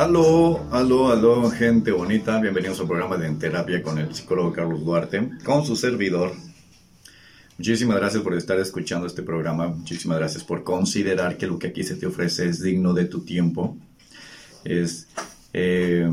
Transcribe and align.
Aló, 0.00 0.66
aló, 0.70 1.10
aló, 1.10 1.50
gente 1.50 1.92
bonita. 1.92 2.40
Bienvenidos 2.40 2.80
al 2.80 2.86
programa 2.86 3.18
de 3.18 3.26
En 3.26 3.38
Terapia 3.38 3.82
con 3.82 3.98
el 3.98 4.14
psicólogo 4.14 4.50
Carlos 4.50 4.82
Duarte, 4.82 5.28
con 5.44 5.66
su 5.66 5.76
servidor. 5.76 6.32
Muchísimas 7.58 7.98
gracias 7.98 8.22
por 8.22 8.32
estar 8.32 8.58
escuchando 8.58 9.06
este 9.06 9.22
programa. 9.22 9.68
Muchísimas 9.68 10.16
gracias 10.16 10.42
por 10.42 10.64
considerar 10.64 11.36
que 11.36 11.46
lo 11.46 11.58
que 11.58 11.66
aquí 11.66 11.84
se 11.84 11.96
te 11.96 12.06
ofrece 12.06 12.48
es 12.48 12.62
digno 12.62 12.94
de 12.94 13.04
tu 13.04 13.26
tiempo. 13.26 13.76
Es, 14.64 15.06
eh, 15.52 16.08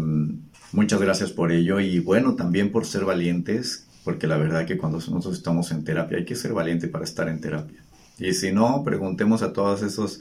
muchas 0.73 0.99
gracias 0.99 1.31
por 1.31 1.53
ello 1.53 1.79
y 1.79 1.99
bueno, 1.99 2.35
también 2.35 2.73
por 2.73 2.85
ser 2.85 3.05
valientes, 3.05 3.87
porque 4.03 4.27
la 4.27 4.35
verdad 4.35 4.65
que 4.65 4.77
cuando 4.77 4.97
nosotros 4.97 5.37
estamos 5.37 5.71
en 5.71 5.85
terapia 5.85 6.17
hay 6.17 6.25
que 6.25 6.35
ser 6.35 6.51
valiente 6.51 6.89
para 6.89 7.05
estar 7.05 7.29
en 7.29 7.39
terapia. 7.39 7.81
Y 8.19 8.33
si 8.33 8.51
no, 8.51 8.83
preguntemos 8.83 9.43
a 9.43 9.53
todas 9.53 9.81
esas 9.81 10.19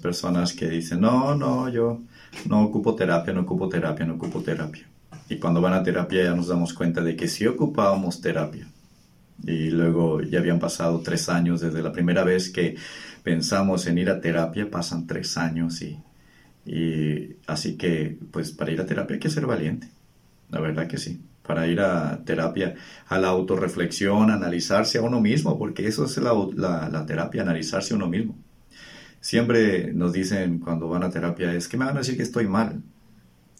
personas 0.00 0.54
que 0.54 0.66
dicen, 0.70 1.02
no, 1.02 1.34
no, 1.34 1.68
yo 1.68 2.00
no 2.46 2.62
ocupo 2.62 2.94
terapia, 2.94 3.32
no 3.32 3.42
ocupo 3.42 3.68
terapia, 3.68 4.06
no 4.06 4.14
ocupo 4.14 4.42
terapia. 4.42 4.88
Y 5.28 5.38
cuando 5.38 5.60
van 5.60 5.74
a 5.74 5.82
terapia 5.82 6.24
ya 6.24 6.34
nos 6.34 6.48
damos 6.48 6.72
cuenta 6.74 7.00
de 7.02 7.16
que 7.16 7.28
sí 7.28 7.46
ocupábamos 7.46 8.20
terapia. 8.20 8.66
Y 9.44 9.70
luego 9.70 10.20
ya 10.22 10.40
habían 10.40 10.58
pasado 10.58 11.00
tres 11.00 11.28
años 11.28 11.60
desde 11.60 11.82
la 11.82 11.92
primera 11.92 12.24
vez 12.24 12.50
que 12.50 12.76
pensamos 13.22 13.86
en 13.86 13.98
ir 13.98 14.10
a 14.10 14.20
terapia, 14.20 14.70
pasan 14.70 15.06
tres 15.06 15.36
años 15.36 15.80
y, 15.82 15.98
y 16.66 17.36
así 17.46 17.76
que 17.76 18.18
pues 18.30 18.52
para 18.52 18.72
ir 18.72 18.80
a 18.80 18.86
terapia 18.86 19.14
hay 19.14 19.20
que 19.20 19.30
ser 19.30 19.46
valiente, 19.46 19.88
la 20.50 20.60
verdad 20.60 20.86
que 20.86 20.98
sí 20.98 21.22
para 21.50 21.66
ir 21.66 21.80
a 21.80 22.22
terapia, 22.24 22.76
a 23.08 23.18
la 23.18 23.26
autorreflexión, 23.28 24.30
analizarse 24.30 24.98
a 24.98 25.02
uno 25.02 25.20
mismo, 25.20 25.58
porque 25.58 25.84
eso 25.88 26.04
es 26.04 26.16
la, 26.18 26.32
la, 26.54 26.88
la, 26.88 27.04
terapia, 27.06 27.42
analizarse 27.42 27.92
a 27.92 27.96
uno 27.96 28.06
mismo. 28.06 28.36
Siempre 29.20 29.92
nos 29.92 30.12
dicen 30.12 30.58
cuando 30.58 30.88
van 30.88 31.02
a 31.02 31.10
terapia, 31.10 31.54
es 31.54 31.68
que 31.68 31.76
me 31.76 31.84
van 31.84 31.96
a 31.96 32.00
decir 32.00 32.16
que 32.16 32.22
estoy 32.22 32.46
mal, 32.46 32.82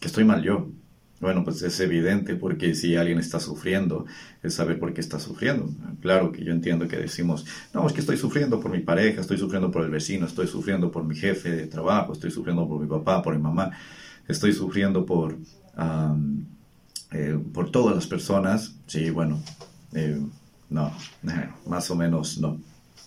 que 0.01 0.09
estoy 0.09 0.25
mal 0.25 0.43
yo. 0.43 0.69
Bueno, 1.21 1.45
pues 1.45 1.61
es 1.61 1.79
evidente 1.81 2.35
porque 2.35 2.75
si 2.75 2.97
alguien 2.97 3.19
está 3.19 3.41
sufriendo, 3.41 4.07
es 4.43 4.55
saber 4.55 4.79
por 4.79 4.95
qué 4.95 5.03
está 5.03 5.19
sufriendo. 5.19 5.69
Claro 6.01 6.33
que 6.33 6.43
yo 6.43 6.53
entiendo 6.53 6.89
que 6.89 6.97
decimos, 6.97 7.45
no, 7.75 7.87
es 7.87 7.93
que 7.93 8.01
estoy 8.01 8.17
sufriendo 8.17 8.59
por 8.59 8.71
mi 8.71 8.81
pareja, 8.81 9.21
estoy 9.21 9.37
sufriendo 9.37 9.71
por 9.71 9.85
el 9.85 9.91
vecino, 9.91 10.25
estoy 10.25 10.47
sufriendo 10.47 10.91
por 10.91 11.05
mi 11.05 11.15
jefe 11.15 11.51
de 11.51 11.67
trabajo, 11.67 12.15
estoy 12.15 12.31
sufriendo 12.31 12.67
por 12.67 12.81
mi 12.81 12.87
papá, 12.87 13.23
por 13.23 13.37
mi 13.37 13.43
mamá, 13.43 13.71
estoy 14.27 14.55
sufriendo 14.55 15.05
por... 15.05 15.37
Eh, 17.13 17.39
por 17.53 17.71
todas 17.71 17.95
las 17.95 18.07
personas, 18.07 18.77
sí, 18.87 19.11
bueno, 19.11 19.43
eh, 19.95 20.21
no, 20.69 20.93
más 21.67 21.91
o 21.91 21.97
menos 21.97 22.39
no. 22.39 22.61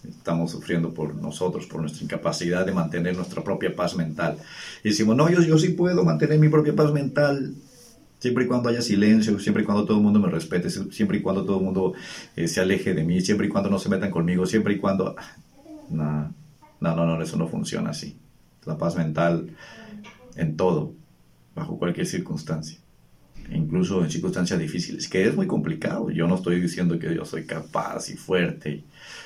Estamos 0.08 0.52
sufriendo 0.52 0.94
por 0.94 1.16
nosotros, 1.16 1.66
por 1.66 1.82
nuestra 1.82 2.04
incapacidad 2.04 2.66
de 2.66 2.72
mantener 2.72 3.16
nuestra 3.16 3.44
propia 3.44 3.76
paz 3.76 3.96
mental. 3.96 4.38
Y 4.84 4.90
decimos, 4.90 5.16
no, 5.16 5.30
yo, 5.30 5.42
yo 5.42 5.58
sí 5.58 5.70
puedo 5.70 6.04
mantener 6.04 6.40
mi 6.40 6.50
propia 6.50 6.76
paz 6.76 6.92
mental 6.92 7.54
siempre 8.20 8.46
y 8.46 8.48
cuando 8.48 8.70
haya 8.70 8.82
silencio, 8.82 9.38
siempre 9.40 9.64
y 9.64 9.66
cuando 9.66 9.86
todo 9.86 9.98
el 9.98 10.04
mundo 10.04 10.20
me 10.20 10.30
respete, 10.30 10.70
siempre 10.70 11.18
y 11.18 11.22
cuando 11.22 11.44
todo 11.44 11.58
el 11.58 11.66
mundo 11.66 11.94
eh, 12.38 12.48
se 12.48 12.62
aleje 12.62 12.94
de 12.94 13.04
mí, 13.04 13.20
siempre 13.22 13.48
y 13.48 13.50
cuando 13.50 13.70
no 13.70 13.80
se 13.80 13.90
metan 13.90 14.12
conmigo, 14.12 14.46
siempre 14.46 14.76
y 14.76 14.78
cuando... 14.78 15.16
No, 15.90 16.34
no, 16.80 16.96
no, 16.96 17.06
no, 17.06 17.22
eso 17.22 17.38
no 17.38 17.48
funciona 17.48 17.90
así. 17.90 18.18
La 18.66 18.78
paz 18.78 18.96
mental 18.96 19.50
en 20.36 20.56
todo, 20.56 20.94
bajo 21.54 21.78
cualquier 21.78 22.08
circunstancia 22.08 22.83
incluso 23.52 24.04
en 24.04 24.10
circunstancias 24.10 24.60
difíciles, 24.60 25.08
que 25.08 25.26
es 25.26 25.36
muy 25.36 25.48
complicado. 25.48 26.10
Yo 26.12 26.28
no 26.28 26.36
estoy 26.36 26.60
diciendo 26.60 26.98
que 27.00 27.14
yo 27.16 27.26
soy 27.26 27.46
capaz 27.46 28.10
y 28.10 28.16
fuerte, 28.16 28.84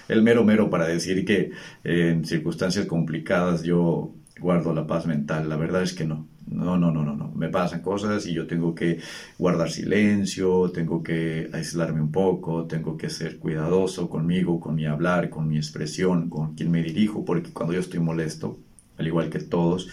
el 0.07 0.21
mero 0.21 0.43
mero 0.43 0.69
para 0.69 0.87
decir 0.87 1.25
que 1.25 1.51
en 1.83 2.25
circunstancias 2.25 2.85
complicadas 2.85 3.63
yo 3.63 4.13
guardo 4.39 4.73
la 4.73 4.87
paz 4.87 5.05
mental. 5.05 5.49
La 5.49 5.57
verdad 5.57 5.83
es 5.83 5.93
que 5.93 6.05
no. 6.05 6.27
No, 6.49 6.77
no, 6.77 6.91
no, 6.91 7.03
no, 7.03 7.13
no. 7.13 7.29
Me 7.35 7.49
pasan 7.49 7.81
cosas 7.81 8.25
y 8.25 8.33
yo 8.33 8.47
tengo 8.47 8.73
que 8.73 8.99
guardar 9.37 9.69
silencio, 9.69 10.71
tengo 10.71 11.03
que 11.03 11.49
aislarme 11.51 11.99
un 12.01 12.11
poco, 12.11 12.65
tengo 12.65 12.97
que 12.97 13.09
ser 13.09 13.37
cuidadoso 13.37 14.09
conmigo, 14.09 14.59
con 14.59 14.75
mi 14.75 14.85
hablar, 14.85 15.29
con 15.29 15.47
mi 15.49 15.57
expresión, 15.57 16.29
con 16.29 16.55
quien 16.55 16.71
me 16.71 16.81
dirijo, 16.81 17.25
porque 17.25 17.51
cuando 17.51 17.73
yo 17.73 17.81
estoy 17.81 17.99
molesto, 17.99 18.57
al 18.97 19.07
igual 19.07 19.29
que 19.29 19.39
todos, 19.39 19.89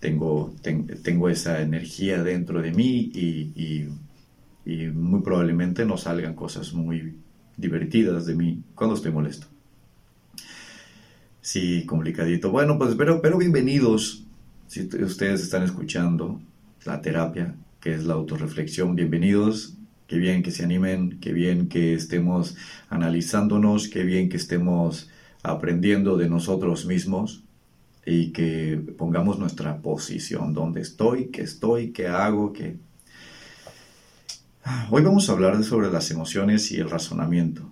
tengo, 0.00 0.54
tengo 1.02 1.28
esa 1.28 1.60
energía 1.60 2.22
dentro 2.22 2.62
de 2.62 2.72
mí 2.72 3.10
y, 3.14 3.88
y, 4.64 4.88
muy 4.92 5.22
probablemente 5.22 5.86
no 5.86 5.96
salgan 5.96 6.34
cosas 6.34 6.74
muy 6.74 7.14
divertidas 7.56 8.26
de 8.26 8.34
mí 8.34 8.62
cuando 8.74 8.96
estoy 8.96 9.10
molesto. 9.10 9.46
Sí, 11.40 11.86
complicadito. 11.86 12.50
Bueno, 12.50 12.76
pues 12.76 12.94
pero, 12.94 13.22
pero 13.22 13.38
bienvenidos. 13.38 14.24
Si 14.66 14.82
ustedes 14.82 15.40
están 15.40 15.62
escuchando 15.62 16.38
la 16.84 17.00
terapia, 17.00 17.54
que 17.80 17.94
es 17.94 18.04
la 18.04 18.12
autorreflexión, 18.14 18.94
bienvenidos. 18.94 19.74
Qué 20.06 20.18
bien 20.18 20.42
que 20.42 20.50
se 20.50 20.64
animen, 20.64 21.18
qué 21.18 21.32
bien 21.32 21.68
que 21.68 21.94
estemos 21.94 22.54
analizándonos, 22.90 23.88
qué 23.88 24.04
bien 24.04 24.28
que 24.28 24.36
estemos 24.36 25.08
aprendiendo 25.42 26.18
de 26.18 26.28
nosotros 26.28 26.84
mismos 26.84 27.42
y 28.10 28.30
que 28.30 28.82
pongamos 28.96 29.38
nuestra 29.38 29.82
posición, 29.82 30.54
dónde 30.54 30.80
estoy, 30.80 31.26
qué 31.26 31.42
estoy, 31.42 31.92
qué 31.92 32.08
hago, 32.08 32.54
qué... 32.54 32.78
Hoy 34.90 35.02
vamos 35.02 35.28
a 35.28 35.32
hablar 35.32 35.62
sobre 35.62 35.90
las 35.90 36.10
emociones 36.10 36.72
y 36.72 36.76
el 36.76 36.88
razonamiento. 36.88 37.68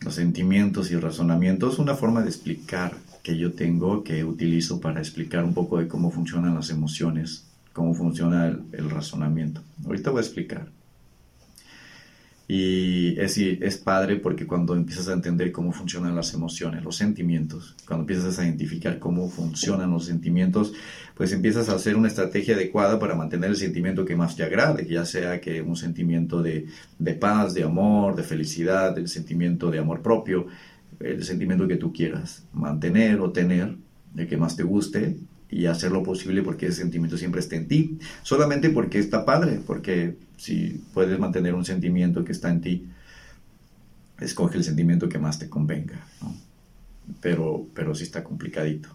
Los 0.00 0.16
sentimientos 0.16 0.90
y 0.90 0.94
el 0.94 1.00
razonamiento 1.00 1.70
es 1.70 1.78
una 1.78 1.94
forma 1.94 2.20
de 2.20 2.28
explicar 2.28 2.98
que 3.22 3.38
yo 3.38 3.54
tengo, 3.54 4.04
que 4.04 4.24
utilizo 4.24 4.78
para 4.78 5.00
explicar 5.00 5.42
un 5.42 5.54
poco 5.54 5.78
de 5.78 5.88
cómo 5.88 6.10
funcionan 6.10 6.54
las 6.54 6.68
emociones, 6.68 7.46
cómo 7.72 7.94
funciona 7.94 8.48
el, 8.48 8.62
el 8.72 8.90
razonamiento. 8.90 9.62
Ahorita 9.86 10.10
voy 10.10 10.18
a 10.18 10.22
explicar. 10.22 10.68
Y 12.48 13.18
es, 13.18 13.36
es 13.38 13.76
padre 13.78 14.16
porque 14.16 14.46
cuando 14.46 14.76
empiezas 14.76 15.08
a 15.08 15.12
entender 15.12 15.50
cómo 15.50 15.72
funcionan 15.72 16.14
las 16.14 16.32
emociones, 16.32 16.84
los 16.84 16.96
sentimientos, 16.96 17.74
cuando 17.86 18.02
empiezas 18.02 18.38
a 18.38 18.44
identificar 18.44 19.00
cómo 19.00 19.28
funcionan 19.28 19.90
los 19.90 20.04
sentimientos, 20.04 20.72
pues 21.16 21.32
empiezas 21.32 21.68
a 21.68 21.74
hacer 21.74 21.96
una 21.96 22.06
estrategia 22.06 22.54
adecuada 22.54 23.00
para 23.00 23.16
mantener 23.16 23.50
el 23.50 23.56
sentimiento 23.56 24.04
que 24.04 24.14
más 24.14 24.36
te 24.36 24.44
agrade, 24.44 24.86
ya 24.86 25.04
sea 25.04 25.40
que 25.40 25.60
un 25.60 25.74
sentimiento 25.74 26.40
de, 26.40 26.66
de 26.98 27.14
paz, 27.14 27.52
de 27.52 27.64
amor, 27.64 28.14
de 28.14 28.22
felicidad, 28.22 28.96
el 28.96 29.08
sentimiento 29.08 29.70
de 29.70 29.80
amor 29.80 30.00
propio, 30.00 30.46
el 31.00 31.24
sentimiento 31.24 31.66
que 31.66 31.76
tú 31.76 31.92
quieras 31.92 32.44
mantener 32.52 33.20
o 33.20 33.32
tener, 33.32 33.76
el 34.16 34.28
que 34.28 34.36
más 34.36 34.56
te 34.56 34.62
guste, 34.62 35.16
y 35.50 35.66
hacer 35.66 35.92
lo 35.92 36.02
posible 36.02 36.42
porque 36.42 36.66
ese 36.66 36.80
sentimiento 36.80 37.16
siempre 37.16 37.40
esté 37.40 37.56
en 37.56 37.68
ti, 37.68 37.98
solamente 38.22 38.70
porque 38.70 38.98
está 38.98 39.24
padre, 39.24 39.60
porque 39.64 40.16
si 40.36 40.82
puedes 40.92 41.18
mantener 41.18 41.54
un 41.54 41.64
sentimiento 41.64 42.24
que 42.24 42.32
está 42.32 42.50
en 42.50 42.60
ti, 42.60 42.86
escoge 44.20 44.58
el 44.58 44.64
sentimiento 44.64 45.08
que 45.08 45.18
más 45.18 45.38
te 45.38 45.48
convenga, 45.48 46.06
pero, 47.20 47.66
pero 47.74 47.94
sí 47.94 48.04
está 48.04 48.24
complicadito. 48.24 48.88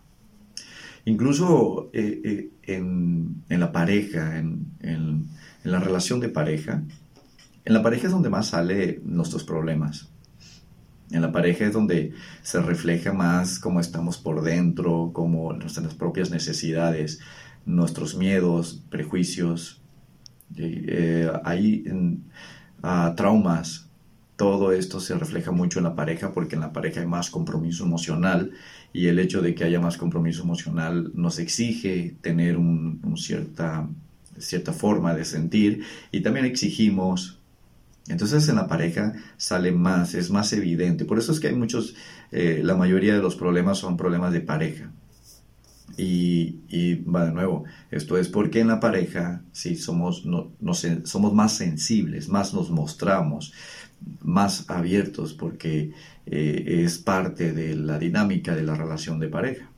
Incluso 1.06 1.90
eh, 1.94 2.22
eh, 2.24 2.50
en, 2.64 3.44
la 3.50 3.72
pareja, 3.72 4.38
en, 4.38 4.68
en, 4.82 5.28
la 5.64 5.80
relación 5.80 6.20
de 6.20 6.30
pareja, 6.30 6.84
en 7.66 7.74
la 7.74 7.82
pareja 7.82 8.08
es 8.08 8.14
donde 8.14 8.30
más 8.30 8.50
sale 8.50 9.02
nuestros 9.04 9.44
problemas. 9.44 10.11
En 11.12 11.22
la 11.22 11.32
pareja 11.32 11.66
es 11.66 11.74
donde 11.74 12.14
se 12.42 12.62
refleja 12.62 13.14
más 13.14 13.60
cómo 13.60 13.80
estamos 13.80 14.18
por 14.18 14.42
dentro, 14.42 15.12
cómo 15.14 15.54
nuestras 15.54 15.94
propias 15.94 16.32
necesidades, 16.32 17.20
nuestros 17.66 18.16
miedos, 18.16 18.82
prejuicios, 18.90 19.82
eh, 20.58 21.32
hay 21.44 21.84
traumas, 23.16 23.88
todo 24.36 24.72
esto 24.72 25.00
se 25.00 25.16
refleja 25.16 25.52
mucho 25.52 25.80
en 25.80 25.84
la 25.84 25.96
pareja 25.96 26.34
porque 26.34 26.56
en 26.56 26.62
la 26.62 26.74
pareja 26.74 27.02
hay 27.02 27.08
más 27.08 27.30
compromiso 27.30 27.86
emocional 27.86 28.52
y 28.92 29.08
el 29.08 29.20
hecho 29.20 29.42
de 29.42 29.54
que 29.54 29.64
haya 29.64 29.80
más 29.80 29.98
compromiso 29.98 30.44
emocional 30.44 31.12
nos 31.14 31.38
exige 31.40 32.16
tener 32.22 32.58
una 32.58 33.18
cierta, 33.18 33.88
cierta 34.40 34.74
forma 34.74 35.14
de 35.14 35.26
sentir 35.26 35.84
y 36.12 36.22
también 36.22 36.46
exigimos 36.46 37.41
entonces 38.08 38.48
en 38.50 38.56
la 38.56 38.68
pareja 38.68 39.14
sale 39.38 39.72
más, 39.72 40.16
es 40.16 40.32
más 40.32 40.54
evidente. 40.54 41.06
Por 41.06 41.20
eso 41.20 41.32
es 41.32 41.40
que 41.40 41.48
hay 41.48 41.56
muchos, 41.56 41.96
eh, 42.32 42.62
la 42.64 42.76
mayoría 42.76 43.14
de 43.16 43.22
los 43.22 43.36
problemas 43.36 43.78
son 43.78 43.98
problemas 43.98 44.34
de 44.34 44.42
pareja. 44.42 44.92
Y, 45.98 46.62
y, 46.70 46.96
va 47.04 47.26
de 47.26 47.34
nuevo, 47.34 47.66
esto 47.92 48.18
es 48.18 48.30
porque 48.30 48.62
en 48.62 48.70
la 48.70 48.80
pareja 48.80 49.44
sí 49.52 49.76
somos, 49.76 50.26
no, 50.26 50.54
somos 51.04 51.34
más 51.34 51.54
sensibles, 51.58 52.30
más 52.30 52.54
nos 52.54 52.72
mostramos, 52.72 53.54
más 54.22 54.70
abiertos, 54.70 55.34
porque 55.34 55.92
eh, 56.26 56.84
es 56.86 56.98
parte 56.98 57.52
de 57.52 57.76
la 57.76 58.00
dinámica 58.00 58.56
de 58.56 58.64
la 58.64 58.76
relación 58.76 59.20
de 59.20 59.28
pareja. 59.28 59.71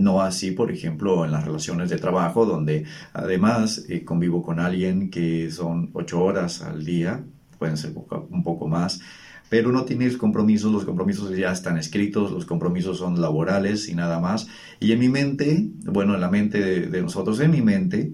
No 0.00 0.22
así, 0.22 0.52
por 0.52 0.72
ejemplo, 0.72 1.26
en 1.26 1.32
las 1.32 1.44
relaciones 1.44 1.90
de 1.90 1.98
trabajo, 1.98 2.46
donde 2.46 2.84
además 3.12 3.84
eh, 3.88 4.02
convivo 4.02 4.42
con 4.42 4.58
alguien 4.58 5.10
que 5.10 5.50
son 5.50 5.90
ocho 5.92 6.22
horas 6.22 6.62
al 6.62 6.84
día, 6.86 7.22
pueden 7.58 7.76
ser 7.76 7.92
un 8.30 8.42
poco 8.42 8.66
más, 8.66 9.02
pero 9.50 9.72
no 9.72 9.84
tienes 9.84 10.16
compromisos, 10.16 10.72
los 10.72 10.86
compromisos 10.86 11.36
ya 11.36 11.52
están 11.52 11.76
escritos, 11.76 12.32
los 12.32 12.46
compromisos 12.46 12.96
son 12.96 13.20
laborales 13.20 13.90
y 13.90 13.94
nada 13.94 14.20
más. 14.20 14.48
Y 14.78 14.92
en 14.92 15.00
mi 15.00 15.10
mente, 15.10 15.68
bueno, 15.84 16.14
en 16.14 16.22
la 16.22 16.30
mente 16.30 16.60
de, 16.60 16.86
de 16.86 17.02
nosotros, 17.02 17.38
en 17.40 17.50
mi 17.50 17.60
mente, 17.60 18.10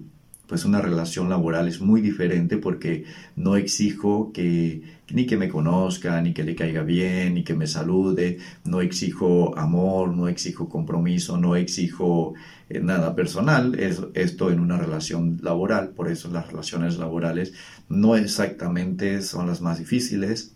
pues 0.48 0.64
una 0.64 0.80
relación 0.80 1.28
laboral 1.28 1.68
es 1.68 1.80
muy 1.80 2.00
diferente 2.00 2.56
porque 2.56 3.04
no 3.36 3.56
exijo 3.56 4.32
que 4.32 4.82
ni 5.10 5.26
que 5.26 5.36
me 5.36 5.48
conozca, 5.48 6.20
ni 6.20 6.32
que 6.32 6.42
le 6.42 6.56
caiga 6.56 6.82
bien, 6.82 7.34
ni 7.34 7.44
que 7.44 7.54
me 7.54 7.66
salude, 7.66 8.38
no 8.64 8.80
exijo 8.80 9.56
amor, 9.56 10.14
no 10.14 10.28
exijo 10.28 10.68
compromiso, 10.68 11.36
no 11.38 11.54
exijo 11.54 12.34
eh, 12.68 12.80
nada 12.80 13.14
personal, 13.14 13.78
es 13.78 14.02
esto 14.14 14.50
en 14.50 14.58
una 14.58 14.78
relación 14.78 15.38
laboral, 15.42 15.90
por 15.90 16.10
eso 16.10 16.28
las 16.30 16.48
relaciones 16.48 16.98
laborales 16.98 17.52
no 17.88 18.16
exactamente 18.16 19.22
son 19.22 19.46
las 19.46 19.60
más 19.60 19.78
difíciles, 19.78 20.52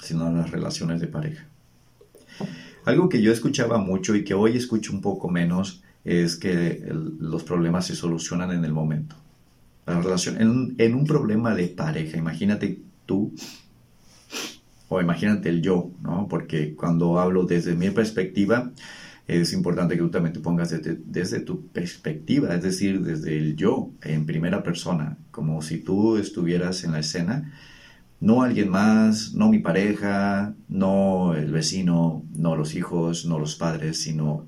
sino 0.00 0.32
las 0.32 0.50
relaciones 0.50 1.00
de 1.00 1.08
pareja. 1.08 1.46
Algo 2.84 3.08
que 3.08 3.20
yo 3.20 3.32
escuchaba 3.32 3.78
mucho 3.78 4.14
y 4.14 4.24
que 4.24 4.34
hoy 4.34 4.56
escucho 4.56 4.92
un 4.92 5.00
poco 5.00 5.28
menos 5.28 5.82
es 6.04 6.36
que 6.36 6.88
los 7.18 7.42
problemas 7.42 7.86
se 7.86 7.96
solucionan 7.96 8.52
en 8.52 8.64
el 8.64 8.72
momento. 8.72 9.16
La 9.86 10.00
relación, 10.00 10.40
en, 10.40 10.74
en, 10.78 10.94
un 10.94 11.04
problema 11.04 11.54
de 11.54 11.68
pareja, 11.68 12.16
imagínate 12.16 12.80
tú 13.10 13.32
o 14.88 15.00
imagínate 15.00 15.48
el 15.48 15.62
yo, 15.62 15.90
¿no? 16.02 16.26
Porque 16.28 16.74
cuando 16.74 17.18
hablo 17.18 17.44
desde 17.44 17.74
mi 17.74 17.90
perspectiva, 17.90 18.72
es 19.28 19.52
importante 19.52 19.94
que 19.94 20.02
tú 20.02 20.10
también 20.10 20.32
te 20.32 20.40
pongas 20.40 20.70
desde, 20.70 20.98
desde, 21.06 21.40
tu 21.40 21.68
perspectiva, 21.68 22.54
es 22.54 22.62
decir, 22.62 23.00
desde 23.02 23.36
el 23.36 23.56
yo, 23.56 23.90
en 24.02 24.26
primera 24.26 24.62
persona, 24.64 25.16
como 25.30 25.62
si 25.62 25.78
tú 25.78 26.16
estuvieras 26.16 26.82
en 26.82 26.92
la 26.92 26.98
escena, 27.00 27.52
no 28.20 28.42
alguien 28.42 28.68
más, 28.68 29.32
no 29.34 29.48
mi 29.48 29.60
pareja, 29.60 30.54
no 30.68 31.34
el 31.34 31.52
vecino, 31.52 32.24
no 32.36 32.56
los 32.56 32.74
hijos, 32.74 33.26
no 33.26 33.38
los 33.38 33.54
padres, 33.54 34.02
sino 34.02 34.44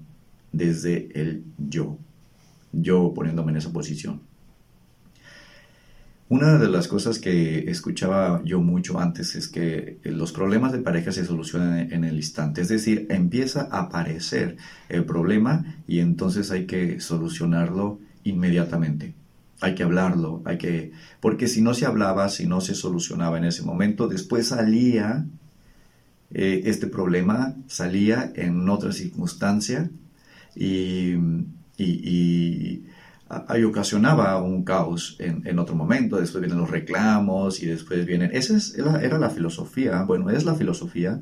desde 0.52 1.08
el 1.14 1.44
yo, 1.56 1.98
yo 2.72 3.12
poniéndome 3.14 3.52
en 3.52 3.58
esa 3.58 3.72
posición. 3.72 4.20
Una 6.32 6.56
de 6.56 6.70
las 6.70 6.88
cosas 6.88 7.18
que 7.18 7.70
escuchaba 7.70 8.40
yo 8.42 8.62
mucho 8.62 8.98
antes 8.98 9.34
es 9.34 9.48
que 9.48 9.98
los 10.02 10.32
problemas 10.32 10.72
de 10.72 10.78
pareja 10.78 11.12
se 11.12 11.26
solucionan 11.26 11.92
en 11.92 12.04
el 12.04 12.16
instante, 12.16 12.62
es 12.62 12.70
decir, 12.70 13.06
empieza 13.10 13.68
a 13.70 13.80
aparecer 13.80 14.56
el 14.88 15.04
problema 15.04 15.76
y 15.86 15.98
entonces 15.98 16.50
hay 16.50 16.64
que 16.64 17.00
solucionarlo 17.00 17.98
inmediatamente. 18.24 19.12
Hay 19.60 19.74
que 19.74 19.82
hablarlo, 19.82 20.40
hay 20.46 20.56
que 20.56 20.92
porque 21.20 21.48
si 21.48 21.60
no 21.60 21.74
se 21.74 21.84
hablaba, 21.84 22.30
si 22.30 22.46
no 22.46 22.62
se 22.62 22.74
solucionaba 22.74 23.36
en 23.36 23.44
ese 23.44 23.62
momento, 23.62 24.08
después 24.08 24.46
salía 24.46 25.26
eh, 26.32 26.62
este 26.64 26.86
problema, 26.86 27.56
salía 27.66 28.32
en 28.34 28.70
otra 28.70 28.92
circunstancia 28.92 29.90
y, 30.56 31.12
ocasionaba 33.64 34.42
un 34.42 34.64
caos 34.64 35.16
en, 35.18 35.58
otro 35.58 35.74
momento, 35.74 36.20
después 36.20 36.42
vienen 36.42 36.58
los 36.58 36.70
reclamos 36.70 37.62
y 37.62 37.66
después 37.66 38.04
vienen... 38.04 38.30
Esa 38.32 38.56
es, 38.56 38.74
era, 38.74 39.18
la 39.18 39.30
filosofía, 39.30 40.02
bueno, 40.02 40.30
es 40.30 40.44
la 40.44 40.54
filosofía 40.54 41.20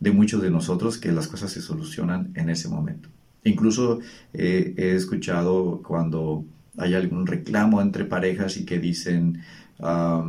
de 0.00 0.12
muchos 0.12 0.42
de 0.42 0.50
nosotros 0.50 0.98
que 0.98 1.12
las 1.12 1.28
cosas 1.28 1.52
se 1.52 1.60
solucionan 1.60 2.32
en 2.34 2.48
ese 2.48 2.68
momento. 2.68 3.08
Incluso 3.44 4.00
eh, 4.32 4.74
he 4.76 4.92
escuchado 4.92 5.82
cuando 5.86 6.44
hay 6.78 6.94
algún 6.94 7.26
reclamo 7.26 7.82
entre 7.82 8.04
parejas 8.04 8.56
y 8.56 8.64
que 8.64 8.78
dicen, 8.78 9.36
eh, 9.36 9.84
ah, 9.84 10.24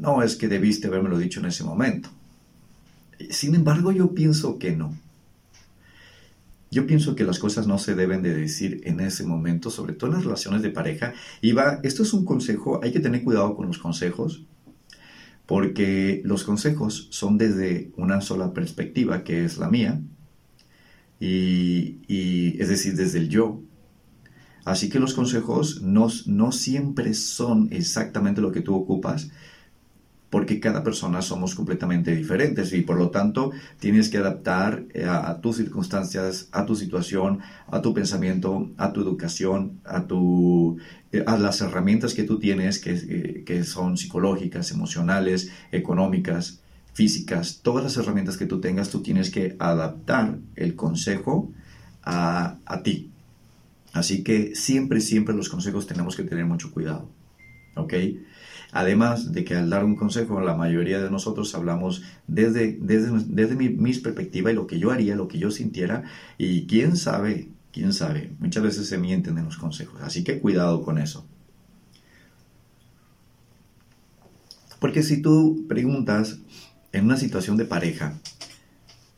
no, 0.00 0.22
es 0.22 0.36
que 0.36 0.48
debiste 0.48 0.86
haberme 0.86 1.16
dicho 1.18 1.40
en 1.40 1.46
ese 1.46 1.64
momento. 1.64 2.08
Sin 3.30 3.54
embargo, 3.54 3.92
yo 3.92 4.14
pienso 4.14 4.58
que 4.58 4.74
no. 4.74 4.94
Yo 6.70 6.86
pienso 6.86 7.14
que 7.14 7.24
las 7.24 7.38
cosas 7.38 7.66
no 7.66 7.78
se 7.78 7.94
deben 7.94 8.22
de 8.22 8.34
decir 8.34 8.80
en 8.84 9.00
ese 9.00 9.24
momento, 9.24 9.70
sobre 9.70 9.92
todo 9.92 10.10
en 10.10 10.16
las 10.16 10.24
relaciones 10.24 10.62
de 10.62 10.70
pareja. 10.70 11.14
Y 11.40 11.52
va, 11.52 11.80
esto 11.84 12.02
es 12.02 12.12
un 12.12 12.24
consejo, 12.24 12.80
hay 12.82 12.92
que 12.92 13.00
tener 13.00 13.22
cuidado 13.22 13.54
con 13.54 13.68
los 13.68 13.78
consejos, 13.78 14.44
porque 15.46 16.22
los 16.24 16.42
consejos 16.42 17.06
son 17.10 17.38
desde 17.38 17.92
una 17.96 18.20
sola 18.20 18.52
perspectiva, 18.52 19.22
que 19.22 19.44
es 19.44 19.58
la 19.58 19.70
mía, 19.70 20.00
y, 21.20 22.60
es 22.60 22.68
decir, 22.68 22.94
desde 22.94 23.18
el 23.18 23.28
yo. 23.28 23.62
Así 24.64 24.88
que 24.88 24.98
los 24.98 25.14
consejos 25.14 25.82
no, 25.82 26.08
no 26.26 26.50
siempre 26.50 27.14
son 27.14 27.68
exactamente 27.70 28.40
lo 28.40 28.50
que 28.50 28.60
tú 28.60 28.74
ocupas, 28.74 29.30
porque 30.36 30.60
cada 30.60 30.84
persona 30.84 31.22
somos 31.22 31.54
completamente 31.54 32.14
diferentes 32.14 32.70
y 32.74 32.82
por 32.82 32.98
lo 32.98 33.08
tanto 33.08 33.52
tienes 33.80 34.10
que 34.10 34.18
adaptar 34.18 34.84
eh, 34.92 35.06
a, 35.08 35.40
tus 35.40 35.56
circunstancias, 35.56 36.50
a 36.52 36.66
tu 36.66 36.76
situación, 36.76 37.40
a 37.68 37.80
tu 37.80 37.94
pensamiento, 37.94 38.68
a 38.76 38.92
tu 38.92 39.00
educación, 39.00 39.80
a, 39.86 40.06
tu, 40.06 40.76
eh, 41.10 41.24
a 41.26 41.38
las 41.38 41.62
herramientas 41.62 42.12
que 42.12 42.24
tú 42.24 42.38
tienes 42.38 42.78
que, 42.78 42.92
eh, 42.92 43.44
que 43.46 43.64
son 43.64 43.96
psicológicas, 43.96 44.72
emocionales, 44.72 45.50
económicas, 45.72 46.60
físicas, 46.92 47.60
todas 47.62 47.84
las 47.84 47.96
herramientas 47.96 48.36
que 48.36 48.44
tú 48.44 48.60
tengas, 48.60 48.90
tú 48.90 49.00
tienes 49.00 49.30
que 49.30 49.56
adaptar 49.58 50.36
el 50.54 50.76
consejo 50.76 51.50
a, 52.02 52.58
a 52.66 52.82
ti. 52.82 53.10
Así 53.94 54.22
que 54.22 54.54
siempre, 54.54 55.00
siempre 55.00 55.34
los 55.34 55.48
consejos 55.48 55.86
tenemos 55.86 56.14
que 56.14 56.24
tener 56.24 56.44
mucho 56.44 56.70
cuidado. 56.72 57.08
¿Ok? 57.74 57.94
Además 58.72 59.32
de 59.32 59.44
que 59.44 59.54
al 59.54 59.70
dar 59.70 59.84
un 59.84 59.96
consejo, 59.96 60.40
la 60.40 60.54
mayoría 60.54 61.00
de 61.00 61.10
nosotros 61.10 61.54
hablamos 61.54 62.02
desde, 62.26 62.76
desde, 62.80 63.10
desde 63.26 63.54
mi, 63.56 63.92
perspectiva 63.94 64.50
y 64.50 64.54
lo 64.54 64.66
que 64.66 64.78
yo 64.78 64.90
haría, 64.90 65.16
lo 65.16 65.28
que 65.28 65.38
yo 65.38 65.50
sintiera, 65.50 66.04
y 66.38 66.66
quién 66.66 66.96
sabe, 66.96 67.48
quién 67.72 67.92
sabe, 67.92 68.32
muchas 68.38 68.62
veces 68.62 68.88
se 68.88 68.98
mienten 68.98 69.38
en 69.38 69.44
los 69.44 69.56
consejos, 69.56 70.00
así 70.02 70.24
que 70.24 70.40
cuidado 70.40 70.82
con 70.82 70.98
eso. 70.98 71.26
Porque 74.80 75.02
si 75.02 75.22
tú 75.22 75.64
preguntas 75.68 76.38
en 76.92 77.04
una 77.04 77.16
situación 77.16 77.56
de 77.56 77.64
pareja, 77.64 78.14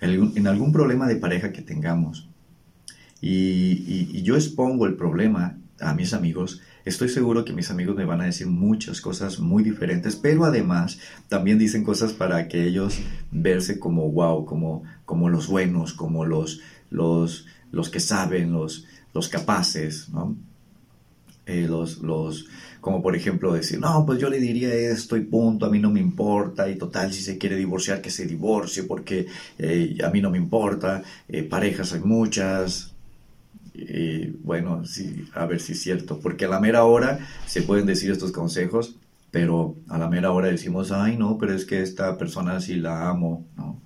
en 0.00 0.46
algún 0.46 0.72
problema 0.72 1.08
de 1.08 1.16
pareja 1.16 1.52
que 1.52 1.62
tengamos, 1.62 2.28
y 3.20 4.22
yo 4.22 4.36
expongo 4.36 4.86
el 4.86 4.94
problema 4.94 5.58
a 5.80 5.94
mis 5.94 6.12
amigos, 6.12 6.60
Estoy 6.88 7.10
seguro 7.10 7.44
que 7.44 7.52
mis 7.52 7.70
amigos 7.70 7.96
me 7.96 8.06
van 8.06 8.22
a 8.22 8.24
decir 8.24 8.46
muchas 8.46 9.02
cosas 9.02 9.40
muy 9.40 9.62
diferentes, 9.62 10.16
pero 10.16 10.46
además 10.46 10.98
también 11.28 11.58
dicen 11.58 11.84
cosas 11.84 12.14
para 12.14 12.48
que 12.48 12.64
ellos 12.64 12.98
verse 13.30 13.78
como 13.78 14.10
wow, 14.10 14.46
como, 14.46 14.84
como 15.04 15.28
los 15.28 15.48
buenos, 15.48 15.92
como 15.92 16.24
los, 16.24 16.62
los, 16.88 17.44
los 17.72 17.90
que 17.90 18.00
saben, 18.00 18.54
los, 18.54 18.86
los 19.12 19.28
capaces, 19.28 20.08
¿no? 20.08 20.34
Eh, 21.44 21.66
los, 21.68 21.98
los, 21.98 22.46
como 22.80 23.02
por 23.02 23.14
ejemplo 23.14 23.52
decir, 23.52 23.78
no, 23.78 24.06
pues 24.06 24.18
yo 24.18 24.30
le 24.30 24.40
diría 24.40 24.72
esto 24.72 25.18
y 25.18 25.20
punto, 25.20 25.66
a 25.66 25.70
mí 25.70 25.78
no 25.78 25.90
me 25.90 26.00
importa, 26.00 26.70
y 26.70 26.76
total, 26.76 27.12
si 27.12 27.20
se 27.20 27.36
quiere 27.36 27.56
divorciar, 27.56 28.00
que 28.00 28.08
se 28.10 28.26
divorcie, 28.26 28.84
porque 28.84 29.26
eh, 29.58 29.98
a 30.02 30.08
mí 30.08 30.22
no 30.22 30.30
me 30.30 30.38
importa, 30.38 31.02
eh, 31.28 31.42
parejas 31.42 31.92
hay 31.92 32.00
muchas, 32.00 32.87
y 33.78 34.30
bueno, 34.42 34.84
sí, 34.84 35.24
a 35.34 35.46
ver 35.46 35.60
si 35.60 35.72
es 35.72 35.80
cierto, 35.80 36.18
porque 36.20 36.46
a 36.46 36.48
la 36.48 36.60
mera 36.60 36.84
hora 36.84 37.20
se 37.46 37.62
pueden 37.62 37.86
decir 37.86 38.10
estos 38.10 38.32
consejos, 38.32 38.96
pero 39.30 39.76
a 39.88 39.98
la 39.98 40.08
mera 40.08 40.32
hora 40.32 40.48
decimos, 40.48 40.90
ay 40.90 41.16
no, 41.16 41.38
pero 41.38 41.54
es 41.54 41.64
que 41.64 41.82
esta 41.82 42.16
persona 42.18 42.60
sí 42.60 42.76
la 42.76 43.08
amo, 43.08 43.46
¿no? 43.56 43.80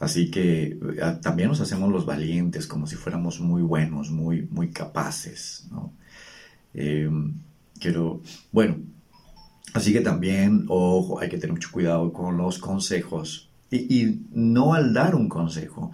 Así 0.00 0.32
que 0.32 0.64
eh, 0.64 1.18
también 1.22 1.48
nos 1.48 1.60
hacemos 1.60 1.88
los 1.92 2.04
valientes, 2.04 2.66
como 2.66 2.88
si 2.88 2.96
fuéramos 2.96 3.38
muy 3.38 3.62
buenos, 3.62 4.10
muy, 4.10 4.48
muy 4.50 4.70
capaces, 4.70 5.68
¿no? 5.70 5.92
Em, 6.74 7.34
pero, 7.80 8.20
bueno, 8.50 8.78
así 9.74 9.92
que 9.92 10.00
también, 10.00 10.64
ojo, 10.68 11.20
hay 11.20 11.28
que 11.28 11.38
tener 11.38 11.52
mucho 11.52 11.70
cuidado 11.70 12.12
con 12.12 12.36
los 12.36 12.58
consejos. 12.58 13.48
y 13.70 14.20
no 14.32 14.74
al 14.74 14.92
dar 14.92 15.14
un 15.14 15.30
consejo, 15.30 15.92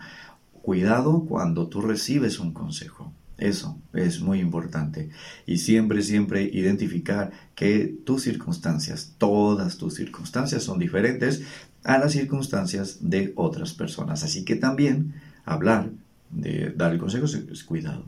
Cuidado 0.69 1.25
cuando 1.27 1.67
tú 1.69 1.81
recibes 1.81 2.39
un 2.39 2.53
consejo. 2.53 3.11
Eso 3.39 3.79
es 3.95 4.21
muy 4.21 4.39
importante. 4.39 5.09
Y 5.47 5.57
siempre, 5.57 6.03
siempre 6.03 6.43
identificar 6.43 7.33
que 7.55 7.97
tus 8.05 8.25
circunstancias, 8.25 9.15
todas 9.17 9.79
tus 9.79 9.95
circunstancias 9.95 10.63
son 10.63 10.79
diferentes 10.79 11.41
a 11.85 11.97
las 11.97 12.13
circunstancias 12.13 12.99
de 13.01 13.33
otras 13.35 13.73
personas. 13.73 14.25
Así 14.25 14.45
que 14.45 14.57
también 14.57 15.15
hablar 15.47 15.89
de 16.29 16.75
dar 16.77 16.93
el 16.93 16.99
consejo 16.99 17.25
es 17.25 17.65
cuidado. 17.65 18.05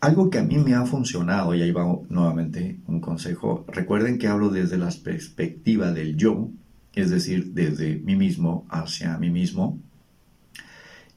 Algo 0.00 0.30
que 0.30 0.40
a 0.40 0.42
mí 0.42 0.58
me 0.58 0.74
ha 0.74 0.84
funcionado, 0.84 1.54
y 1.54 1.62
ahí 1.62 1.70
va 1.70 1.86
nuevamente 2.08 2.80
un 2.88 2.98
consejo, 2.98 3.64
recuerden 3.68 4.18
que 4.18 4.26
hablo 4.26 4.48
desde 4.48 4.78
la 4.78 4.90
perspectiva 4.90 5.92
del 5.92 6.16
yo, 6.16 6.50
es 6.92 7.10
decir, 7.10 7.52
desde 7.52 8.00
mí 8.00 8.16
mismo 8.16 8.66
hacia 8.68 9.16
mí 9.16 9.30
mismo, 9.30 9.78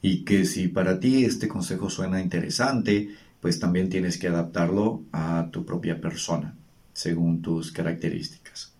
y 0.01 0.23
que 0.23 0.45
si 0.45 0.67
para 0.67 0.99
ti 0.99 1.25
este 1.25 1.47
consejo 1.47 1.89
suena 1.89 2.21
interesante, 2.21 3.09
pues 3.41 3.59
también 3.59 3.89
tienes 3.89 4.17
que 4.17 4.27
adaptarlo 4.27 5.03
a 5.11 5.49
tu 5.51 5.65
propia 5.65 6.01
persona. 6.01 6.53
según 6.93 7.43
tus 7.43 7.71
características. 7.71 8.73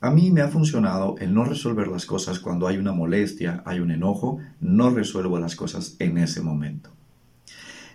A 0.00 0.12
mí 0.12 0.30
me 0.30 0.40
ha 0.40 0.46
funcionado 0.46 1.16
el 1.18 1.34
no 1.34 1.44
resolver 1.44 1.88
las 1.88 2.06
cosas 2.06 2.38
cuando 2.38 2.68
hay 2.68 2.76
una 2.76 2.92
molestia, 2.92 3.60
hay 3.66 3.80
un 3.80 3.90
enojo, 3.90 4.38
no 4.60 4.90
resuelvo 4.90 5.40
las 5.40 5.56
cosas 5.56 5.96
en 5.98 6.16
ese 6.18 6.42
momento. 6.42 6.90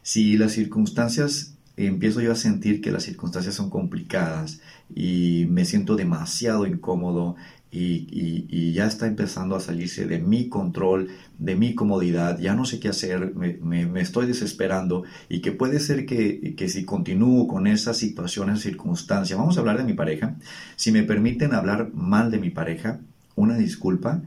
Si 0.01 0.37
las 0.37 0.51
circunstancias 0.51 1.53
empiezo 1.77 2.21
yo 2.21 2.31
a 2.31 2.35
sentir 2.35 2.81
que 2.81 2.91
las 2.91 3.03
circunstancias 3.03 3.55
son 3.55 3.69
complicadas 3.69 4.61
y 4.93 5.45
me 5.49 5.63
siento 5.63 5.95
demasiado 5.95 6.65
incómodo 6.65 7.35
y, 7.71 8.71
ya 8.73 8.85
está 8.85 9.07
empezando 9.07 9.55
a 9.55 9.59
salirse 9.59 10.05
de 10.05 10.19
mi 10.19 10.49
control, 10.49 11.09
de 11.39 11.55
mi 11.55 11.73
comodidad, 11.73 12.39
ya 12.39 12.53
no 12.53 12.65
sé 12.65 12.79
qué 12.79 12.89
hacer, 12.89 13.33
me, 13.35 14.01
estoy 14.01 14.27
desesperando 14.27 15.03
y 15.29 15.41
que 15.41 15.51
puede 15.51 15.79
ser 15.79 16.05
que, 16.05 16.55
que, 16.55 16.69
si 16.69 16.85
continúo 16.85 17.47
con 17.47 17.67
esa 17.67 17.93
situación, 17.93 18.49
esa 18.49 18.61
circunstancia, 18.61 19.35
vamos 19.35 19.57
a 19.57 19.61
hablar 19.61 19.77
de 19.77 19.83
mi 19.83 19.93
pareja, 19.93 20.35
si 20.75 20.91
me 20.91 21.03
permiten 21.03 21.53
hablar 21.53 21.91
mal 21.93 22.31
de 22.31 22.39
mi 22.39 22.49
pareja, 22.49 22.99
una 23.35 23.57
disculpa, 23.57 24.21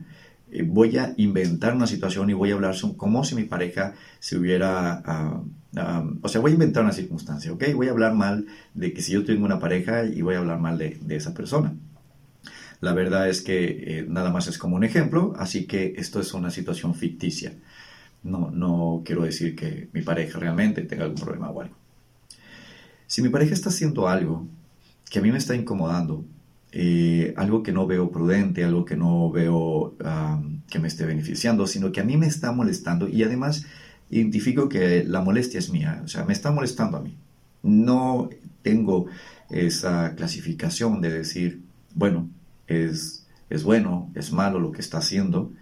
eh, 0.51 0.63
voy 0.67 0.97
a 0.99 1.15
inventar 1.17 1.75
una 1.75 1.87
situación 1.87 2.29
y 2.31 2.33
voy 2.35 2.51
a 2.51 2.55
hablar 2.55 2.75
como 2.97 3.25
si 3.25 3.35
mi 3.35 3.45
pareja 3.45 3.95
se 4.19 4.37
hubiera... 4.37 5.03
Ah, 5.05 5.43
ah, 5.77 6.05
o 6.23 6.29
sea, 6.29 6.41
voy 6.41 6.51
a 6.53 6.55
inventar 6.55 6.83
una 6.83 6.93
circunstancia, 6.93 7.53
¿ok? 7.53 7.65
Voy 7.75 7.89
a 7.89 7.93
hablar 7.93 8.15
mal 8.15 8.47
de 8.75 8.93
que 8.93 9.03
si 9.03 9.13
yo 9.13 9.25
tengo 9.25 9.45
una 9.45 9.61
pareja 9.61 10.05
y 10.05 10.23
voy 10.23 10.35
a 10.35 10.39
hablar 10.39 10.59
mal 10.59 10.77
de, 10.79 10.99
de 11.01 11.17
esa 11.17 11.35
persona. 11.35 11.75
La 12.81 12.95
verdad 12.95 13.29
es 13.29 13.43
que 13.43 13.99
eh, 13.99 14.07
nada 14.09 14.31
más 14.31 14.49
es 14.49 14.59
como 14.59 14.77
un 14.77 14.85
ejemplo, 14.85 15.35
así 15.37 15.67
que 15.67 15.95
esto 15.97 16.21
es 16.21 16.33
una 16.33 16.51
situación 16.51 16.95
ficticia. 16.95 17.53
No, 18.23 18.51
no 18.51 19.03
quiero 19.05 19.23
decir 19.23 19.55
que 19.55 19.89
mi 19.93 20.03
pareja 20.03 20.39
realmente 20.39 20.83
tenga 20.83 21.05
algún 21.05 21.21
problema 21.21 21.51
o 21.51 21.61
algo. 21.61 21.75
Si 23.07 23.23
mi 23.23 23.29
pareja 23.29 23.55
está 23.55 23.69
haciendo 23.69 24.09
algo 24.09 24.47
que 25.11 25.19
a 25.19 25.23
mí 25.23 25.31
me 25.33 25.39
está 25.39 25.55
incomodando, 25.55 26.25
eh, 26.73 27.35
algo 27.37 27.63
que 27.63 27.73
no 27.73 27.87
veo 27.87 28.11
prudente, 28.11 28.65
algo 28.65 28.85
que 28.85 28.97
no 28.97 29.31
veo 29.31 29.97
que 30.71 30.79
me 30.79 30.89
esté 30.89 31.05
beneficiando, 31.05 31.67
sino 31.67 31.93
que 31.93 32.01
a 32.01 32.05
mí 32.05 32.17
me 32.17 32.27
está 32.27 32.53
molestando 32.53 33.09
y 33.09 33.23
además 33.25 33.67
identifico 34.09 34.69
que 34.69 35.05
la 35.05 35.21
molestia 35.21 35.59
es 35.59 35.71
mía, 35.71 36.01
o 36.05 36.09
sea, 36.09 36.25
me 36.25 36.33
está 36.33 36.51
molestando 36.51 36.97
a 36.97 37.01
mí. 37.01 37.17
No 37.63 38.31
tengo 38.63 39.07
esa 39.51 40.15
clasificación 40.15 41.01
de 41.01 41.11
decir, 41.11 41.61
bueno, 41.95 42.29
es, 42.71 43.27
es 43.50 43.65
bueno, 43.65 44.11
es 44.15 44.33
malo 44.33 44.61
lo 44.61 44.73
que 44.73 44.81
está 44.81 44.99
haciendo. 44.99 45.53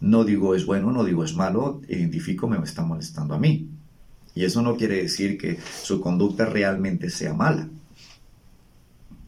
No 0.00 0.24
digo 0.24 0.54
es 0.54 0.66
bueno, 0.66 0.92
no 0.92 1.02
digo 1.02 1.24
es 1.24 1.34
malo, 1.34 1.80
identifico 1.88 2.46
me 2.46 2.58
está 2.58 2.82
molestando 2.84 3.34
a 3.34 3.38
mí. 3.38 3.68
Y 4.34 4.44
eso 4.44 4.62
no 4.62 4.76
quiere 4.76 5.02
decir 5.02 5.38
que 5.38 5.58
su 5.82 6.00
conducta 6.00 6.44
realmente 6.44 7.10
sea 7.10 7.34
mala. 7.34 7.68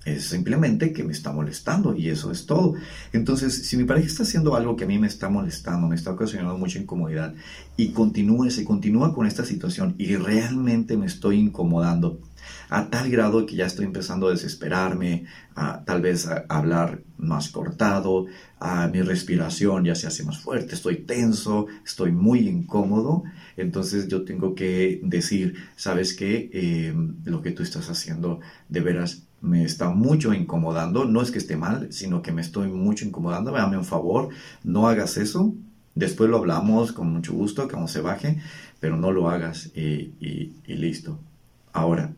Es 0.04 0.24
simplemente 0.24 0.92
que 0.92 1.04
me 1.04 1.12
está 1.12 1.32
molestando 1.32 1.94
y 1.94 2.08
eso 2.08 2.30
es 2.30 2.46
todo. 2.46 2.74
Entonces, 3.12 3.66
si 3.66 3.76
mi 3.76 3.84
pareja 3.84 4.06
está 4.06 4.22
haciendo 4.22 4.54
algo 4.54 4.76
que 4.76 4.84
a 4.84 4.86
mí 4.86 4.98
me 4.98 5.06
está 5.06 5.28
molestando, 5.28 5.88
me 5.88 5.96
está 5.96 6.12
ocasionando 6.12 6.56
mucha 6.56 6.78
incomodidad 6.78 7.34
y 7.76 7.90
continúa, 7.90 8.50
se 8.50 8.64
continúa 8.64 9.14
con 9.14 9.26
esta 9.26 9.44
situación 9.44 9.94
y 9.98 10.16
realmente 10.16 10.96
me 10.96 11.06
estoy 11.06 11.38
incomodando 11.38 12.18
a 12.70 12.88
tal 12.88 13.10
grado 13.10 13.44
que 13.46 13.56
ya 13.56 13.66
estoy 13.66 13.84
empezando 13.84 14.28
a 14.28 14.30
desesperarme, 14.30 15.26
a 15.56 15.84
tal 15.84 16.00
vez 16.00 16.26
a 16.26 16.44
hablar 16.48 17.02
más 17.18 17.50
cortado, 17.50 18.26
a 18.60 18.86
mi 18.86 19.02
respiración 19.02 19.84
ya 19.84 19.96
se 19.96 20.06
hace 20.06 20.22
más 20.22 20.38
fuerte, 20.38 20.76
estoy 20.76 20.98
tenso, 20.98 21.66
estoy 21.84 22.12
muy 22.12 22.48
incómodo, 22.48 23.24
entonces 23.56 24.06
yo 24.06 24.24
tengo 24.24 24.54
que 24.54 25.00
decir, 25.02 25.56
sabes 25.74 26.14
qué, 26.14 26.48
eh, 26.52 26.94
lo 27.24 27.42
que 27.42 27.50
tú 27.50 27.64
estás 27.64 27.90
haciendo 27.90 28.40
de 28.68 28.80
veras 28.80 29.24
me 29.40 29.64
está 29.64 29.90
mucho 29.90 30.32
incomodando, 30.32 31.06
no 31.06 31.22
es 31.22 31.32
que 31.32 31.38
esté 31.38 31.56
mal, 31.56 31.92
sino 31.92 32.22
que 32.22 32.30
me 32.30 32.40
estoy 32.40 32.68
mucho 32.68 33.04
incomodando, 33.04 33.50
dame 33.50 33.78
un 33.78 33.84
favor, 33.84 34.28
no 34.62 34.86
hagas 34.86 35.16
eso, 35.16 35.54
después 35.96 36.30
lo 36.30 36.36
hablamos 36.36 36.92
con 36.92 37.12
mucho 37.12 37.32
gusto, 37.32 37.66
como 37.66 37.88
se 37.88 38.00
baje, 38.00 38.40
pero 38.78 38.96
no 38.96 39.10
lo 39.10 39.28
hagas 39.28 39.72
y, 39.74 40.14
y 40.20 40.74
listo. 40.74 41.18
Ahora, 41.72 42.12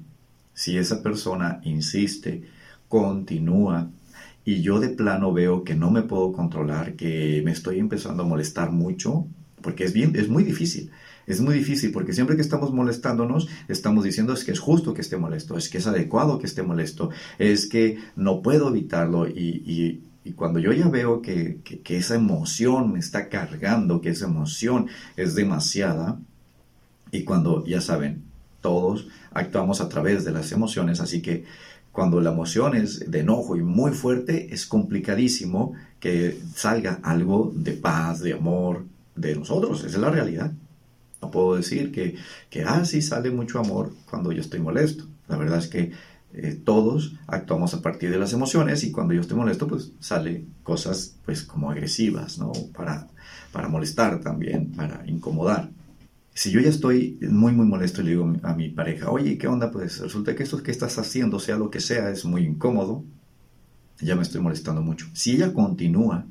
si 0.54 0.76
esa 0.76 1.02
persona 1.02 1.60
insiste, 1.64 2.42
continúa, 2.88 3.90
y 4.44 4.60
yo 4.62 4.80
de 4.80 4.88
plano 4.88 5.32
veo 5.32 5.64
que 5.64 5.74
no 5.74 5.90
me 5.90 6.02
puedo 6.02 6.32
controlar, 6.32 6.94
que 6.94 7.42
me 7.44 7.52
estoy 7.52 7.78
empezando 7.78 8.22
a 8.22 8.26
molestar 8.26 8.72
mucho, 8.72 9.26
porque 9.60 9.84
es 9.84 9.92
bien, 9.92 10.16
es 10.16 10.28
muy 10.28 10.42
difícil. 10.42 10.90
Es 11.26 11.40
muy 11.40 11.54
difícil 11.54 11.92
porque 11.92 12.12
siempre 12.12 12.34
que 12.34 12.42
estamos 12.42 12.72
molestándonos, 12.72 13.48
estamos 13.68 14.02
diciendo 14.02 14.32
es 14.32 14.44
que 14.44 14.50
es 14.50 14.58
justo 14.58 14.92
que 14.92 15.00
esté 15.00 15.16
molesto, 15.16 15.56
es 15.56 15.68
que 15.68 15.78
es 15.78 15.86
adecuado 15.86 16.40
que 16.40 16.46
esté 16.46 16.64
molesto, 16.64 17.10
es 17.38 17.68
que 17.68 17.98
no 18.16 18.42
puedo 18.42 18.68
evitarlo 18.68 19.28
y, 19.28 20.00
cuando 20.36 20.58
yo 20.58 20.72
ya 20.72 20.88
veo 20.88 21.20
que, 21.20 21.58
que, 21.64 21.96
esa 21.96 22.14
emoción 22.14 22.92
me 22.92 23.00
está 23.00 23.28
cargando, 23.28 24.00
que 24.00 24.10
esa 24.10 24.26
emoción 24.26 24.86
es 25.16 25.34
demasiada, 25.34 26.18
y 27.10 27.24
cuando 27.24 27.64
ya 27.66 27.80
saben, 27.80 28.22
todos 28.60 29.08
actuamos 29.34 29.80
a 29.80 29.88
través 29.88 30.24
de 30.24 30.32
las 30.32 30.52
emociones, 30.52 31.00
así 31.00 31.22
que 31.22 31.44
cuando 31.92 32.20
la 32.20 32.30
emoción 32.30 32.74
es 32.74 33.10
de 33.10 33.20
enojo 33.20 33.56
y 33.56 33.62
muy 33.62 33.92
fuerte, 33.92 34.52
es 34.52 34.66
complicadísimo 34.66 35.74
que 36.00 36.40
salga 36.54 37.00
algo 37.02 37.52
de 37.54 37.72
paz, 37.72 38.20
de 38.20 38.32
amor 38.32 38.84
de 39.14 39.36
nosotros, 39.36 39.84
esa 39.84 39.96
es 39.96 40.02
la 40.02 40.10
realidad. 40.10 40.52
No 41.20 41.30
puedo 41.30 41.54
decir 41.54 41.92
que, 41.92 42.16
que 42.50 42.64
ah, 42.64 42.84
sale 42.84 43.30
mucho 43.30 43.60
amor 43.60 43.92
cuando 44.10 44.32
yo 44.32 44.40
estoy 44.40 44.58
molesto. 44.58 45.04
La 45.28 45.36
verdad 45.36 45.58
es 45.58 45.68
que 45.68 45.92
eh, 46.34 46.58
todos 46.64 47.14
actuamos 47.26 47.74
a 47.74 47.82
partir 47.82 48.10
de 48.10 48.18
las 48.18 48.32
emociones 48.32 48.82
y 48.84 48.90
cuando 48.90 49.12
yo 49.12 49.20
estoy 49.20 49.36
molesto, 49.36 49.68
pues 49.68 49.92
sale 50.00 50.46
cosas 50.62 51.16
pues 51.24 51.42
como 51.42 51.70
agresivas, 51.70 52.38
¿no? 52.38 52.52
Para, 52.74 53.06
para 53.52 53.68
molestar 53.68 54.20
también, 54.20 54.72
para 54.72 55.06
incomodar. 55.06 55.70
Si 56.34 56.50
yo 56.50 56.60
ya 56.60 56.70
estoy 56.70 57.18
muy, 57.20 57.52
muy 57.52 57.66
molesto 57.66 58.00
y 58.00 58.04
le 58.04 58.10
digo 58.10 58.32
a 58.42 58.54
mi 58.54 58.70
pareja, 58.70 59.10
oye, 59.10 59.36
¿qué 59.38 59.48
onda? 59.48 59.70
Pues 59.70 60.00
resulta 60.00 60.34
que 60.34 60.42
esto 60.42 60.62
que 60.62 60.70
estás 60.70 60.98
haciendo, 60.98 61.38
sea 61.38 61.56
lo 61.56 61.70
que 61.70 61.80
sea, 61.80 62.10
es 62.10 62.24
muy 62.24 62.42
incómodo, 62.44 63.04
ya 64.00 64.16
me 64.16 64.22
estoy 64.22 64.40
molestando 64.40 64.82
mucho. 64.82 65.06
Si 65.12 65.32
ella 65.32 65.52
continúa, 65.52 66.24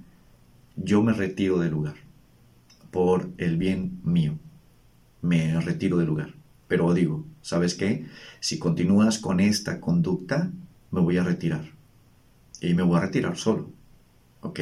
yo 0.75 1.03
me 1.03 1.13
retiro 1.13 1.60
del 1.60 1.72
lugar 1.72 1.96
por 2.91 3.29
el 3.38 3.58
bien 3.58 4.00
mío 4.03 4.38
me 5.22 5.60
retiro 5.62 5.98
del 5.98 6.08
lugar. 6.08 6.34
Pero 6.67 6.93
digo, 6.93 7.25
¿sabes 7.41 7.75
qué? 7.75 8.05
Si 8.39 8.60
continúas 8.60 9.20
con 9.20 9.39
esta 9.39 9.79
conducta, 9.79 10.51
me 10.89 11.01
voy 11.01 11.17
a 11.17 11.24
retirar. 11.24 11.65
Y 12.60 12.74
me 12.74 12.84
voy 12.84 12.98
a 12.98 13.01
retirar 13.01 13.38
solo. 13.38 13.70
¿Ok? 14.41 14.60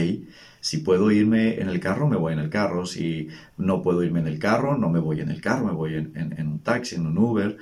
Si 0.62 0.77
puedo 0.77 1.12
irme 1.12 1.59
en 1.59 1.69
el 1.69 1.79
carro, 1.79 2.07
me 2.07 2.17
voy 2.17 2.33
en 2.33 2.39
el 2.39 2.50
carro. 2.50 2.86
Si 2.86 3.27
no 3.57 3.81
puedo 3.81 4.03
irme 4.03 4.19
en 4.19 4.27
el 4.27 4.39
carro, 4.39 4.77
no 4.77 4.89
me 4.89 5.00
voy 5.00 5.21
en 5.21 5.29
el 5.29 5.41
carro, 5.41 5.65
me 5.65 5.74
voy 5.74 5.95
en, 5.95 6.48
un 6.48 6.59
taxi, 6.59 6.95
en 6.95 7.07
un 7.07 7.17
Uber. 7.17 7.57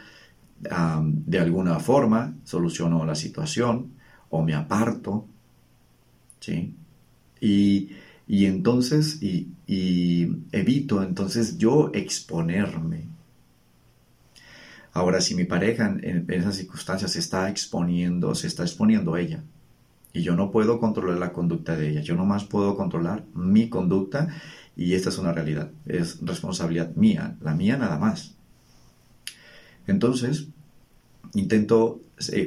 de 0.60 1.40
alguna 1.40 1.80
forma 1.80 2.34
soluciono 2.44 3.06
la 3.06 3.16
situación 3.16 3.94
o 4.30 4.44
me 4.44 4.54
aparto. 4.54 5.28
¿Sí? 6.40 6.76
Y 7.40 7.92
y 8.28 8.46
entonces, 8.46 9.20
y, 9.22 9.48
evito 10.52 11.02
entonces 11.02 11.58
yo 11.58 11.92
exponerme. 11.94 13.06
Ahora, 14.92 15.22
si 15.22 15.36
mi 15.36 15.46
pareja 15.46 15.96
en, 16.02 16.26
esas 16.30 16.58
circunstancias 16.58 17.12
se 17.14 17.20
está 17.20 17.50
exponiendo, 17.50 18.36
se 18.36 18.48
está 18.48 18.64
exponiendo 18.64 19.16
ella, 19.16 19.44
y 20.18 20.24
yo 20.24 20.36
no 20.36 20.50
puedo 20.50 20.80
controlar 20.80 21.20
la 21.20 21.32
conducta 21.32 21.76
de 21.76 21.90
ella, 21.90 22.02
yo 22.02 22.16
nomás 22.16 22.44
puedo 22.44 22.76
controlar 22.76 23.24
mi 23.36 23.70
conducta, 23.70 24.30
y 24.76 24.96
esta 24.96 25.10
es 25.10 25.20
una 25.20 25.32
realidad, 25.32 25.70
es 25.86 26.20
responsabilidad 26.26 26.96
mía, 26.96 27.38
la 27.40 27.54
mía 27.54 27.78
nada 27.78 28.00
más. 28.00 28.36
Entonces, 29.86 30.48
intento, 31.36 32.02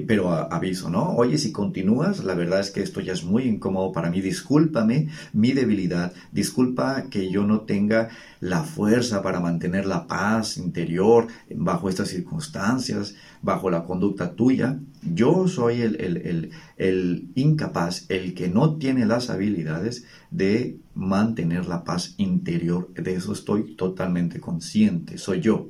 pero 0.07 0.31
aviso, 0.31 0.91
¿no? 0.91 1.15
Oye, 1.15 1.39
si 1.39 1.53
continúas, 1.53 2.25
la 2.25 2.35
verdad 2.35 2.61
es 2.61 2.71
que 2.71 2.83
esto 2.83 3.00
ya 3.00 3.12
es 3.12 3.23
muy 3.23 3.45
incómodo 3.45 3.93
para 3.93 4.11
mí, 4.11 4.21
discúlpame 4.21 5.09
mi 5.33 5.53
debilidad, 5.53 6.12
disculpa 6.33 7.05
que 7.09 7.31
yo 7.31 7.45
no 7.45 7.61
tenga 7.61 8.09
la 8.41 8.65
fuerza 8.65 9.23
para 9.23 9.39
mantener 9.39 9.87
la 9.87 10.09
paz 10.09 10.57
interior 10.57 11.29
bajo 11.55 11.89
estas 11.89 12.09
circunstancias, 12.09 13.15
bajo 13.43 13.71
la 13.71 13.85
conducta 13.85 14.33
tuya. 14.35 14.81
Yo 15.03 15.47
soy 15.47 15.83
el, 15.83 16.00
el, 16.00 16.50
el 16.77 17.29
incapaz, 17.37 18.07
el 18.09 18.35
que 18.35 18.49
no 18.49 18.77
tiene 18.77 19.07
las 19.07 19.31
habilidades 19.31 20.05
de 20.31 20.79
mantener 20.95 21.67
la 21.67 21.85
paz 21.85 22.15
interior. 22.17 22.93
De 22.95 23.15
eso 23.15 23.33
estoy 23.33 23.77
totalmente 23.77 24.41
consciente, 24.41 25.17
soy 25.17 25.41
yo. 25.41 25.69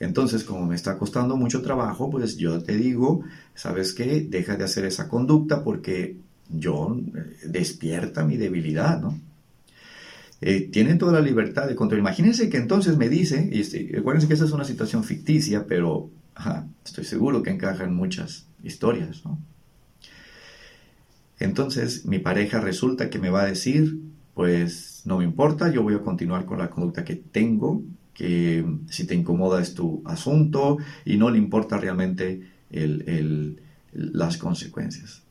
Entonces, 0.00 0.44
como 0.44 0.66
me 0.66 0.74
está 0.74 0.98
costando 0.98 1.36
mucho 1.36 1.62
trabajo, 1.62 2.10
pues 2.10 2.36
yo 2.36 2.62
te 2.62 2.76
digo, 2.76 3.22
¿sabes 3.54 3.92
qué? 3.92 4.26
Deja 4.28 4.56
de 4.56 4.64
hacer 4.64 4.84
esa 4.84 5.08
conducta 5.08 5.62
porque 5.62 6.16
yo 6.48 6.96
eh, 7.14 7.36
despierta 7.46 8.24
mi 8.24 8.36
debilidad, 8.36 9.00
¿no? 9.00 9.18
Eh, 10.40 10.68
tienen 10.70 10.98
toda 10.98 11.12
la 11.12 11.20
libertad 11.20 11.66
de 11.68 11.74
control. 11.74 12.00
Imagínense 12.00 12.50
que 12.50 12.58
entonces 12.58 12.98
me 12.98 13.08
dice, 13.08 13.48
y 13.50 13.60
este, 13.60 13.88
recuérdense 13.92 14.28
que 14.28 14.34
esa 14.34 14.44
es 14.44 14.52
una 14.52 14.64
situación 14.64 15.04
ficticia, 15.04 15.66
pero 15.66 16.10
estoy 16.84 17.04
seguro 17.04 17.42
que 17.42 17.50
encajan 17.50 17.94
muchas 17.94 18.46
historias, 18.62 19.24
¿no? 19.24 19.38
Entonces 21.38 22.04
mi 22.04 22.18
pareja 22.18 22.60
resulta 22.60 23.10
que 23.10 23.18
me 23.18 23.30
va 23.30 23.42
a 23.42 23.46
decir, 23.46 23.98
pues 24.34 25.02
no 25.04 25.18
me 25.18 25.24
importa, 25.24 25.70
yo 25.70 25.82
voy 25.82 25.94
a 25.94 26.02
continuar 26.02 26.44
con 26.44 26.58
la 26.58 26.70
conducta 26.70 27.04
que 27.04 27.16
tengo, 27.16 27.82
que 28.14 28.64
si 28.88 29.06
te 29.06 29.14
incomoda 29.14 29.60
es 29.60 29.74
tu 29.74 30.02
asunto 30.06 30.78
y 31.04 31.16
no 31.16 31.30
le 31.30 31.38
importa 31.38 31.76
realmente 31.76 32.48
las 33.92 34.38
consecuencias. 34.38 35.22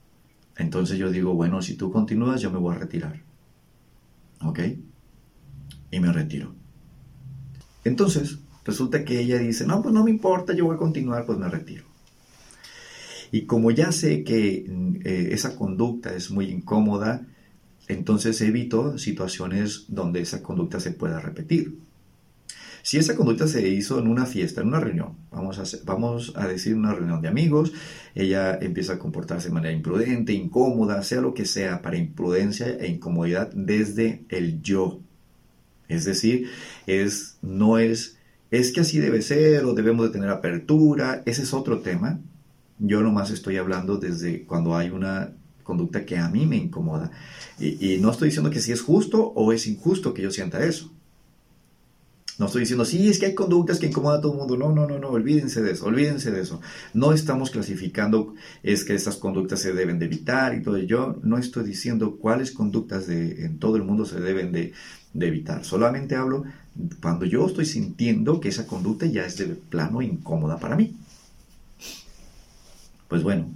Entonces 0.58 0.98
yo 0.98 1.10
digo, 1.10 1.34
bueno, 1.34 1.62
si 1.62 1.76
tú 1.76 1.92
continúas, 1.92 2.42
yo 2.42 2.52
me 2.52 2.60
voy 2.60 2.76
a 2.76 2.80
retirar. 2.80 3.22
¿Ok? 4.42 4.60
Y 5.92 6.00
me 6.00 6.12
retiro. 6.12 6.54
Entonces, 7.84 8.40
resulta 8.66 9.04
que 9.04 9.20
ella 9.20 9.40
dice, 9.40 9.66
no, 9.66 9.82
pues 9.82 9.94
no 9.94 10.04
me 10.04 10.12
importa, 10.12 10.54
yo 10.54 10.66
voy 10.66 10.76
a 10.76 10.80
continuar, 10.80 11.26
pues 11.26 11.38
me 11.38 11.50
retiro. 11.50 11.86
Y 13.32 13.46
como 13.46 13.72
ya 13.72 13.92
sé 13.92 14.24
que 14.24 14.66
eh, 15.04 15.30
esa 15.32 15.56
conducta 15.56 16.14
es 16.14 16.30
muy 16.30 16.46
incómoda, 16.52 17.26
entonces 17.88 18.40
evito 18.42 18.98
situaciones 18.98 19.86
donde 19.88 20.22
esa 20.22 20.44
conducta 20.44 20.80
se 20.80 20.92
pueda 20.92 21.20
repetir. 21.20 21.78
Si 22.84 22.98
esa 22.98 23.16
conducta 23.16 23.48
se 23.48 23.66
hizo 23.70 23.98
en 23.98 24.10
una 24.10 24.26
fiesta, 24.26 24.60
en 24.60 24.68
una 24.68 24.82
reunión, 24.82 25.16
vamos 25.32 25.58
a, 25.58 25.64
vamos 25.86 26.34
a 26.36 26.48
decir 26.48 26.76
una 26.76 26.94
reunión 26.94 27.22
de 27.22 27.30
amigos, 27.30 27.72
ella 28.14 28.60
empieza 28.62 28.94
a 28.94 29.00
comportarse 29.00 29.48
de 29.48 29.54
manera 29.54 29.74
imprudente, 29.74 30.34
incómoda, 30.34 31.02
sea 31.02 31.22
lo 31.22 31.34
que 31.34 31.46
sea, 31.46 31.82
para 31.82 31.96
imprudencia 31.96 32.68
e 32.68 32.90
incomodidad 32.90 33.50
desde 33.54 34.26
el 34.28 34.62
yo. 34.62 35.00
Es 35.88 36.04
decir, 36.04 36.50
es, 36.86 37.38
no 37.42 37.78
es, 37.78 38.18
es 38.52 38.74
que 38.74 38.82
así 38.82 39.00
debe 39.00 39.22
ser 39.22 39.64
o 39.64 39.74
debemos 39.74 40.06
de 40.08 40.12
tener 40.12 40.30
apertura, 40.30 41.24
ese 41.26 41.44
es 41.44 41.54
otro 41.54 41.80
tema. 41.80 42.20
Yo 42.80 43.02
nomás 43.02 43.32
estoy 43.32 43.56
hablando 43.56 43.96
desde 43.96 44.44
cuando 44.44 44.76
hay 44.76 44.90
una 44.90 45.32
conducta 45.64 46.06
que 46.06 46.18
a 46.18 46.28
mí 46.28 46.46
me 46.46 46.58
incomoda. 46.58 47.12
Y, 47.58 47.94
y 47.94 48.02
no 48.02 48.12
estoy 48.12 48.28
diciendo 48.28 48.50
que 48.50 48.60
si 48.60 48.74
es 48.74 48.82
justo 48.82 49.32
o 49.36 49.54
es 49.54 49.68
injusto 49.68 50.14
que 50.14 50.22
yo 50.22 50.32
sienta 50.32 50.66
eso. 50.66 50.92
No 52.40 52.48
estoy 52.48 52.62
diciendo, 52.62 52.84
sí, 52.84 53.10
es 53.10 53.20
que 53.20 53.28
hay 53.28 53.36
conductas 53.36 53.78
que 53.78 53.88
incomodan 53.88 54.20
a 54.20 54.22
todo 54.22 54.34
el 54.34 54.40
mundo. 54.40 54.58
No, 54.58 54.74
no, 54.74 54.88
no, 54.88 54.98
no, 54.98 55.10
olvídense 55.10 55.62
de 55.62 55.72
eso, 55.72 55.86
olvídense 55.86 56.32
de 56.32 56.42
eso. 56.42 56.62
No 56.94 57.14
estamos 57.14 57.52
clasificando, 57.52 58.34
es 58.64 58.84
que 58.84 58.96
estas 58.96 59.18
conductas 59.18 59.60
se 59.60 59.74
deben 59.74 60.00
de 60.00 60.06
evitar 60.06 60.56
y 60.56 60.64
todo. 60.64 60.78
Yo 60.80 61.20
no 61.22 61.38
estoy 61.38 61.64
diciendo 61.64 62.18
cuáles 62.18 62.52
conductas 62.52 63.06
de, 63.06 63.46
en 63.46 63.60
todo 63.60 63.76
el 63.76 63.84
mundo 63.84 64.06
se 64.06 64.20
deben 64.20 64.52
de, 64.52 64.74
de 65.14 65.28
evitar. 65.28 65.64
Solamente 65.64 66.16
hablo 66.16 66.44
cuando 67.02 67.26
yo 67.26 67.46
estoy 67.46 67.66
sintiendo 67.66 68.40
que 68.40 68.50
esa 68.50 68.66
conducta 68.66 69.06
ya 69.06 69.26
es 69.26 69.38
de 69.38 69.46
plano 69.48 70.02
incómoda 70.02 70.60
para 70.60 70.76
mí. 70.76 70.96
Pues 73.08 73.22
bueno, 73.22 73.48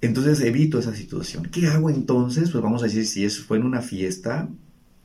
entonces 0.00 0.40
evito 0.40 0.78
esa 0.78 0.94
situación. 0.94 1.44
¿Qué 1.44 1.68
hago 1.68 1.90
entonces? 1.90 2.50
Pues 2.50 2.62
vamos 2.62 2.82
a 2.82 2.86
decir, 2.86 3.06
si 3.06 3.24
es, 3.24 3.40
fue 3.40 3.58
en 3.58 3.64
una 3.64 3.80
fiesta, 3.80 4.48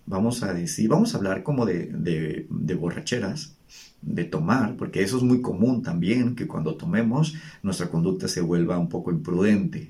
vamos 0.06 0.44
a 0.44 0.54
decir, 0.54 0.90
vamos 0.90 1.14
a 1.14 1.18
hablar 1.18 1.44
como 1.44 1.66
de, 1.66 2.46
borracheras, 2.80 3.56
de 4.02 4.26
tomar, 4.26 4.76
porque 4.76 5.02
eso 5.02 5.18
es 5.18 5.24
muy 5.24 5.42
común 5.42 5.82
también, 5.82 6.36
que 6.36 6.48
cuando 6.48 6.76
tomemos 6.76 7.36
nuestra 7.62 7.90
conducta 7.90 8.28
se 8.28 8.42
vuelva 8.42 8.78
un 8.78 8.90
poco 8.90 9.12
imprudente. 9.12 9.90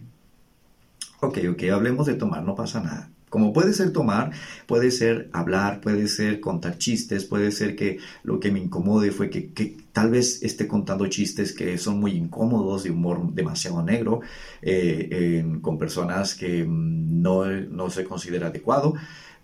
Ok, 1.19 1.39
ok, 1.51 1.63
hablemos 1.71 2.05
de 2.05 2.15
tomar, 2.15 2.43
no 2.43 2.55
pasa 2.55 2.81
nada. 2.81 3.09
Como 3.29 3.51
puede 3.51 3.73
ser 3.73 3.91
tomar, 3.91 4.31
puede 4.67 4.91
ser 4.91 5.29
hablar, 5.33 5.81
puede 5.81 6.07
ser 6.07 6.39
contar 6.39 6.77
chistes, 6.77 7.25
puede 7.25 7.51
ser 7.51 7.75
que 7.75 7.97
lo 8.21 8.39
que 8.39 8.51
me 8.51 8.59
incomode 8.59 9.09
fue 9.09 9.31
que, 9.31 9.75
tal 9.91 10.11
vez 10.11 10.43
esté 10.43 10.67
contando 10.67 11.07
chistes 11.07 11.51
que 11.53 11.79
son 11.79 11.99
muy 11.99 12.11
incómodos, 12.11 12.83
de 12.83 12.91
humor 12.91 13.33
demasiado 13.33 13.81
negro, 13.81 14.21
eh, 14.61 15.43
con 15.61 15.79
personas 15.79 16.35
que 16.35 16.63
no, 16.67 17.45
no 17.47 17.89
se 17.89 18.03
considera 18.03 18.47
adecuado 18.47 18.93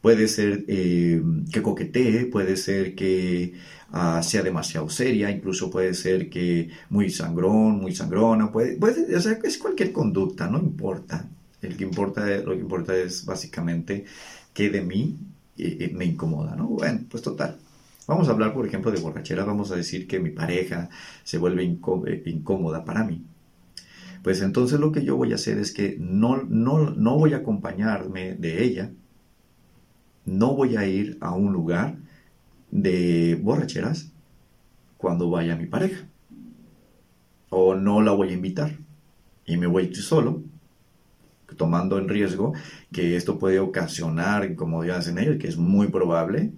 puede 0.01 0.27
ser 0.27 0.65
eh, 0.67 1.21
que 1.51 1.61
coquetee, 1.61 2.25
puede 2.25 2.55
ser 2.57 2.95
que 2.95 3.53
ah, 3.91 4.21
sea 4.23 4.43
demasiado 4.43 4.89
seria, 4.89 5.31
incluso 5.31 5.69
puede 5.69 5.93
ser 5.93 6.29
que 6.29 6.69
muy 6.89 7.09
sangrón, 7.09 7.79
muy 7.81 7.93
sangrona, 7.95 8.51
puede, 8.51 8.77
puede, 8.77 9.15
o 9.15 9.21
sea, 9.21 9.39
es 9.43 9.57
cualquier 9.57 9.91
conducta, 9.91 10.47
no 10.47 10.59
importa. 10.59 11.29
El 11.61 11.75
que 11.75 11.83
importa, 11.83 12.25
lo 12.37 12.53
que 12.53 12.61
importa 12.61 12.95
es 12.95 13.25
básicamente 13.25 14.05
que 14.53 14.69
de 14.69 14.81
mí 14.81 15.17
eh, 15.57 15.77
eh, 15.81 15.91
me 15.93 16.05
incomoda, 16.05 16.55
¿no? 16.55 16.67
Bueno, 16.67 17.01
pues 17.09 17.23
total. 17.23 17.57
Vamos 18.07 18.27
a 18.27 18.31
hablar, 18.31 18.53
por 18.53 18.65
ejemplo, 18.65 18.91
de 18.91 18.99
borrachera, 18.99 19.43
vamos 19.43 19.71
a 19.71 19.75
decir 19.75 20.07
que 20.07 20.19
mi 20.19 20.31
pareja 20.31 20.89
se 21.23 21.37
vuelve 21.37 21.63
incómoda 21.63 22.83
para 22.83 23.03
mí. 23.03 23.23
Pues 24.23 24.41
entonces 24.41 24.79
lo 24.79 24.91
que 24.91 25.03
yo 25.03 25.15
voy 25.15 25.31
a 25.31 25.35
hacer 25.35 25.59
es 25.59 25.71
que 25.71 25.97
no, 25.99 26.43
no, 26.43 26.89
no 26.91 27.17
voy 27.17 27.33
a 27.33 27.37
acompañarme 27.37 28.33
de 28.35 28.63
ella, 28.63 28.91
no 30.25 30.55
voy 30.55 30.75
a 30.75 30.85
ir 30.85 31.17
a 31.21 31.31
un 31.31 31.53
lugar 31.53 31.97
de 32.71 33.39
borracheras 33.41 34.11
cuando 34.97 35.29
vaya 35.29 35.55
mi 35.55 35.65
pareja. 35.65 36.07
O 37.49 37.75
no 37.75 38.01
la 38.01 38.11
voy 38.11 38.29
a 38.29 38.33
invitar. 38.33 38.77
Y 39.45 39.57
me 39.57 39.65
voy 39.65 39.93
solo, 39.95 40.43
tomando 41.57 41.97
en 41.97 42.07
riesgo 42.07 42.53
que 42.91 43.15
esto 43.15 43.39
puede 43.39 43.59
ocasionar 43.59 44.45
incomodidades 44.45 45.07
en 45.07 45.17
ellos, 45.17 45.37
que 45.37 45.47
es 45.47 45.57
muy 45.57 45.87
probable. 45.87 46.53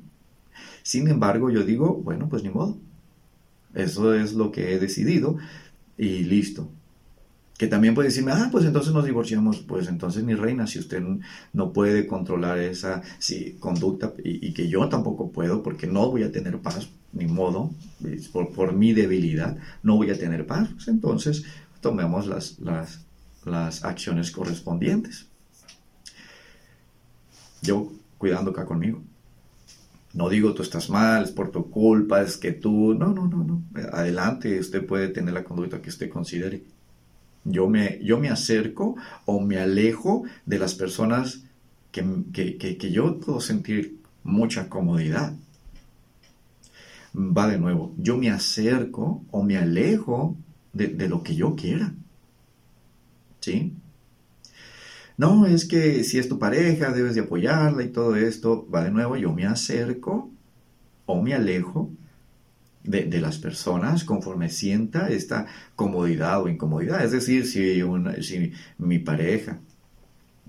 Sin 0.83 1.07
embargo, 1.07 1.49
yo 1.49 1.63
digo, 1.63 1.95
bueno, 1.95 2.27
pues 2.27 2.43
ni 2.43 2.49
modo. 2.49 2.77
Eso 3.73 4.13
es 4.13 4.33
lo 4.33 4.51
que 4.51 4.73
he 4.73 4.79
decidido 4.79 5.37
y 5.97 6.23
listo 6.23 6.69
que 7.57 7.67
también 7.67 7.93
puede 7.93 8.09
decirme, 8.09 8.31
ah, 8.31 8.49
pues 8.51 8.65
entonces 8.65 8.91
nos 8.93 9.05
divorciamos, 9.05 9.59
pues 9.59 9.87
entonces 9.87 10.23
mi 10.23 10.33
reina, 10.33 10.65
si 10.65 10.79
usted 10.79 11.03
no 11.53 11.73
puede 11.73 12.07
controlar 12.07 12.57
esa 12.57 13.03
conducta 13.59 14.13
y, 14.23 14.51
que 14.53 14.67
yo 14.67 14.89
tampoco 14.89 15.31
puedo, 15.31 15.61
porque 15.61 15.85
no 15.85 16.09
voy 16.09 16.23
a 16.23 16.31
tener 16.31 16.57
paz, 16.59 16.89
ni 17.13 17.27
modo, 17.27 17.71
por, 18.33 18.51
por 18.51 18.73
mi 18.73 18.93
debilidad, 18.93 19.57
no 19.83 19.95
voy 19.95 20.09
a 20.09 20.17
tener 20.17 20.47
paz, 20.47 20.69
pues 20.73 20.87
entonces 20.87 21.43
tomemos 21.81 22.25
las, 22.25 22.59
las, 22.59 23.05
las 23.45 23.83
acciones 23.83 24.31
correspondientes. 24.31 25.27
Yo 27.61 27.91
cuidando 28.17 28.51
acá 28.51 28.65
conmigo. 28.65 29.03
No 30.13 30.29
digo 30.29 30.53
tú 30.53 30.61
estás 30.61 30.89
mal, 30.89 31.23
es 31.23 31.31
por 31.31 31.51
tu 31.51 31.69
culpa, 31.69 32.21
es 32.21 32.37
que 32.37 32.51
tú... 32.51 32.93
No, 32.93 33.13
no, 33.13 33.27
no, 33.27 33.43
no. 33.43 33.63
Adelante, 33.93 34.59
usted 34.59 34.85
puede 34.85 35.07
tener 35.07 35.33
la 35.33 35.43
conducta 35.43 35.81
que 35.81 35.89
usted 35.89 36.09
considere. 36.09 36.63
Yo 37.43 37.67
me, 37.67 37.99
yo 38.03 38.19
me 38.19 38.29
acerco 38.29 38.95
o 39.25 39.39
me 39.39 39.57
alejo 39.57 40.23
de 40.45 40.59
las 40.59 40.75
personas 40.75 41.43
que, 41.91 42.91
yo 42.91 43.19
puedo 43.19 43.41
sentir 43.41 43.97
mucha 44.23 44.69
comodidad. 44.69 45.33
Va 47.15 47.47
de 47.47 47.57
nuevo, 47.57 47.93
yo 47.97 48.17
me 48.17 48.29
acerco 48.29 49.23
o 49.31 49.43
me 49.43 49.57
alejo 49.57 50.37
de, 50.71 50.87
de 50.87 51.09
lo 51.09 51.23
que 51.23 51.35
yo 51.35 51.55
quiera. 51.55 51.93
¿Sí? 53.41 53.73
No, 55.17 55.45
es 55.45 55.65
que 55.65 56.03
si 56.03 56.19
es 56.19 56.29
tu 56.29 56.39
pareja, 56.39 56.91
debes 56.91 57.15
de 57.15 57.21
apoyarla 57.21 57.83
y 57.83 57.89
todo 57.89 58.15
esto. 58.15 58.67
Va 58.73 58.83
de 58.83 58.91
nuevo, 58.91 59.17
yo 59.17 59.33
me 59.33 59.45
acerco 59.45 60.29
o 61.05 61.21
me 61.21 61.33
alejo 61.33 61.91
de, 62.83 63.21
las 63.21 63.37
personas 63.37 64.03
conforme 64.03 64.49
sienta 64.49 65.09
esta 65.09 65.45
comodidad 65.75 66.41
o 66.41 66.49
incomodidad. 66.49 67.03
Es 67.03 67.11
decir, 67.11 67.45
si, 67.45 67.81
una, 67.81 68.21
si 68.21 68.51
mi 68.77 68.99
pareja 68.99 69.59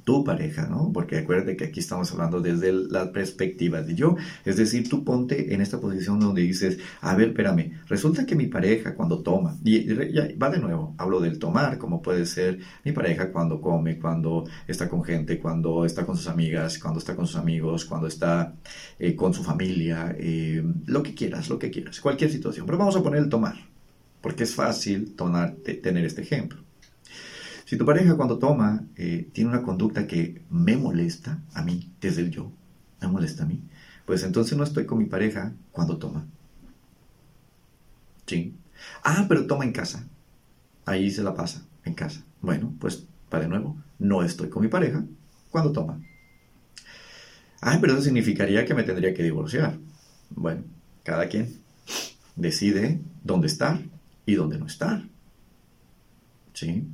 tu 0.05 0.25
pareja, 0.25 0.67
¿no? 0.67 0.91
Porque 0.93 1.19
acuérdate 1.19 1.57
que 1.57 1.65
aquí 1.65 1.81
estamos 1.81 2.11
hablando 2.13 2.41
desde 2.41 2.73
la 2.73 3.13
perspectiva 3.13 3.83
de 3.83 3.95
yo. 3.95 4.17
Es 4.45 4.57
decir, 4.57 4.89
tú 4.89 5.05
ponte 5.05 5.55
en 5.55 5.61
esta 5.61 5.81
posición 5.81 6.21
donde 6.21 6.43
dices, 6.43 6.79
a 7.01 7.15
ver, 7.15 7.29
espérame, 7.29 7.81
resulta 7.89 8.27
que 8.27 8.35
mi 8.35 8.47
pareja 8.47 8.95
cuando 8.95 9.23
toma, 9.23 9.57
y 9.65 9.87
ya, 10.13 10.29
va 10.41 10.51
de 10.51 10.59
nuevo, 10.59 10.95
hablo 10.99 11.21
del 11.21 11.39
tomar, 11.39 11.79
como 11.79 12.03
puede 12.03 12.27
ser 12.27 12.59
mi 12.85 12.93
pareja 12.93 13.31
cuando 13.31 13.61
come, 13.61 13.99
cuando 13.99 14.45
está 14.67 14.89
con 14.89 15.05
gente, 15.05 15.39
cuando 15.39 15.85
está 15.85 16.05
con 16.05 16.17
sus 16.17 16.29
amigas, 16.29 16.79
cuando 16.79 16.99
está 16.99 17.15
con 17.15 17.27
sus 17.27 17.37
amigos, 17.37 17.85
cuando 17.85 18.07
está 18.07 18.55
eh, 18.99 19.15
con 19.15 19.35
su 19.35 19.45
familia, 19.45 20.15
eh, 20.19 20.63
lo 20.87 21.03
que 21.03 21.15
quieras, 21.15 21.49
lo 21.49 21.59
que 21.59 21.71
quieras, 21.71 22.01
cualquier 22.01 22.31
situación. 22.31 22.67
Pero 22.67 22.79
vamos 22.79 22.97
a 22.97 23.03
poner 23.03 23.21
el 23.21 23.29
tomar, 23.29 23.57
porque 24.21 24.45
es 24.45 24.55
fácil 24.55 25.15
tomar, 25.15 25.55
tener 25.83 26.05
este 26.05 26.23
ejemplo. 26.23 26.62
Si 27.73 27.79
tu 27.79 27.87
pareja 27.87 28.17
cuando 28.17 28.39
toma 28.39 28.85
eh, 28.97 29.31
tiene 29.33 29.49
una 29.49 29.63
conducta 29.63 30.07
que 30.07 30.43
me 30.51 30.77
molesta 30.77 31.43
a 31.55 31.63
mí, 31.63 31.91
desde 32.03 32.21
el 32.21 32.31
yo, 32.31 32.53
me 33.01 33.09
molesta 33.09 33.45
a 33.45 33.47
mí, 33.47 33.63
pues 34.05 34.23
entonces 34.25 34.59
no 34.59 34.65
estoy 34.65 34.85
con 34.85 34.99
mi 34.99 35.07
pareja 35.07 35.55
cuando 35.71 35.97
toma. 35.97 36.27
¿Sí? 38.27 38.55
Ah, 39.03 39.25
pero 39.27 39.47
toma 39.47 39.65
en 39.65 39.73
casa. 39.73 40.07
Ahí 40.85 41.11
se 41.11 41.23
la 41.23 41.35
pasa, 41.35 41.65
en 41.87 41.95
casa. 41.95 42.23
Bueno, 42.43 42.75
pues 42.79 43.07
para 43.31 43.45
de 43.45 43.49
nuevo, 43.49 43.79
no 43.99 44.23
estoy 44.23 44.51
con 44.51 44.61
mi 44.61 44.69
pareja 44.69 45.07
cuando 45.51 45.73
toma. 45.73 45.99
Ah, 47.63 47.79
pero 47.81 47.95
eso 47.95 48.03
significaría 48.03 48.67
que 48.67 48.75
me 48.75 48.83
tendría 48.83 49.15
que 49.15 49.23
divorciar. 49.23 49.79
Bueno, 50.29 50.65
cada 51.05 51.27
quien. 51.27 51.57
decide 52.37 53.01
dónde 53.25 53.47
estar 53.47 53.81
y 54.27 54.35
dónde 54.35 54.59
no 54.59 54.67
estar. 54.67 55.09
¿Sí? 56.53 56.87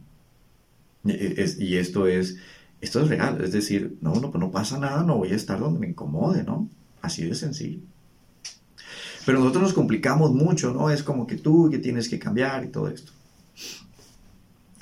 Y 1.04 1.76
esto 1.76 2.06
es, 2.06 2.36
esto 2.80 3.02
es 3.02 3.08
real, 3.08 3.42
es 3.42 3.52
decir, 3.52 3.96
no, 4.00 4.14
no, 4.14 4.30
pues 4.30 4.40
no 4.40 4.50
pasa 4.50 4.78
nada, 4.78 5.02
no 5.02 5.16
voy 5.16 5.32
a 5.32 5.36
estar 5.36 5.58
donde 5.58 5.80
me 5.80 5.88
incomode, 5.88 6.44
¿no? 6.44 6.68
Así 7.02 7.24
de 7.24 7.34
sencillo. 7.34 7.80
Pero 9.26 9.40
nosotros 9.40 9.62
nos 9.64 9.72
complicamos 9.74 10.32
mucho, 10.32 10.72
¿no? 10.72 10.90
Es 10.90 11.02
como 11.02 11.26
que 11.26 11.36
tú 11.36 11.68
que 11.70 11.78
tienes 11.78 12.08
que 12.08 12.18
cambiar 12.18 12.64
y 12.64 12.68
todo 12.68 12.88
esto. 12.88 13.12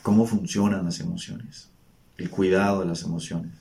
¿Cómo 0.02 0.24
funcionan 0.24 0.84
las 0.84 1.00
emociones? 1.00 1.68
El 2.16 2.30
cuidado 2.30 2.80
de 2.80 2.86
las 2.86 3.02
emociones. 3.02 3.52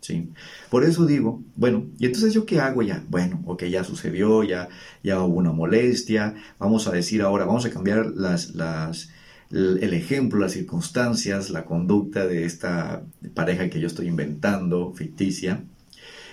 ¿Sí? 0.00 0.32
Por 0.70 0.84
eso 0.84 1.06
digo, 1.06 1.42
bueno, 1.56 1.86
¿y 1.98 2.06
entonces 2.06 2.32
yo 2.32 2.44
qué 2.46 2.60
hago 2.60 2.82
ya? 2.82 3.04
Bueno, 3.08 3.40
ok, 3.46 3.64
ya 3.64 3.84
sucedió, 3.84 4.42
ya, 4.42 4.68
ya 5.02 5.20
hubo 5.20 5.36
una 5.36 5.52
molestia, 5.52 6.34
vamos 6.58 6.86
a 6.86 6.92
decir 6.92 7.22
ahora, 7.22 7.44
vamos 7.44 7.64
a 7.64 7.70
cambiar 7.70 8.06
las, 8.06 8.54
las, 8.54 9.10
el 9.50 9.94
ejemplo, 9.94 10.40
las 10.40 10.52
circunstancias, 10.52 11.50
la 11.50 11.64
conducta 11.64 12.26
de 12.26 12.44
esta 12.44 13.04
pareja 13.34 13.70
que 13.70 13.80
yo 13.80 13.86
estoy 13.86 14.08
inventando, 14.08 14.92
ficticia, 14.92 15.62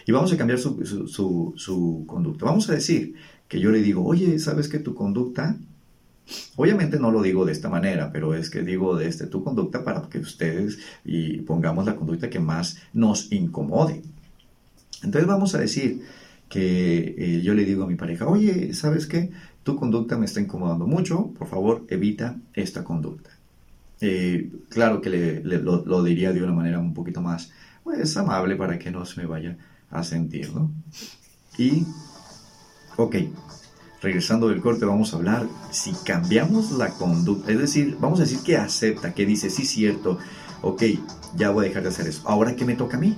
y 0.05 0.11
vamos 0.11 0.33
a 0.33 0.37
cambiar 0.37 0.59
su, 0.59 2.05
conducta. 2.07 2.45
Vamos 2.45 2.69
a 2.69 2.73
decir 2.73 3.15
que 3.47 3.59
yo 3.59 3.71
le 3.71 3.81
digo, 3.81 4.03
oye, 4.03 4.37
¿sabes 4.39 4.67
que 4.67 4.79
tu 4.79 4.95
conducta? 4.95 5.57
Obviamente 6.55 6.99
no 6.99 7.11
lo 7.11 7.21
digo 7.21 7.45
de 7.45 7.51
esta 7.51 7.69
manera, 7.69 8.11
pero 8.11 8.33
es 8.33 8.49
que 8.49 8.61
digo 8.63 8.95
de 8.95 9.07
este, 9.07 9.27
tu 9.27 9.43
conducta 9.43 9.83
para 9.83 10.01
que 10.09 10.19
ustedes 10.19 10.79
y 11.05 11.41
pongamos 11.41 11.85
la 11.85 11.95
conducta 11.95 12.29
que 12.29 12.39
más 12.39 12.77
nos 12.93 13.31
incomode. 13.31 14.01
Entonces 15.03 15.27
vamos 15.27 15.53
a 15.55 15.59
decir 15.59 16.01
que 16.49 17.15
eh, 17.17 17.41
yo 17.41 17.53
le 17.53 17.65
digo 17.65 17.83
a 17.83 17.87
mi 17.87 17.95
pareja, 17.95 18.27
oye, 18.27 18.73
¿sabes 18.73 19.05
qué? 19.05 19.31
Tu 19.63 19.75
conducta 19.75 20.17
me 20.17 20.25
está 20.25 20.41
incomodando 20.41 20.85
mucho, 20.85 21.31
por 21.37 21.47
favor 21.47 21.85
evita 21.89 22.35
esta 22.53 22.83
conducta. 22.83 23.31
Eh, 24.01 24.51
claro 24.69 25.01
que 25.01 25.41
lo, 25.43 26.03
diría 26.03 26.33
de 26.33 26.43
una 26.43 26.51
manera 26.51 26.79
un 26.79 26.93
poquito 26.93 27.21
más 27.21 27.51
pues, 27.83 28.17
amable 28.17 28.55
para 28.55 28.77
que 28.77 28.91
no 28.91 29.05
se 29.05 29.21
me 29.21 29.27
vaya 29.27 29.57
a 29.89 30.03
sentir, 30.03 30.53
¿no? 30.53 30.71
Y, 31.57 31.85
ok, 32.97 33.15
regresando 34.01 34.49
del 34.49 34.59
corte 34.59 34.83
vamos 34.85 35.13
a 35.13 35.17
hablar 35.17 35.47
si 35.71 35.93
cambiamos 36.03 36.71
la 36.71 36.89
conducta, 36.89 37.51
es 37.51 37.59
decir, 37.59 37.97
vamos 37.99 38.19
a 38.19 38.23
decir 38.23 38.39
que 38.43 38.57
acepta, 38.57 39.13
que 39.13 39.25
dice, 39.25 39.49
sí, 39.49 39.65
cierto, 39.65 40.17
ok, 40.61 40.83
ya 41.37 41.51
voy 41.51 41.65
a 41.65 41.67
dejar 41.69 41.83
de 41.83 41.89
hacer 41.89 42.07
eso. 42.07 42.23
Ahora, 42.25 42.55
¿qué 42.55 42.65
me 42.65 42.75
toca 42.75 42.97
a 42.97 42.99
mí? 42.99 43.15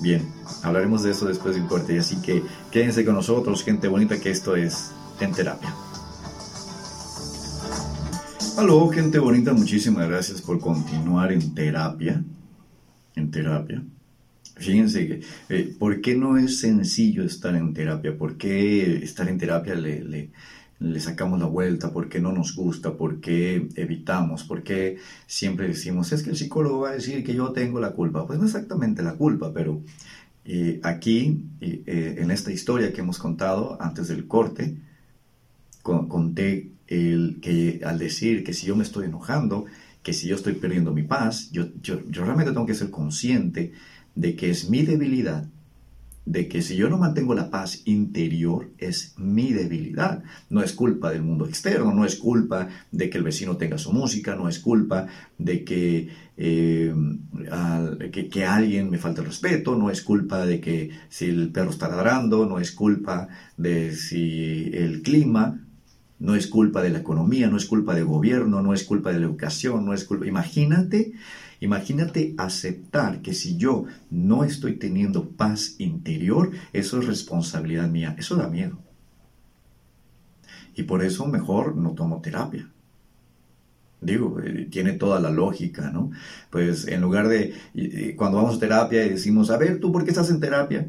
Bien, 0.00 0.26
hablaremos 0.62 1.02
de 1.02 1.10
eso 1.10 1.26
después 1.26 1.54
del 1.54 1.66
corte, 1.66 1.98
así 1.98 2.20
que 2.22 2.42
quédense 2.72 3.04
con 3.04 3.14
nosotros, 3.14 3.62
gente 3.62 3.86
bonita, 3.86 4.18
que 4.18 4.30
esto 4.30 4.56
es 4.56 4.92
en 5.20 5.32
terapia. 5.32 5.74
Aló, 8.56 8.88
gente 8.88 9.18
bonita, 9.18 9.52
muchísimas 9.52 10.08
gracias 10.08 10.42
por 10.42 10.60
continuar 10.60 11.32
en 11.32 11.54
terapia. 11.54 12.22
En 13.16 13.30
terapia. 13.30 13.82
Fíjense 14.56 15.06
que, 15.06 15.20
eh, 15.48 15.74
¿por 15.78 16.00
qué 16.00 16.16
no 16.16 16.36
es 16.36 16.60
sencillo 16.60 17.24
estar 17.24 17.54
en 17.54 17.72
terapia? 17.72 18.16
¿Por 18.16 18.36
qué 18.36 19.02
estar 19.02 19.28
en 19.28 19.38
terapia 19.38 19.74
le, 19.74 20.30
le, 20.78 21.00
sacamos 21.00 21.40
la 21.40 21.46
vuelta? 21.46 21.92
¿Por 21.92 22.08
qué 22.08 22.20
no 22.20 22.32
nos 22.32 22.54
gusta? 22.54 22.96
¿Por 22.96 23.20
qué 23.20 23.68
evitamos? 23.76 24.44
¿Por 24.44 24.62
qué 24.62 24.98
siempre 25.26 25.68
decimos, 25.68 26.12
es 26.12 26.22
que 26.22 26.30
el 26.30 26.36
psicólogo 26.36 26.80
va 26.80 26.90
a 26.90 26.94
decir 26.94 27.24
que 27.24 27.34
yo 27.34 27.52
tengo 27.52 27.80
la 27.80 27.92
culpa? 27.92 28.26
Pues 28.26 28.38
no 28.38 28.44
exactamente 28.44 29.02
la 29.02 29.14
culpa, 29.14 29.52
pero 29.54 29.82
eh, 30.44 30.80
aquí, 30.82 31.46
eh, 31.60 32.16
en 32.18 32.30
esta 32.30 32.52
historia 32.52 32.92
que 32.92 33.00
hemos 33.00 33.18
contado 33.18 33.80
antes 33.80 34.08
del 34.08 34.26
corte, 34.26 34.76
conté 35.82 36.70
el, 36.86 37.38
que 37.40 37.80
al 37.84 37.98
decir 37.98 38.44
que 38.44 38.52
si 38.52 38.66
yo 38.66 38.76
me 38.76 38.84
estoy 38.84 39.06
enojando, 39.06 39.66
que 40.02 40.12
si 40.12 40.28
yo 40.28 40.36
estoy 40.36 40.54
perdiendo 40.54 40.92
mi 40.92 41.02
paz, 41.02 41.50
yo, 41.52 41.68
yo, 41.82 42.00
yo 42.08 42.24
realmente 42.24 42.52
tengo 42.52 42.66
que 42.66 42.74
ser 42.74 42.90
consciente 42.90 43.72
de 44.14 44.36
que 44.36 44.50
es 44.50 44.70
mi 44.70 44.82
debilidad 44.82 45.46
de 46.30 46.48
que 46.48 46.62
si 46.62 46.76
yo 46.76 46.88
no 46.88 46.98
mantengo 46.98 47.34
la 47.34 47.50
paz 47.50 47.82
interior 47.86 48.70
es 48.78 49.14
mi 49.16 49.52
debilidad. 49.52 50.22
No 50.48 50.62
es 50.62 50.72
culpa 50.72 51.10
del 51.10 51.22
mundo 51.22 51.46
externo, 51.46 51.92
no 51.92 52.04
es 52.04 52.16
culpa 52.16 52.68
de 52.92 53.10
que 53.10 53.18
el 53.18 53.24
vecino 53.24 53.56
tenga 53.56 53.78
su 53.78 53.92
música, 53.92 54.36
no 54.36 54.48
es 54.48 54.58
culpa 54.58 55.06
de 55.38 55.64
que, 55.64 56.08
eh, 56.36 56.94
que, 58.12 58.44
alguien 58.44 58.90
me 58.90 58.98
falte 58.98 59.22
el 59.22 59.26
respeto, 59.26 59.76
no 59.76 59.90
es 59.90 60.02
culpa 60.02 60.46
de 60.46 60.60
que 60.60 60.90
si 61.08 61.26
el 61.26 61.50
perro 61.50 61.70
está 61.70 61.88
ladrando, 61.88 62.46
no 62.46 62.60
es 62.60 62.70
culpa 62.72 63.28
de 63.56 63.94
si 63.94 64.70
el 64.72 65.02
clima, 65.02 65.60
no 66.20 66.34
es 66.34 66.46
culpa 66.46 66.82
de 66.82 66.90
la 66.90 66.98
economía, 66.98 67.48
no 67.48 67.56
es 67.56 67.66
culpa 67.66 67.94
del 67.94 68.04
gobierno, 68.04 68.62
no 68.62 68.74
es 68.74 68.84
culpa 68.84 69.10
de 69.10 69.18
la 69.18 69.26
educación, 69.26 69.86
no 69.86 69.94
es 69.94 70.04
culpa... 70.04 70.26
Imagínate, 70.26 71.14
imagínate 71.60 72.34
aceptar 72.36 73.22
que 73.22 73.32
si 73.32 73.56
yo 73.56 73.86
no 74.10 74.44
estoy 74.44 74.76
teniendo 74.76 75.30
paz 75.30 75.76
interior, 75.78 76.50
eso 76.74 77.00
es 77.00 77.06
responsabilidad 77.06 77.88
mía. 77.88 78.14
Eso 78.18 78.36
da 78.36 78.48
miedo. 78.48 78.78
Y 80.76 80.82
por 80.82 81.02
eso 81.02 81.26
mejor 81.26 81.74
no 81.76 81.92
tomo 81.92 82.20
terapia. 82.20 82.70
Digo, 84.02 84.40
eh, 84.40 84.68
tiene 84.70 84.92
toda 84.92 85.20
la 85.20 85.30
lógica, 85.30 85.90
¿no? 85.90 86.10
Pues 86.50 86.86
en 86.86 87.00
lugar 87.00 87.28
de, 87.28 87.54
cuando 88.16 88.38
vamos 88.38 88.56
a 88.56 88.60
terapia 88.60 89.04
y 89.04 89.10
decimos, 89.10 89.50
a 89.50 89.56
ver, 89.56 89.80
¿tú 89.80 89.90
por 89.90 90.04
qué 90.04 90.10
estás 90.10 90.30
en 90.30 90.40
terapia? 90.40 90.86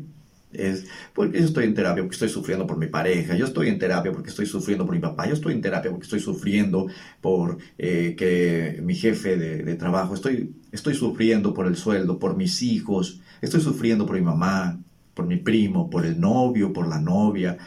Es 0.54 0.86
porque 1.14 1.40
yo 1.40 1.46
estoy 1.46 1.66
en 1.66 1.74
terapia 1.74 2.04
porque 2.04 2.16
estoy 2.16 2.30
sufriendo 2.30 2.68
por 2.68 2.78
mi 2.78 2.88
pareja, 2.88 3.36
yo 3.36 3.46
estoy 3.46 3.70
en 3.70 3.80
terapia 3.80 4.12
porque 4.12 4.30
estoy 4.30 4.46
sufriendo 4.46 4.86
por 4.86 4.96
mi 4.96 5.02
papá, 5.02 5.28
yo 5.28 5.34
estoy 5.34 5.54
en 5.54 5.62
terapia 5.62 5.92
porque 5.92 6.06
estoy 6.06 6.20
sufriendo 6.20 6.88
por 7.22 7.58
eh, 7.78 8.16
que 8.18 8.80
mi 8.84 8.96
jefe 8.96 9.38
de, 9.38 9.76
trabajo, 9.76 10.14
estoy, 10.14 10.54
estoy 10.72 10.94
sufriendo 10.94 11.54
por 11.54 11.68
el 11.68 11.76
sueldo, 11.76 12.20
por 12.20 12.36
mis 12.36 12.62
hijos, 12.62 13.22
estoy 13.42 13.62
sufriendo 13.62 14.06
por 14.06 14.16
mi 14.16 14.22
mamá, 14.22 14.80
por 15.14 15.26
mi 15.26 15.38
primo, 15.38 15.90
por 15.90 16.06
el 16.06 16.20
novio, 16.20 16.74
por 16.74 16.88
la 16.88 17.00
novia. 17.00 17.58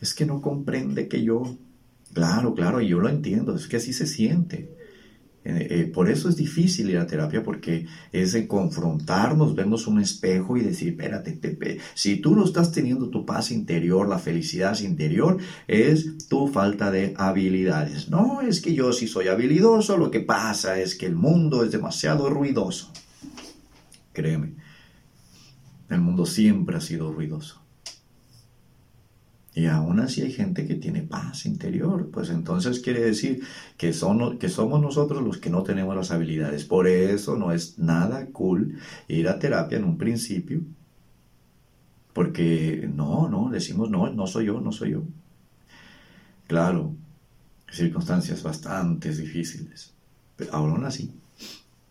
Es 0.00 0.14
que 0.14 0.26
no 0.26 0.40
comprende 0.40 1.08
que 1.08 1.22
yo, 1.22 1.56
claro, 2.12 2.54
claro, 2.54 2.80
yo 2.80 3.00
lo 3.00 3.08
entiendo, 3.08 3.54
es 3.56 3.66
que 3.66 3.76
así 3.76 3.92
se 3.92 4.06
siente. 4.06 4.77
Eh, 5.48 5.66
eh, 5.70 5.84
por 5.84 6.10
eso 6.10 6.28
es 6.28 6.36
difícil 6.36 6.90
ir 6.90 6.98
a 6.98 7.06
terapia 7.06 7.42
porque 7.42 7.86
es 8.12 8.32
de 8.32 8.46
confrontarnos, 8.46 9.54
vernos 9.54 9.86
un 9.86 9.98
espejo 9.98 10.58
y 10.58 10.60
decir, 10.60 10.88
espérate, 10.88 11.40
si 11.94 12.16
tú 12.16 12.36
no 12.36 12.44
estás 12.44 12.70
teniendo 12.70 13.08
tu 13.08 13.24
paz 13.24 13.50
interior, 13.50 14.06
la 14.06 14.18
felicidad 14.18 14.78
interior, 14.80 15.38
es 15.66 16.28
tu 16.28 16.48
falta 16.48 16.90
de 16.90 17.14
habilidades. 17.16 18.10
No 18.10 18.42
es 18.42 18.60
que 18.60 18.74
yo 18.74 18.92
sí 18.92 19.08
soy 19.08 19.28
habilidoso, 19.28 19.96
lo 19.96 20.10
que 20.10 20.20
pasa 20.20 20.78
es 20.78 20.94
que 20.94 21.06
el 21.06 21.14
mundo 21.14 21.64
es 21.64 21.72
demasiado 21.72 22.28
ruidoso. 22.28 22.92
Créeme, 24.12 24.52
el 25.88 26.02
mundo 26.02 26.26
siempre 26.26 26.76
ha 26.76 26.82
sido 26.82 27.10
ruidoso. 27.10 27.62
Y 29.54 29.66
aún 29.66 29.98
así 29.98 30.22
hay 30.22 30.32
gente 30.32 30.66
que 30.66 30.74
tiene 30.74 31.02
paz 31.02 31.46
interior. 31.46 32.10
Pues 32.10 32.30
entonces 32.30 32.80
quiere 32.80 33.00
decir 33.00 33.42
que, 33.76 33.92
son, 33.92 34.38
que 34.38 34.48
somos 34.48 34.80
nosotros 34.80 35.22
los 35.22 35.38
que 35.38 35.50
no 35.50 35.62
tenemos 35.62 35.96
las 35.96 36.10
habilidades. 36.10 36.64
Por 36.64 36.86
eso 36.86 37.36
no 37.36 37.52
es 37.52 37.78
nada 37.78 38.26
cool 38.26 38.78
ir 39.08 39.28
a 39.28 39.38
terapia 39.38 39.78
en 39.78 39.84
un 39.84 39.98
principio. 39.98 40.60
Porque 42.12 42.88
no, 42.92 43.28
no, 43.28 43.50
decimos, 43.50 43.90
no, 43.90 44.10
no 44.10 44.26
soy 44.26 44.46
yo, 44.46 44.60
no 44.60 44.72
soy 44.72 44.92
yo. 44.92 45.02
Claro, 46.46 46.94
circunstancias 47.70 48.42
bastante 48.42 49.14
difíciles. 49.14 49.92
Pero 50.36 50.54
aún 50.54 50.84
así, 50.84 51.12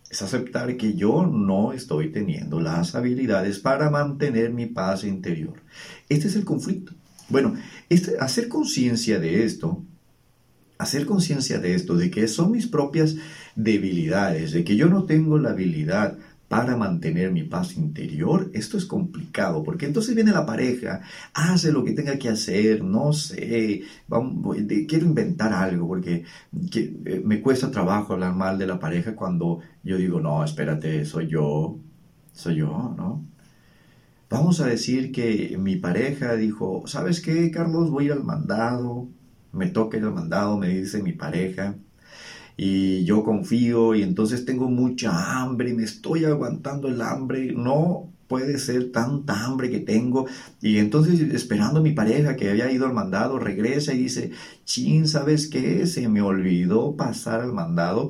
es 0.09 0.21
aceptar 0.21 0.77
que 0.77 0.93
yo 0.93 1.25
no 1.25 1.73
estoy 1.73 2.11
teniendo 2.11 2.61
las 2.61 2.95
habilidades 2.95 3.59
para 3.59 3.89
mantener 3.89 4.53
mi 4.53 4.65
paz 4.67 5.03
interior. 5.03 5.61
Este 6.07 6.27
es 6.27 6.35
el 6.35 6.45
conflicto. 6.45 6.93
Bueno, 7.29 7.55
hacer 8.19 8.47
conciencia 8.47 9.19
de 9.19 9.43
esto, 9.43 9.83
hacer 10.77 11.05
conciencia 11.05 11.59
de 11.59 11.73
esto, 11.73 11.95
de 11.95 12.09
que 12.09 12.27
son 12.27 12.51
mis 12.51 12.67
propias 12.67 13.15
debilidades, 13.55 14.51
de 14.51 14.63
que 14.63 14.75
yo 14.75 14.87
no 14.87 15.05
tengo 15.05 15.37
la 15.37 15.49
habilidad 15.49 16.17
para 16.47 16.77
mantener 16.77 17.31
mi 17.31 17.43
paz 17.43 17.75
interior, 17.75 18.49
esto 18.53 18.77
es 18.77 18.85
complicado, 18.85 19.63
porque 19.63 19.85
entonces 19.85 20.15
viene 20.15 20.31
la 20.31 20.45
pareja, 20.45 21.01
hace 21.33 21.73
lo 21.73 21.83
que 21.83 21.91
tenga 21.91 22.17
que 22.17 22.29
hacer, 22.29 22.83
no 22.83 23.11
sé, 23.11 23.83
quiero 24.87 25.05
inventar 25.05 25.51
algo, 25.51 25.87
porque 25.87 26.23
eh, 26.73 27.21
me 27.25 27.41
cuesta 27.41 27.69
trabajo 27.69 28.13
hablar 28.13 28.33
mal 28.33 28.57
de 28.57 28.67
la 28.67 28.79
pareja 28.79 29.13
cuando 29.13 29.59
yo 29.83 29.97
digo, 29.97 30.21
no, 30.21 30.41
espérate, 30.43 31.03
soy 31.03 31.27
yo, 31.27 31.77
soy 32.31 32.55
yo, 32.55 32.93
¿no? 32.95 33.25
Vamos 34.29 34.59
a 34.59 34.67
decir 34.67 35.11
que 35.13 35.57
mi 35.57 35.77
pareja 35.77 36.35
dijo, 36.35 36.83
¿sabes 36.85 37.21
qué, 37.21 37.49
Carlos? 37.49 37.89
Voy 37.89 38.03
a 38.03 38.07
ir 38.07 38.11
al 38.13 38.23
mandado, 38.25 39.07
me 39.53 39.67
toca 39.67 39.97
ir 39.97 40.03
al 40.03 40.13
mandado, 40.13 40.57
me 40.57 40.67
dice 40.69 41.01
mi 41.01 41.13
pareja, 41.13 41.75
y 42.57 43.05
yo 43.05 43.23
confío 43.23 43.95
y 43.95 44.03
entonces 44.03 44.43
tengo 44.45 44.69
mucha 44.69 45.39
hambre 45.39 45.69
y 45.69 45.73
me 45.73 45.83
estoy 45.83 46.25
aguantando 46.25 46.87
el 46.89 47.01
hambre. 47.01 47.53
No, 47.53 48.11
puede 48.27 48.57
ser 48.59 48.91
tanta 48.91 49.45
hambre 49.45 49.69
que 49.69 49.79
tengo? 49.79 50.27
Y 50.61 50.77
entonces 50.79 51.21
esperando 51.21 51.79
a 51.79 51.83
mi 51.83 51.91
pareja 51.93 52.35
que 52.35 52.49
había 52.49 52.71
ido 52.71 52.85
al 52.85 52.93
mandado, 52.93 53.39
regresa 53.39 53.93
y 53.93 53.99
dice, 53.99 54.31
chin, 54.65 55.07
¿sabes 55.07 55.47
qué? 55.47 55.85
Se 55.87 56.09
me 56.09 56.21
olvidó 56.21 56.95
pasar 56.95 57.41
al 57.41 57.53
mandado. 57.53 58.09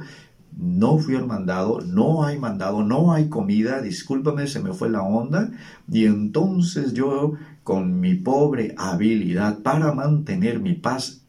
No 0.58 0.98
fui 0.98 1.16
al 1.16 1.28
mandado, 1.28 1.82
no 1.82 2.24
hay 2.24 2.40
mandado, 2.40 2.84
no 2.84 3.14
hay 3.14 3.30
comida, 3.30 3.82
discúlpame, 3.82 4.48
se 4.48 4.60
me 4.60 4.74
fue 4.74 4.90
la 4.90 5.04
onda. 5.04 5.52
Y 5.90 6.06
entonces 6.06 6.94
yo, 6.94 7.34
con 7.64 8.00
mi 8.00 8.16
pobre 8.16 8.74
habilidad 8.78 9.60
para 9.60 9.94
mantener 9.94 10.60
mi 10.60 10.74
paz 10.74 11.22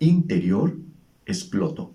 interior, 0.00 0.76
exploto. 1.24 1.92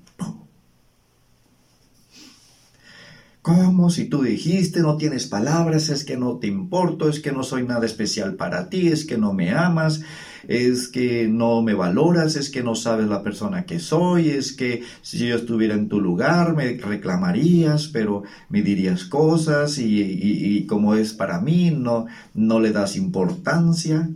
¿Cómo? 3.48 3.90
Si 3.90 4.10
tú 4.10 4.24
dijiste, 4.24 4.82
no 4.82 4.98
tienes 4.98 5.26
palabras, 5.26 5.88
es 5.88 6.04
que 6.04 6.18
no 6.18 6.38
te 6.38 6.48
importo, 6.48 7.08
es 7.08 7.22
que 7.22 7.32
no 7.32 7.44
soy 7.44 7.64
nada 7.64 7.86
especial 7.86 8.36
para 8.36 8.68
ti, 8.68 8.90
es 8.90 9.06
que 9.06 9.18
no 9.18 9.32
me 9.32 9.52
amas, 9.52 10.02
es 10.50 10.90
que 10.90 11.30
no 11.30 11.62
me 11.62 11.74
valoras, 11.74 12.36
es 12.36 12.50
que 12.50 12.62
no 12.62 12.76
sabes 12.76 13.08
la 13.08 13.24
persona 13.24 13.64
que 13.64 13.80
soy, 13.80 14.32
es 14.32 14.52
que 14.52 14.84
si 15.02 15.20
yo 15.26 15.38
estuviera 15.38 15.76
en 15.76 15.88
tu 15.88 16.02
lugar 16.02 16.58
me 16.58 16.74
reclamarías, 16.74 17.88
pero 17.88 18.24
me 18.50 18.62
dirías 18.64 19.06
cosas 19.06 19.78
y, 19.78 20.66
como 20.68 20.96
es 20.96 21.14
para 21.14 21.40
mí, 21.40 21.72
no, 21.72 22.06
no 22.34 22.60
le 22.60 22.74
das 22.74 22.98
importancia. 22.98 24.10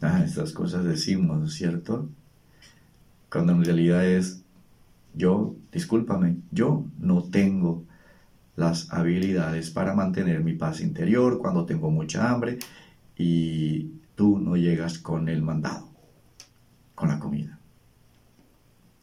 Ah, 0.00 0.22
estas 0.24 0.52
cosas 0.52 0.84
decimos, 0.84 1.52
¿cierto? 1.52 2.08
Cuando 3.28 3.54
en 3.54 3.64
realidad 3.64 4.06
es 4.06 4.44
yo, 5.18 5.56
discúlpame, 5.72 6.36
yo 6.52 6.86
no 6.98 7.24
tengo 7.24 7.84
las 8.56 8.92
habilidades 8.92 9.70
para 9.70 9.94
mantener 9.94 10.42
mi 10.42 10.54
paz 10.54 10.80
interior 10.80 11.38
cuando 11.38 11.66
tengo 11.66 11.90
mucha 11.90 12.30
hambre 12.30 12.58
y 13.16 13.90
tú 14.14 14.38
no 14.38 14.56
llegas 14.56 14.98
con 14.98 15.28
el 15.28 15.42
mandado, 15.42 15.88
con 16.94 17.08
la 17.08 17.18
comida. 17.18 17.57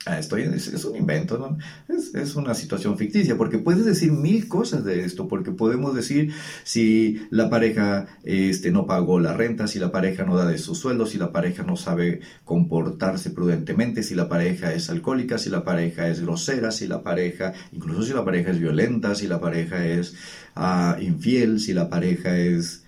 Ah, 0.08 0.20
estoy, 0.20 0.44
es, 0.44 0.86
un 0.86 0.96
invento. 0.96 1.58
Es, 1.88 2.36
una 2.36 2.54
situación 2.54 2.96
ficticia, 2.96 3.38
porque 3.38 3.58
puedes 3.58 3.86
decir 3.86 4.12
mil 4.12 4.48
cosas 4.48 4.86
de 4.86 5.04
esto, 5.04 5.28
porque 5.28 5.52
podemos 5.52 5.96
decir 5.96 6.32
si 6.63 7.26
la 7.32 7.50
pareja 7.50 8.06
este, 8.24 8.72
no 8.72 8.86
pagó 8.86 9.20
la 9.20 9.34
renta, 9.34 9.65
si 9.65 9.80
la 9.80 9.91
pareja 9.91 10.24
no 10.24 10.38
da 10.38 10.46
de 10.46 10.60
su 10.60 10.76
sueldo, 10.76 11.08
si 11.08 11.18
la 11.18 11.32
pareja 11.32 11.63
no 11.63 11.76
sabe 11.76 12.20
comportarse 12.44 13.32
prudentemente, 13.32 14.04
si 14.04 14.13
la 14.13 14.30
pareja 14.30 14.74
es 14.74 14.91
alcohólica, 14.91 15.39
si 15.39 15.50
la 15.50 15.63
pareja 15.63 16.08
es 16.08 16.22
grosera, 16.22 16.70
si 16.70 16.86
la 16.86 17.02
pareja, 17.02 17.54
incluso 17.72 18.04
si 18.04 18.13
la 18.13 18.24
pareja 18.24 18.52
es 18.52 18.60
violenta, 18.60 19.15
si 19.15 19.28
la 19.28 19.41
pareja 19.41 19.88
es 19.88 20.15
ah, 20.54 20.98
infiel, 21.02 21.60
si 21.60 21.74
la 21.74 21.89
pareja 21.89 22.38
es... 22.38 22.84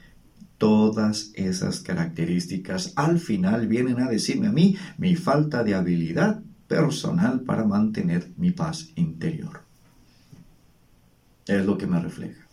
Todas 0.59 1.33
esas 1.35 1.81
características 1.81 2.93
al 2.95 3.19
final 3.19 3.67
vienen 3.67 3.99
a 3.99 4.09
decirme 4.09 4.47
a 4.47 4.51
mí 4.51 4.75
mi 4.97 5.15
falta 5.15 5.63
de 5.63 5.75
habilidad 5.75 6.41
personal 6.67 7.41
para 7.41 7.65
mantener 7.65 8.31
mi 8.37 8.51
paz 8.51 8.89
interior. 8.95 9.61
Es 11.47 11.65
lo 11.65 11.77
que 11.77 11.87
me 11.87 11.99
refleja. 11.99 12.45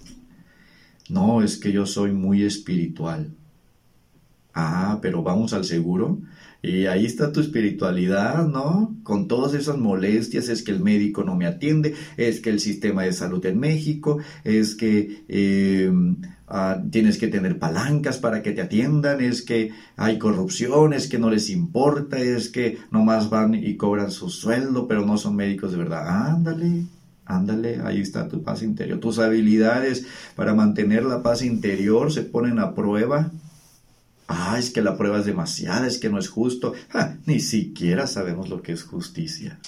No 1.09 1.43
es 1.43 1.59
que 1.59 1.73
yo 1.73 1.85
soy 1.85 2.13
muy 2.13 2.45
espiritual. 2.45 3.35
Ah, 4.55 4.99
pero 5.03 5.23
vamos 5.23 5.53
al 5.53 5.65
seguro. 5.65 6.21
Y 6.63 6.87
ahí 6.87 7.05
está 7.05 7.31
tu 7.33 7.41
espiritualidad, 7.41 8.47
¿no? 8.47 8.97
Con 9.03 9.29
todas 9.29 9.53
esas 9.55 9.77
molestias, 9.77 10.49
es 10.49 10.63
que 10.63 10.73
el 10.73 10.81
médico 10.81 11.23
no 11.23 11.37
me 11.37 11.47
atiende, 11.47 11.95
es 12.17 12.41
que 12.41 12.51
el 12.51 12.61
sistema 12.61 13.03
de 13.03 13.13
salud 13.13 13.45
en 13.45 13.59
México, 13.59 14.19
es 14.45 14.75
que 14.75 15.25
eh, 15.29 15.93
Ah, 16.47 16.83
tienes 16.91 17.17
que 17.17 17.29
tener 17.29 17.59
palancas 17.59 18.19
para 18.19 18.43
que 18.43 18.53
te 18.53 18.61
atiendan, 18.61 19.21
es 19.23 19.43
que 19.43 19.73
hay 19.97 20.19
corrupción, 20.19 20.93
es 20.93 21.09
que 21.09 21.19
no 21.19 21.31
les 21.31 21.49
importa, 21.49 22.19
es 22.19 22.51
que 22.51 22.79
nomás 22.91 23.31
van 23.31 23.55
y 23.55 23.77
cobran 23.77 24.11
su 24.11 24.29
sueldo, 24.29 24.87
pero 24.87 25.07
no 25.07 25.17
son 25.17 25.37
médicos 25.37 25.73
de 25.73 25.79
verdad. 25.79 26.07
Ándale, 26.07 26.85
ándale, 27.25 27.81
ahí 27.83 28.01
está 28.01 28.29
tu 28.29 28.43
paz 28.43 28.63
interior. 28.63 29.01
Tus 29.01 29.19
habilidades 29.19 30.07
para 30.37 30.55
mantener 30.55 31.05
la 31.05 31.23
paz 31.23 31.43
interior 31.43 32.13
se 32.13 32.23
ponen 32.23 32.59
a 32.59 32.75
prueba. 32.75 33.33
Ah, 34.27 34.57
es 34.59 34.71
que 34.71 34.81
la 34.81 34.97
prueba 34.97 35.19
es 35.19 35.27
demasiada, 35.27 35.87
es 35.87 35.99
que 35.99 36.09
no 36.09 36.19
es 36.19 36.29
justo. 36.29 36.75
ni 37.27 37.41
siquiera 37.41 38.07
sabemos 38.07 38.49
lo 38.49 38.63
que 38.63 38.73
es 38.73 38.83
justicia. 38.83 39.59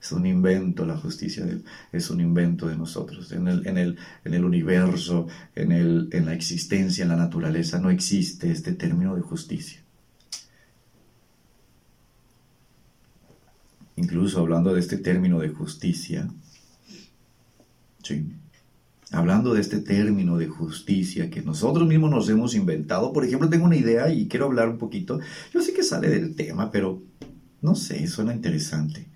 Es 0.00 0.12
un 0.12 0.26
invento 0.26 0.86
la 0.86 0.96
justicia, 0.96 1.44
es 1.90 2.10
un 2.10 2.20
invento 2.20 2.68
de 2.68 2.76
nosotros. 2.76 3.32
En 3.32 3.48
el, 3.48 3.66
en 3.66 3.78
el, 3.78 3.96
en 4.24 4.34
el 4.34 4.44
universo, 4.44 5.26
en, 5.54 5.72
el, 5.72 6.08
en 6.12 6.26
la 6.26 6.34
existencia, 6.34 7.02
en 7.02 7.08
la 7.08 7.16
naturaleza, 7.16 7.80
no 7.80 7.90
existe 7.90 8.50
este 8.50 8.72
término 8.72 9.16
de 9.16 9.22
justicia. 9.22 9.80
Incluso 13.96 14.40
hablando 14.40 14.74
de 14.74 14.80
este 14.80 14.98
término 14.98 15.40
de 15.40 15.48
justicia, 15.48 16.28
sí, 18.02 18.32
hablando 19.16 19.54
de 19.54 19.60
este 19.60 19.78
término 19.78 20.36
de 20.36 20.46
justicia 20.46 21.30
que 21.30 21.42
nosotros 21.42 21.88
mismos 21.88 22.10
nos 22.10 22.28
hemos 22.28 22.54
inventado, 22.54 23.12
por 23.12 23.24
ejemplo, 23.24 23.48
tengo 23.48 23.64
una 23.64 23.76
idea 23.76 24.12
y 24.12 24.28
quiero 24.28 24.46
hablar 24.46 24.68
un 24.68 24.78
poquito, 24.78 25.20
yo 25.52 25.62
sé 25.62 25.72
que 25.72 25.82
sale 25.82 26.08
del 26.08 26.36
tema, 26.36 26.70
pero 26.70 27.02
no 27.62 27.74
sé, 27.74 28.06
suena 28.06 28.34
interesante. 28.34 29.08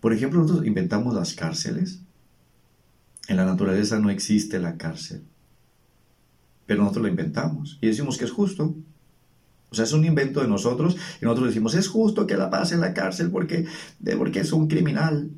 Por 0.00 0.12
ejemplo, 0.12 0.40
nosotros 0.40 0.66
inventamos 0.66 1.14
las 1.14 1.34
cárceles. 1.34 2.00
En 3.28 3.36
la 3.36 3.44
naturaleza 3.44 3.98
no 3.98 4.10
existe 4.10 4.58
la 4.58 4.76
cárcel, 4.76 5.22
pero 6.66 6.82
nosotros 6.82 7.04
la 7.04 7.10
inventamos 7.10 7.78
y 7.80 7.86
decimos 7.86 8.18
que 8.18 8.24
es 8.24 8.32
justo. 8.32 8.74
O 9.70 9.74
sea, 9.74 9.84
es 9.84 9.92
un 9.92 10.04
invento 10.04 10.40
de 10.40 10.48
nosotros 10.48 10.96
y 11.20 11.24
nosotros 11.24 11.48
decimos, 11.48 11.74
es 11.74 11.88
justo 11.88 12.26
que 12.26 12.36
la 12.36 12.50
pase 12.50 12.74
en 12.74 12.80
la 12.80 12.94
cárcel 12.94 13.30
porque, 13.30 13.66
porque 14.18 14.40
es 14.40 14.52
un 14.52 14.68
criminal. 14.68 15.30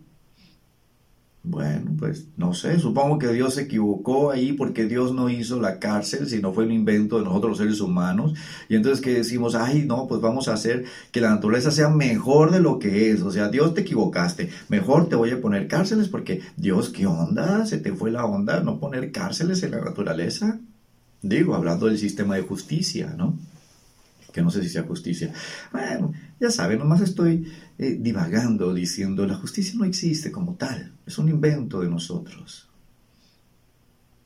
Bueno, 1.46 1.90
pues 1.98 2.28
no 2.38 2.54
sé, 2.54 2.78
supongo 2.78 3.18
que 3.18 3.28
Dios 3.28 3.54
se 3.54 3.62
equivocó 3.62 4.30
ahí 4.30 4.54
porque 4.54 4.86
Dios 4.86 5.12
no 5.12 5.28
hizo 5.28 5.60
la 5.60 5.78
cárcel, 5.78 6.26
sino 6.26 6.54
fue 6.54 6.64
un 6.64 6.72
invento 6.72 7.18
de 7.18 7.24
nosotros 7.24 7.50
los 7.50 7.58
seres 7.58 7.80
humanos. 7.82 8.32
Y 8.70 8.76
entonces 8.76 9.02
que 9.02 9.12
decimos, 9.12 9.54
ay, 9.54 9.84
no, 9.86 10.06
pues 10.08 10.22
vamos 10.22 10.48
a 10.48 10.54
hacer 10.54 10.86
que 11.12 11.20
la 11.20 11.28
naturaleza 11.28 11.70
sea 11.70 11.90
mejor 11.90 12.50
de 12.50 12.60
lo 12.60 12.78
que 12.78 13.10
es. 13.10 13.20
O 13.20 13.30
sea, 13.30 13.50
Dios 13.50 13.74
te 13.74 13.82
equivocaste, 13.82 14.48
mejor 14.70 15.10
te 15.10 15.16
voy 15.16 15.32
a 15.32 15.40
poner 15.42 15.68
cárceles 15.68 16.08
porque 16.08 16.40
Dios, 16.56 16.88
¿qué 16.88 17.06
onda? 17.06 17.66
Se 17.66 17.76
te 17.76 17.92
fue 17.92 18.10
la 18.10 18.24
onda 18.24 18.60
no 18.60 18.80
poner 18.80 19.12
cárceles 19.12 19.62
en 19.62 19.72
la 19.72 19.82
naturaleza. 19.82 20.58
Digo, 21.20 21.54
hablando 21.54 21.86
del 21.86 21.98
sistema 21.98 22.36
de 22.36 22.42
justicia, 22.42 23.14
¿no? 23.18 23.38
Que 24.34 24.42
no 24.42 24.50
sé 24.50 24.62
si 24.64 24.68
sea 24.68 24.82
justicia. 24.82 25.32
Bueno, 25.70 26.12
ya 26.40 26.50
saben, 26.50 26.80
nomás 26.80 27.00
estoy 27.00 27.46
eh, 27.78 27.96
divagando 28.00 28.74
diciendo, 28.74 29.24
la 29.26 29.36
justicia 29.36 29.78
no 29.78 29.84
existe 29.84 30.32
como 30.32 30.56
tal, 30.56 30.92
es 31.06 31.16
un 31.18 31.28
invento 31.28 31.80
de 31.80 31.88
nosotros. 31.88 32.68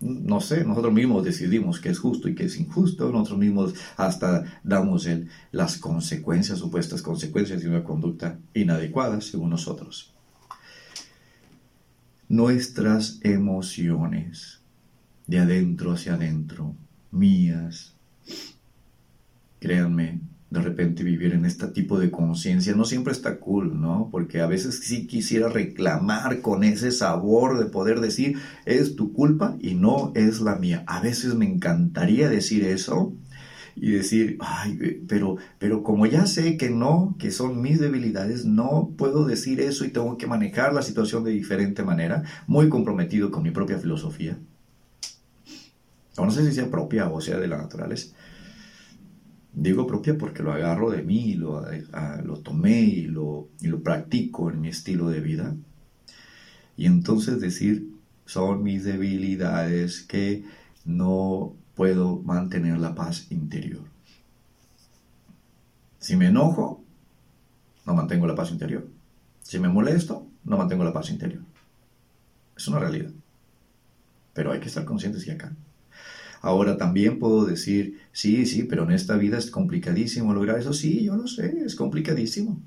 No 0.01 0.41
sé, 0.41 0.65
nosotros 0.65 0.95
mismos 0.95 1.25
decidimos 1.25 1.79
qué 1.79 1.91
es 1.91 1.99
justo 1.99 2.29
y 2.29 2.35
qué 2.35 2.45
es 2.45 2.59
injusto, 2.59 3.13
nosotros 3.13 3.39
mismos 3.39 3.75
hasta 3.99 4.61
damos 4.63 5.05
el, 5.07 5.29
las 5.53 5.77
consecuencias, 5.77 6.61
supuestas 6.61 7.03
consecuencias 7.03 7.61
de 7.61 7.69
una 7.69 7.85
conducta 7.85 8.39
inadecuada 8.55 9.21
según 9.21 9.51
nosotros. 9.51 10.15
Nuestras 12.31 13.19
emociones, 13.23 14.61
de 15.27 15.41
adentro 15.41 15.93
hacia 15.93 16.15
adentro, 16.15 16.75
mías, 17.11 17.98
créanme, 19.59 20.21
de 20.51 20.63
repente 20.63 21.05
vivir 21.05 21.35
en 21.35 21.45
este 21.45 21.67
tipo 21.69 21.99
de 21.99 22.11
conciencia 22.11 22.75
no 22.75 22.85
siempre 22.85 23.13
está 23.13 23.39
cool, 23.39 23.81
¿no? 23.81 24.09
Porque 24.11 24.41
a 24.41 24.47
veces 24.47 24.81
sí 24.83 25.07
quisiera 25.07 25.49
reclamar 25.49 26.41
con 26.41 26.65
ese 26.65 26.91
sabor 26.91 27.59
de 27.59 27.67
poder 27.67 28.01
decir, 28.01 28.39
es 28.65 28.97
tu 28.97 29.13
culpa 29.13 29.57
y 29.61 29.75
no 29.75 30.13
es 30.15 30.41
la 30.41 30.57
mía. 30.57 30.85
A 30.87 31.01
veces 31.01 31.35
me 31.35 31.45
encantaría 31.45 32.31
decir 32.31 32.65
eso 32.65 33.13
y 33.77 33.91
decir, 33.91 34.39
ay, 34.41 35.05
pero, 35.07 35.37
pero 35.59 35.83
como 35.83 36.07
ya 36.07 36.27
sé 36.27 36.57
que 36.57 36.71
no, 36.71 37.15
que 37.19 37.31
son 37.31 37.61
mis 37.61 37.79
debilidades, 37.79 38.47
no 38.47 38.95
puedo 38.97 39.27
decir 39.27 39.61
eso 39.61 39.85
y 39.85 39.91
tengo 39.91 40.17
que 40.17 40.27
manejar 40.27 40.73
la 40.73 40.83
situación 40.83 41.25
de 41.25 41.31
diferente 41.31 41.83
manera, 41.83 42.25
muy 42.47 42.71
comprometido 42.71 43.31
con 43.31 43.43
mi 43.43 43.51
propia 43.51 43.79
filosofía. 43.79 44.39
no 46.17 46.31
sé 46.31 46.45
si 46.47 46.53
sea 46.55 46.71
propia 46.71 47.09
o 47.09 47.21
sea 47.21 47.39
de 47.39 47.47
la 47.47 47.59
naturaleza 47.59 48.15
Digo 49.53 49.87
propia 49.87 50.17
porque 50.17 50.43
lo 50.43 50.53
agarro 50.53 50.91
de 50.91 51.03
mí, 51.03 51.35
lo, 51.35 51.65
lo 52.25 52.39
tomé 52.41 52.81
y 52.81 53.03
lo, 53.07 53.49
y 53.61 53.67
lo 53.69 53.83
practico 53.83 54.51
en 54.51 54.61
mi 54.61 54.69
estilo 54.69 55.09
de 55.09 55.21
vida. 55.21 55.57
Y 56.77 56.87
entonces 56.87 57.41
decir, 57.41 57.91
son 58.25 58.63
mis 58.63 58.85
debilidades 58.85 60.03
que 60.03 60.45
no 60.85 61.55
puedo 61.75 62.21
mantener 62.23 62.79
la 62.79 62.95
paz 62.95 63.27
interior. 63.31 63.83
Si 65.99 66.17
me 66.17 66.27
enojo, 66.27 66.85
no 67.87 67.95
mantengo 67.95 68.27
la 68.27 68.35
paz 68.35 68.51
interior. 68.51 68.87
Si 69.43 69.59
me 69.59 69.69
molesto, 69.69 70.27
no 70.45 70.57
mantengo 70.57 70.85
la 70.85 70.93
paz 70.93 71.11
interior. 71.11 71.43
Es 72.57 72.69
una 72.69 72.79
realidad. 72.81 73.11
pero 74.35 74.53
hay 74.53 74.61
que 74.61 74.69
estar 74.69 74.85
conscientes 74.85 75.25
que 75.25 75.33
acá. 75.33 75.53
Ahora 76.41 76.77
también 76.77 77.19
puedo 77.19 77.45
decir, 77.45 77.99
sí, 78.19 78.47
sí, 78.47 78.65
pero 78.65 78.83
en 78.83 78.91
esta 78.91 79.17
vida 79.17 79.39
es 79.39 79.49
complicadísimo 79.49 80.35
lograr 80.35 80.59
eso. 80.59 80.73
Sí, 80.73 81.05
yo 81.05 81.15
lo 81.17 81.29
sé, 81.29 81.63
es 81.65 81.77
complicadísimo. 81.77 82.61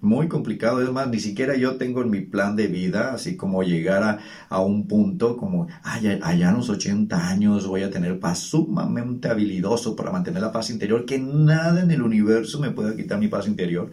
Muy 0.00 0.26
complicado, 0.28 0.82
es 0.82 0.90
más, 0.90 1.08
ni 1.08 1.20
siquiera 1.20 1.54
yo 1.56 1.76
tengo 1.76 2.00
en 2.02 2.10
mi 2.10 2.22
plan 2.22 2.56
de 2.56 2.66
vida, 2.66 3.12
así 3.12 3.36
como 3.36 3.62
llegar 3.62 4.20
a, 4.48 4.60
un 4.60 4.88
punto 4.88 5.36
como, 5.36 5.68
allá, 5.82 6.18
allá 6.22 6.48
en 6.50 6.56
los 6.56 6.70
80 6.70 7.28
años 7.28 7.66
voy 7.66 7.82
a 7.82 7.90
tener 7.90 8.18
paz 8.20 8.38
sumamente 8.40 9.28
habilidoso 9.28 9.96
para 9.96 10.12
mantener 10.12 10.42
la 10.42 10.52
paz 10.52 10.70
interior, 10.70 11.04
que 11.04 11.18
nada 11.18 11.82
en 11.82 11.90
el 11.90 12.02
universo 12.02 12.58
me 12.60 12.70
pueda 12.70 12.96
quitar 12.96 13.18
mi 13.18 13.28
paz 13.28 13.46
interior. 13.48 13.90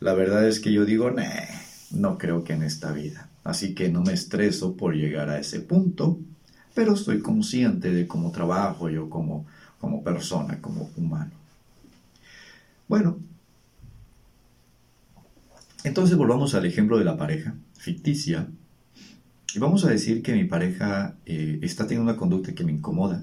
La 0.00 0.14
verdad 0.14 0.46
es 0.46 0.60
que 0.60 0.72
yo 0.72 0.84
digo, 0.84 1.10
no 1.90 2.18
creo 2.18 2.44
que 2.44 2.52
en 2.52 2.62
esta 2.62 2.92
vida. 2.92 3.28
Así 3.42 3.74
que 3.74 3.88
no 3.88 4.02
me 4.02 4.12
estreso 4.12 4.76
por 4.76 4.94
llegar 4.94 5.30
a 5.30 5.38
ese 5.40 5.60
punto, 5.60 6.20
pero 6.74 6.94
estoy 6.94 7.20
consciente 7.20 7.90
de 7.90 8.06
cómo 8.06 8.32
trabajo 8.32 8.88
yo 8.88 9.10
como, 9.10 9.46
como 9.84 10.02
persona, 10.02 10.62
como 10.62 10.90
humano. 10.96 11.32
Bueno, 12.88 13.18
entonces 15.84 16.16
volvamos 16.16 16.54
al 16.54 16.64
ejemplo 16.64 16.98
de 16.98 17.04
la 17.04 17.18
pareja 17.18 17.54
ficticia. 17.76 18.48
Y 19.54 19.58
vamos 19.58 19.84
a 19.84 19.90
decir 19.90 20.22
que 20.22 20.32
mi 20.32 20.44
pareja 20.44 21.16
eh, 21.26 21.58
está 21.60 21.86
teniendo 21.86 22.10
una 22.10 22.18
conducta 22.18 22.54
que 22.54 22.64
me 22.64 22.72
incomoda. 22.72 23.22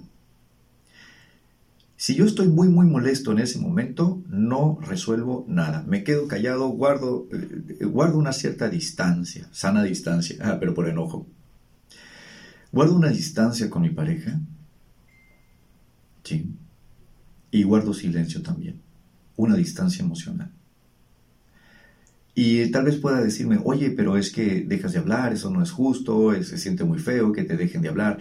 Si 1.97 2.13
yo 2.13 2.25
estoy 2.25 2.47
muy, 2.47 2.67
muy 2.67 2.85
molesto 2.85 3.31
en 3.31 3.39
ese 3.39 3.57
momento, 3.57 4.21
no 4.27 4.77
resuelvo 4.81 5.45
nada. 5.47 5.83
Me 5.87 6.03
quedo 6.03 6.27
callado, 6.27 6.67
guardo, 6.67 7.27
eh, 7.31 7.85
guardo 7.85 8.19
una 8.19 8.33
cierta 8.33 8.69
distancia, 8.69 9.49
sana 9.51 9.81
distancia, 9.81 10.37
ah, 10.41 10.57
pero 10.59 10.75
por 10.75 10.87
enojo. 10.87 11.25
Guardo 12.71 12.95
una 12.95 13.09
distancia 13.09 13.67
con 13.71 13.81
mi 13.81 13.89
pareja, 13.89 14.39
sí, 16.23 16.45
y 17.51 17.63
guardo 17.63 17.93
silencio 17.93 18.41
también, 18.41 18.79
una 19.35 19.55
distancia 19.55 20.03
emocional. 20.03 20.51
Y 22.33 22.71
tal 22.71 22.85
vez 22.85 22.95
pueda 22.95 23.21
decirme, 23.21 23.59
oye, 23.63 23.91
pero 23.91 24.17
es 24.17 24.31
que 24.31 24.61
dejas 24.61 24.93
de 24.93 24.99
hablar, 24.99 25.33
eso 25.33 25.49
no 25.49 25.61
es 25.61 25.71
justo, 25.71 26.33
se 26.43 26.57
siente 26.57 26.85
muy 26.85 26.97
feo 26.97 27.33
que 27.33 27.43
te 27.43 27.57
dejen 27.57 27.81
de 27.81 27.89
hablar, 27.89 28.19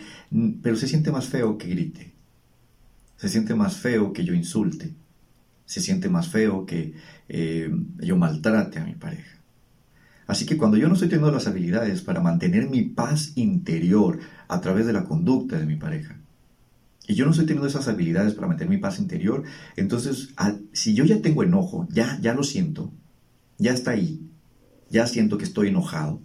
pero 0.63 0.77
se 0.77 0.89
siente 0.89 1.13
más 1.13 1.29
feo 1.29 1.57
que 1.57 1.69
grite, 1.69 2.13
se 3.17 3.29
siente 3.29 3.55
más 3.55 3.77
feo 3.77 4.13
que 4.13 4.25
yo 4.25 4.35
insulte, 4.35 4.95
se 5.65 5.81
siente 5.81 6.09
más 6.09 6.29
feo 6.29 6.67
que 6.67 6.95
eh, 7.29 7.71
yo 7.99 8.17
maltrate 8.17 8.81
a 8.81 8.85
mi 8.85 8.95
pareja. 8.95 9.39
Así 10.27 10.45
que 10.45 10.57
cuando 10.57 10.77
yo 10.77 10.89
no 10.89 10.95
estoy 10.95 11.09
teniendo 11.09 11.33
las 11.33 11.47
habilidades 11.47 12.03
para 12.03 12.21
mantener 12.21 12.69
mi 12.69 12.83
paz 12.83 13.33
interior 13.37 14.19
a 14.49 14.61
través 14.61 14.87
de 14.87 14.93
la 14.93 15.05
conducta 15.05 15.59
de 15.59 15.67
mi 15.67 15.77
pareja, 15.77 16.21
y 17.11 17.15
yo 17.15 17.25
no 17.25 17.33
estoy 17.33 17.45
teniendo 17.45 17.67
esas 17.67 17.89
habilidades 17.89 18.35
para 18.35 18.47
mantener 18.47 18.71
mi 18.71 18.79
paz 18.79 19.01
interior, 19.01 19.43
entonces 19.75 20.33
si 20.73 20.95
yo 20.95 21.05
ya 21.05 21.21
tengo 21.21 21.43
enojo, 21.43 21.89
ya, 21.91 22.17
ya 22.23 22.35
lo 22.35 22.45
siento, 22.45 22.93
ya 23.59 23.73
está 23.73 23.91
ahí, 23.91 24.21
ya 24.91 25.09
siento 25.09 25.37
que 25.37 25.43
estoy 25.43 25.69
enojado. 25.69 26.21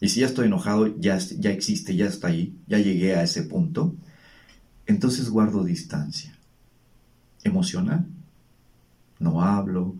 Y 0.00 0.10
si 0.10 0.20
ya 0.20 0.26
estoy 0.26 0.46
enojado, 0.46 0.96
ya, 1.00 1.18
ya 1.18 1.50
existe, 1.50 1.96
ya 1.96 2.06
está 2.06 2.28
ahí, 2.28 2.56
ya 2.68 2.78
llegué 2.78 3.16
a 3.16 3.24
ese 3.24 3.42
punto, 3.42 3.96
entonces 4.86 5.28
guardo 5.28 5.64
distancia. 5.64 6.38
Emocional, 7.42 8.06
no 9.18 9.42
hablo, 9.42 9.96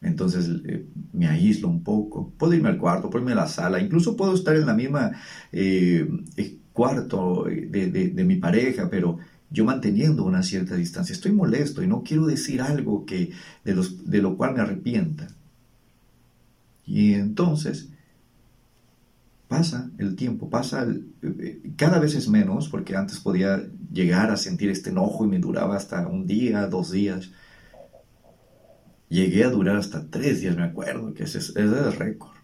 entonces 0.00 0.48
eh, 0.64 0.86
me 1.12 1.26
aíslo 1.26 1.68
un 1.68 1.84
poco. 1.84 2.32
Puedo 2.38 2.54
irme 2.54 2.70
al 2.70 2.78
cuarto, 2.78 3.10
puedo 3.10 3.22
irme 3.22 3.32
a 3.32 3.44
la 3.44 3.48
sala, 3.48 3.78
incluso 3.78 4.16
puedo 4.16 4.34
estar 4.34 4.56
en 4.56 4.64
la 4.64 4.72
misma 4.72 5.12
eh, 5.52 6.08
eh, 6.38 6.56
cuarto 6.74 7.44
de, 7.44 7.88
de, 7.88 8.24
mi 8.24 8.36
pareja, 8.36 8.90
pero 8.90 9.18
yo 9.54 9.64
manteniendo 9.64 10.24
una 10.24 10.42
cierta 10.42 10.74
distancia. 10.74 11.12
Estoy 11.12 11.32
molesto 11.32 11.82
y 11.82 11.86
no 11.86 12.02
quiero 12.02 12.26
decir 12.26 12.60
algo 12.60 13.06
que, 13.06 13.30
de, 13.64 13.74
los, 13.74 14.10
de 14.10 14.20
lo 14.20 14.36
cual 14.36 14.54
me 14.54 14.60
arrepienta. 14.60 15.28
Y 16.84 17.14
entonces 17.14 17.88
pasa 19.46 19.90
el 19.98 20.16
tiempo, 20.16 20.50
pasa 20.50 20.86
eh, 21.22 21.62
cada 21.76 22.00
vez 22.00 22.16
es 22.16 22.28
menos, 22.28 22.68
porque 22.68 22.96
antes 22.96 23.20
podía 23.20 23.64
llegar 23.92 24.32
a 24.32 24.36
sentir 24.36 24.70
este 24.70 24.90
enojo 24.90 25.24
y 25.24 25.28
me 25.28 25.38
duraba 25.38 25.76
hasta 25.76 26.06
un 26.08 26.26
día, 26.26 26.66
dos 26.66 26.90
días. 26.90 27.30
Llegué 29.08 29.44
a 29.44 29.50
durar 29.50 29.76
hasta 29.76 30.10
tres 30.10 30.40
días, 30.40 30.56
me 30.56 30.64
acuerdo, 30.64 31.14
que 31.14 31.22
ese 31.22 31.38
es, 31.38 31.54
el 31.54 31.92
récord. 31.92 32.34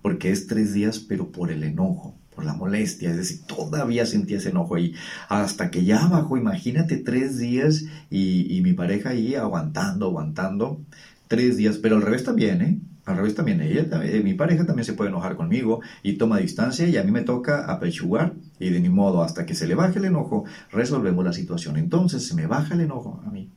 Porque 0.00 0.30
es 0.30 0.46
tres 0.46 0.72
días, 0.72 0.98
pero 0.98 1.30
por 1.30 1.50
el 1.50 1.62
enojo, 1.62 2.18
la 2.44 2.54
molestia, 2.54 3.10
es 3.10 3.16
decir, 3.16 3.40
todavía 3.46 4.06
sentía 4.06 4.38
ese 4.38 4.50
enojo 4.50 4.76
ahí. 4.76 4.94
Hasta 5.28 5.70
que 5.70 5.84
ya 5.84 6.06
bajó, 6.08 6.36
imagínate 6.36 6.96
tres 6.96 7.38
días 7.38 7.84
y, 8.10 8.56
y 8.56 8.60
mi 8.62 8.72
pareja 8.72 9.10
ahí 9.10 9.34
aguantando, 9.34 10.06
aguantando. 10.06 10.80
Tres 11.28 11.56
días, 11.56 11.78
pero 11.78 11.96
al 11.96 12.02
revés 12.02 12.24
también, 12.24 12.62
¿eh? 12.62 12.78
Al 13.06 13.16
revés 13.16 13.34
también, 13.34 13.60
ella, 13.60 13.86
eh, 14.04 14.20
mi 14.22 14.34
pareja 14.34 14.66
también 14.66 14.84
se 14.84 14.92
puede 14.92 15.10
enojar 15.10 15.36
conmigo 15.36 15.80
y 16.02 16.14
toma 16.14 16.38
distancia 16.38 16.86
y 16.86 16.96
a 16.96 17.02
mí 17.02 17.10
me 17.10 17.22
toca 17.22 17.64
apechugar 17.64 18.34
y 18.58 18.70
de 18.70 18.80
ni 18.80 18.88
modo 18.88 19.22
hasta 19.22 19.46
que 19.46 19.54
se 19.54 19.66
le 19.66 19.74
baje 19.74 19.98
el 19.98 20.04
enojo 20.04 20.44
resolvemos 20.70 21.24
la 21.24 21.32
situación. 21.32 21.76
Entonces 21.76 22.26
se 22.26 22.34
me 22.34 22.46
baja 22.46 22.74
el 22.74 22.82
enojo 22.82 23.22
a 23.26 23.30
mí 23.30 23.50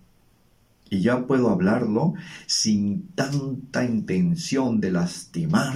y 0.94 1.02
ya 1.02 1.26
puedo 1.26 1.50
hablarlo 1.50 2.14
sin 2.46 3.08
tanta 3.16 3.84
intención 3.84 4.80
de 4.80 4.92
lastimar, 4.92 5.74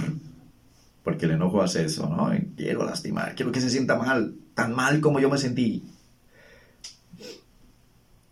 porque 1.08 1.24
el 1.24 1.32
enojo 1.32 1.62
hace 1.62 1.86
eso, 1.86 2.06
¿no? 2.06 2.30
Quiero 2.54 2.84
lastimar, 2.84 3.34
quiero 3.34 3.50
que 3.50 3.62
se 3.62 3.70
sienta 3.70 3.96
mal, 3.96 4.34
tan 4.52 4.76
mal 4.76 5.00
como 5.00 5.20
yo 5.20 5.30
me 5.30 5.38
sentí. 5.38 5.82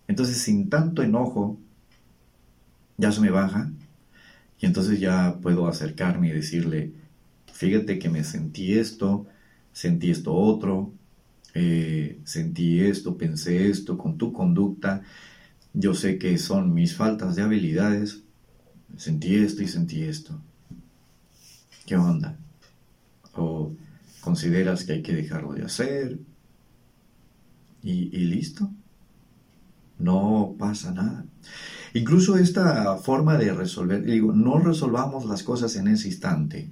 Entonces 0.06 0.36
sin 0.36 0.68
tanto 0.68 1.02
enojo 1.02 1.58
ya 2.98 3.10
se 3.12 3.22
me 3.22 3.30
baja 3.30 3.70
y 4.60 4.66
entonces 4.66 5.00
ya 5.00 5.38
puedo 5.40 5.68
acercarme 5.68 6.28
y 6.28 6.32
decirle, 6.32 6.92
fíjate 7.50 7.98
que 7.98 8.10
me 8.10 8.22
sentí 8.24 8.74
esto, 8.74 9.26
sentí 9.72 10.10
esto 10.10 10.34
otro, 10.34 10.92
eh, 11.54 12.20
sentí 12.24 12.82
esto, 12.82 13.16
pensé 13.16 13.70
esto 13.70 13.96
con 13.96 14.18
tu 14.18 14.34
conducta, 14.34 15.00
yo 15.72 15.94
sé 15.94 16.18
que 16.18 16.36
son 16.36 16.74
mis 16.74 16.94
faltas 16.94 17.36
de 17.36 17.42
habilidades, 17.42 18.20
sentí 18.98 19.36
esto 19.36 19.62
y 19.62 19.68
sentí 19.68 20.02
esto. 20.02 20.38
¿Qué 21.86 21.96
onda? 21.96 22.36
¿O 23.36 23.72
consideras 24.20 24.84
que 24.84 24.94
hay 24.94 25.02
que 25.02 25.14
dejarlo 25.14 25.52
de 25.52 25.64
hacer? 25.64 26.18
y 27.82 28.24
listo. 28.24 28.68
No 29.98 30.56
pasa 30.58 30.92
nada. 30.92 31.24
Incluso 31.94 32.36
esta 32.36 32.96
forma 32.98 33.38
de 33.38 33.52
resolver, 33.54 34.04
digo, 34.04 34.32
no 34.32 34.58
resolvamos 34.58 35.24
las 35.24 35.42
cosas 35.42 35.76
en 35.76 35.88
ese 35.88 36.08
instante. 36.08 36.70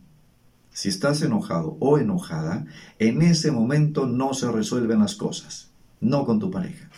Si 0.71 0.91
estás 0.91 1.23
enojado 1.23 1.77
o 1.81 1.99
enojada, 1.99 2.67
en 2.99 3.23
ese 3.23 3.51
momento 3.51 4.07
no 4.07 4.35
se 4.35 4.51
resuelven 4.51 4.99
las 4.99 5.15
cosas, 5.15 5.71
no 6.01 6.27
con 6.27 6.39
tu 6.39 6.51
pareja. 6.51 6.91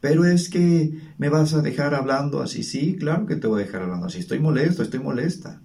Pero 0.00 0.24
es 0.24 0.48
que 0.48 0.98
me 1.18 1.28
vas 1.28 1.54
a 1.54 1.62
dejar 1.62 1.94
hablando 1.94 2.42
así, 2.42 2.64
sí, 2.64 2.96
claro 2.96 3.26
que 3.26 3.36
te 3.36 3.46
voy 3.46 3.62
a 3.62 3.66
dejar 3.66 3.82
hablando 3.82 4.06
así, 4.06 4.18
estoy 4.18 4.40
molesto, 4.40 4.82
estoy 4.82 4.98
molesta. 4.98 5.61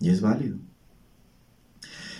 Y 0.00 0.10
es 0.10 0.20
válido. 0.20 0.58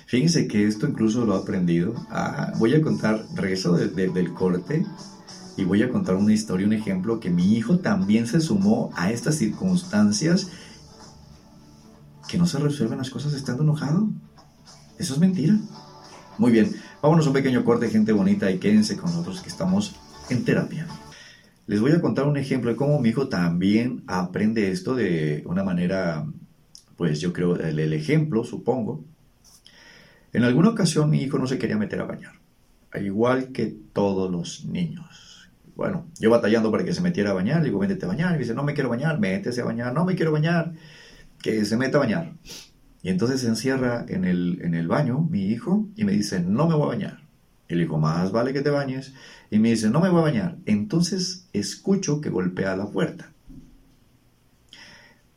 Fíjense 0.07 0.49
que 0.49 0.67
esto 0.67 0.87
incluso 0.89 1.27
lo 1.27 1.37
he 1.37 1.43
aprendido. 1.43 1.95
Ah, 2.11 2.53
voy 2.59 2.75
a 2.75 2.81
contar, 2.81 3.25
regreso 3.35 3.75
del 3.75 4.33
corte, 4.33 4.87
y 5.59 5.65
voy 5.65 5.83
a 5.83 5.91
contar 5.91 6.15
una 6.15 6.33
historia, 6.33 6.67
un 6.67 6.73
ejemplo, 6.73 7.21
que 7.21 7.31
mi 7.31 7.57
hijo 7.57 7.81
también 7.81 8.27
se 8.27 8.41
sumó 8.41 8.91
a 8.95 9.11
estas 9.11 9.35
circunstancias 9.35 10.49
que 12.29 12.39
no 12.39 12.47
se 12.47 12.59
resuelven 12.59 12.99
las 12.99 13.11
cosas 13.11 13.33
estando 13.33 13.65
enojado. 13.65 14.09
Eso 14.99 15.15
es 15.15 15.21
mentira. 15.21 15.59
Muy 16.39 16.53
bien, 16.53 16.77
vámonos 17.03 17.27
a 17.27 17.31
un 17.31 17.35
pequeño 17.35 17.65
corte, 17.65 17.91
gente 17.91 18.13
bonita, 18.13 18.51
y 18.51 18.59
quédense 18.59 18.97
con 18.97 19.11
nosotros 19.11 19.41
que 19.41 19.49
estamos 19.49 19.97
en 20.31 20.45
terapia. 20.45 20.87
Les 21.67 21.81
voy 21.81 21.93
a 21.93 22.01
contar 22.01 22.27
un 22.27 22.37
ejemplo 22.37 22.71
de 22.71 22.77
cómo 22.77 23.01
mi 23.01 23.09
hijo 23.09 23.29
también 23.29 24.05
aprende 24.07 24.71
esto 24.71 24.95
de 24.95 25.43
una 25.47 25.65
manera, 25.65 26.25
pues 26.99 27.21
yo 27.21 27.33
creo, 27.33 27.57
el, 27.57 27.79
el 27.79 27.93
ejemplo, 27.95 28.45
supongo. 28.45 29.03
En 30.33 30.43
alguna 30.43 30.71
ocasión 30.71 31.09
mi 31.09 31.23
hijo 31.23 31.39
no 31.39 31.47
se 31.47 31.59
quería 31.59 31.79
meter 31.79 32.01
a 32.01 32.05
bañar, 32.05 32.35
al 32.91 33.07
igual 33.07 33.53
que 33.53 33.75
todos 33.93 34.31
los 34.31 34.67
niños. 34.67 35.49
Bueno, 35.77 36.07
yo 36.19 36.29
batallando 36.29 36.73
para 36.73 36.85
que 36.85 36.93
se 36.93 37.01
metiera 37.01 37.31
a 37.31 37.35
bañar, 37.35 37.61
le 37.61 37.67
digo, 37.67 37.79
véndete 37.79 38.05
a 38.05 38.09
bañar. 38.09 38.35
Y 38.35 38.39
dice, 38.41 38.53
no 38.53 38.65
me 38.65 38.75
quiero 38.75 38.91
bañar, 38.91 39.21
métese 39.21 39.61
a 39.61 39.65
bañar, 39.65 39.95
no 39.95 40.05
me 40.05 40.17
quiero 40.17 40.33
bañar, 40.33 40.75
que 41.41 41.65
se 41.65 41.77
meta 41.77 41.99
a 41.99 42.01
bañar. 42.01 42.33
Y 43.01 43.11
entonces 43.11 43.43
se 43.43 43.47
encierra 43.47 44.05
en 44.09 44.25
el, 44.25 44.59
en 44.63 44.75
el 44.75 44.89
baño 44.89 45.21
mi 45.21 45.43
hijo 45.47 45.87
y 45.95 46.05
me 46.05 46.11
dice, 46.11 46.41
no 46.41 46.67
me 46.67 46.75
voy 46.75 46.87
a 46.87 46.97
bañar. 46.97 47.21
Y 47.69 47.75
le 47.75 47.83
digo, 47.83 47.97
más 47.97 48.33
vale 48.33 48.53
que 48.53 48.61
te 48.63 48.71
bañes. 48.71 49.15
Y 49.53 49.61
me 49.61 49.71
dice, 49.71 49.89
no 49.89 50.01
me 50.01 50.09
voy 50.09 50.19
a 50.19 50.25
bañar. 50.25 50.57
Entonces 50.67 51.47
escucho 51.53 52.21
que 52.21 52.29
golpea 52.29 52.75
la 52.77 52.91
puerta. 52.91 53.31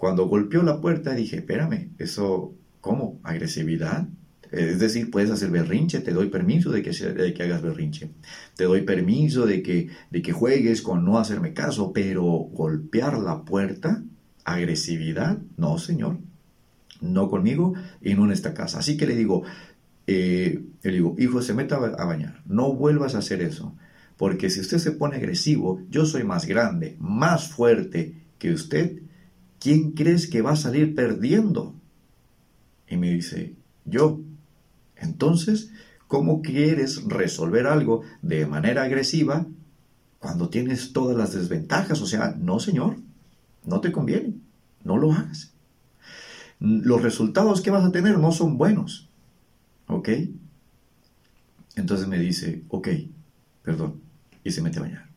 Cuando 0.01 0.25
golpeó 0.25 0.63
la 0.63 0.81
puerta 0.81 1.13
dije, 1.13 1.35
espérame, 1.35 1.91
eso, 1.99 2.55
¿cómo? 2.79 3.19
¿Agresividad? 3.21 4.07
Es 4.49 4.79
decir, 4.79 5.11
puedes 5.11 5.29
hacer 5.29 5.51
berrinche, 5.51 5.99
te 5.99 6.11
doy 6.11 6.29
permiso 6.29 6.71
de 6.71 6.81
que, 6.81 6.89
de 6.89 7.35
que 7.35 7.43
hagas 7.43 7.61
berrinche. 7.61 8.09
Te 8.55 8.63
doy 8.63 8.81
permiso 8.81 9.45
de 9.45 9.61
que, 9.61 9.91
de 10.09 10.23
que 10.23 10.31
juegues 10.31 10.81
con 10.81 11.05
no 11.05 11.19
hacerme 11.19 11.53
caso, 11.53 11.93
pero 11.93 12.23
golpear 12.23 13.19
la 13.19 13.43
puerta, 13.43 14.01
agresividad, 14.43 15.37
no, 15.55 15.77
señor. 15.77 16.17
No 16.99 17.29
conmigo 17.29 17.75
y 18.01 18.15
no 18.15 18.25
en 18.25 18.31
esta 18.31 18.55
casa. 18.55 18.79
Así 18.79 18.97
que 18.97 19.05
le 19.05 19.15
digo, 19.15 19.43
eh, 20.07 20.63
le 20.81 20.91
digo, 20.91 21.15
hijo, 21.19 21.43
se 21.43 21.53
meta 21.53 21.75
a 21.75 22.05
bañar. 22.05 22.41
No 22.47 22.73
vuelvas 22.73 23.13
a 23.13 23.19
hacer 23.19 23.43
eso. 23.43 23.75
Porque 24.17 24.49
si 24.49 24.61
usted 24.61 24.79
se 24.79 24.93
pone 24.93 25.17
agresivo, 25.17 25.79
yo 25.91 26.07
soy 26.07 26.23
más 26.23 26.47
grande, 26.47 26.95
más 26.99 27.49
fuerte 27.49 28.15
que 28.39 28.51
usted. 28.51 29.01
¿Quién 29.61 29.91
crees 29.91 30.27
que 30.27 30.41
va 30.41 30.53
a 30.53 30.55
salir 30.55 30.95
perdiendo? 30.95 31.75
Y 32.89 32.97
me 32.97 33.11
dice, 33.11 33.53
yo. 33.85 34.19
Entonces, 34.95 35.71
¿cómo 36.07 36.41
quieres 36.41 37.03
resolver 37.05 37.67
algo 37.67 38.01
de 38.23 38.47
manera 38.47 38.81
agresiva 38.81 39.45
cuando 40.17 40.49
tienes 40.49 40.93
todas 40.93 41.15
las 41.15 41.33
desventajas? 41.33 42.01
O 42.01 42.07
sea, 42.07 42.35
no, 42.39 42.59
señor, 42.59 42.97
no 43.63 43.81
te 43.81 43.91
conviene, 43.91 44.33
no 44.83 44.97
lo 44.97 45.13
hagas. 45.13 45.53
Los 46.59 47.03
resultados 47.03 47.61
que 47.61 47.69
vas 47.69 47.85
a 47.85 47.91
tener 47.91 48.17
no 48.17 48.31
son 48.31 48.57
buenos. 48.57 49.09
¿Ok? 49.85 50.09
Entonces 51.75 52.07
me 52.07 52.17
dice, 52.17 52.63
ok, 52.69 52.87
perdón, 53.61 54.01
y 54.43 54.49
se 54.49 54.63
mete 54.63 54.79
a 54.79 54.81
bañar. 54.81 55.09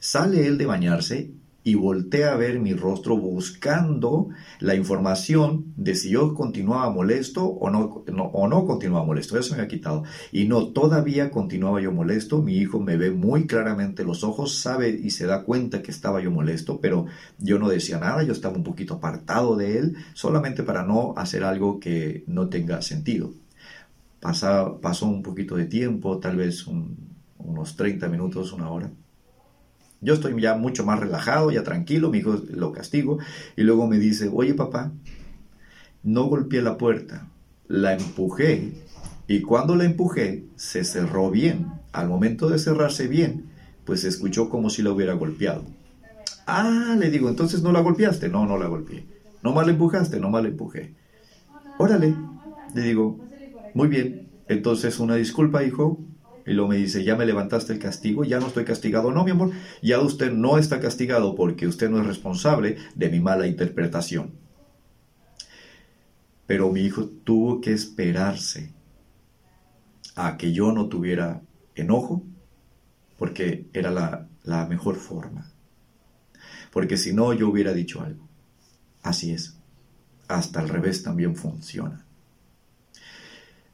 Sale 0.00 0.46
él 0.46 0.58
de 0.58 0.66
bañarse 0.66 1.32
y 1.64 1.74
voltea 1.74 2.32
a 2.32 2.36
ver 2.36 2.60
mi 2.60 2.72
rostro 2.72 3.16
buscando 3.16 4.28
la 4.60 4.74
información 4.74 5.74
de 5.76 5.94
si 5.94 6.10
yo 6.10 6.34
continuaba 6.34 6.90
molesto 6.90 7.44
o 7.44 7.68
no, 7.68 8.04
o 8.32 8.48
no 8.48 8.64
continuaba 8.64 9.04
molesto. 9.04 9.38
Eso 9.38 9.56
me 9.56 9.62
ha 9.62 9.68
quitado. 9.68 10.04
Y 10.32 10.46
no, 10.46 10.68
todavía 10.68 11.30
continuaba 11.30 11.80
yo 11.80 11.92
molesto. 11.92 12.42
Mi 12.42 12.56
hijo 12.56 12.80
me 12.80 12.96
ve 12.96 13.10
muy 13.10 13.46
claramente 13.46 14.04
los 14.04 14.24
ojos, 14.24 14.58
sabe 14.58 14.90
y 14.90 15.10
se 15.10 15.26
da 15.26 15.44
cuenta 15.44 15.82
que 15.82 15.90
estaba 15.90 16.22
yo 16.22 16.30
molesto, 16.30 16.80
pero 16.80 17.06
yo 17.38 17.58
no 17.58 17.68
decía 17.68 17.98
nada, 17.98 18.22
yo 18.22 18.32
estaba 18.32 18.56
un 18.56 18.64
poquito 18.64 18.94
apartado 18.94 19.56
de 19.56 19.78
él, 19.78 19.96
solamente 20.14 20.62
para 20.62 20.84
no 20.84 21.14
hacer 21.16 21.44
algo 21.44 21.80
que 21.80 22.24
no 22.26 22.48
tenga 22.48 22.82
sentido. 22.82 23.32
pasó 24.20 25.06
un 25.06 25.22
poquito 25.22 25.56
de 25.56 25.66
tiempo, 25.66 26.18
tal 26.18 26.36
vez 26.36 26.66
unos 27.38 27.76
30 27.76 28.08
minutos, 28.08 28.52
una 28.52 28.70
hora. 28.70 28.90
Yo 30.00 30.14
estoy 30.14 30.40
ya 30.40 30.54
mucho 30.54 30.84
más 30.84 31.00
relajado, 31.00 31.50
ya 31.50 31.64
tranquilo, 31.64 32.10
mi 32.10 32.18
hijo 32.18 32.40
lo 32.50 32.72
castigo 32.72 33.18
y 33.56 33.62
luego 33.62 33.86
me 33.86 33.98
dice, 33.98 34.30
oye 34.32 34.54
papá, 34.54 34.92
no 36.02 36.24
golpeé 36.24 36.62
la 36.62 36.78
puerta, 36.78 37.26
la 37.66 37.94
empujé 37.94 38.72
y 39.26 39.42
cuando 39.42 39.76
la 39.76 39.84
empujé 39.84 40.44
se 40.56 40.84
cerró 40.84 41.30
bien. 41.30 41.66
Al 41.92 42.08
momento 42.08 42.48
de 42.48 42.58
cerrarse 42.58 43.08
bien, 43.08 43.44
pues 43.84 44.00
se 44.00 44.08
escuchó 44.08 44.48
como 44.48 44.70
si 44.70 44.82
la 44.82 44.90
hubiera 44.90 45.12
golpeado. 45.14 45.64
Ah, 46.46 46.96
le 46.98 47.10
digo, 47.10 47.28
entonces 47.28 47.62
no 47.62 47.72
la 47.72 47.80
golpeaste. 47.80 48.30
No, 48.30 48.46
no 48.46 48.56
la 48.56 48.66
golpeé. 48.66 49.04
No 49.42 49.52
mal 49.52 49.68
empujaste, 49.68 50.18
no 50.18 50.30
mal 50.30 50.46
empujé. 50.46 50.94
Órale, 51.76 52.14
le 52.74 52.82
digo, 52.82 53.20
muy 53.74 53.88
bien. 53.88 54.28
Entonces 54.48 54.98
una 54.98 55.16
disculpa, 55.16 55.62
hijo, 55.62 55.98
y 56.48 56.54
luego 56.54 56.70
me 56.70 56.76
dice, 56.76 57.04
ya 57.04 57.14
me 57.14 57.26
levantaste 57.26 57.74
el 57.74 57.78
castigo, 57.78 58.24
ya 58.24 58.40
no 58.40 58.46
estoy 58.46 58.64
castigado. 58.64 59.12
No, 59.12 59.22
mi 59.24 59.32
amor, 59.32 59.52
ya 59.82 60.00
usted 60.00 60.32
no 60.32 60.56
está 60.56 60.80
castigado 60.80 61.34
porque 61.34 61.66
usted 61.66 61.90
no 61.90 62.00
es 62.00 62.06
responsable 62.06 62.78
de 62.94 63.10
mi 63.10 63.20
mala 63.20 63.46
interpretación. 63.46 64.32
Pero 66.46 66.72
mi 66.72 66.80
hijo 66.80 67.06
tuvo 67.06 67.60
que 67.60 67.72
esperarse 67.72 68.72
a 70.16 70.38
que 70.38 70.52
yo 70.52 70.72
no 70.72 70.88
tuviera 70.88 71.42
enojo, 71.74 72.24
porque 73.18 73.66
era 73.74 73.90
la, 73.90 74.26
la 74.44 74.66
mejor 74.66 74.96
forma. 74.96 75.52
Porque 76.72 76.96
si 76.96 77.12
no, 77.12 77.34
yo 77.34 77.50
hubiera 77.50 77.74
dicho 77.74 78.00
algo. 78.00 78.26
Así 79.02 79.32
es. 79.32 79.58
Hasta 80.28 80.60
al 80.60 80.68
revés 80.70 81.02
también 81.02 81.36
funciona. 81.36 82.06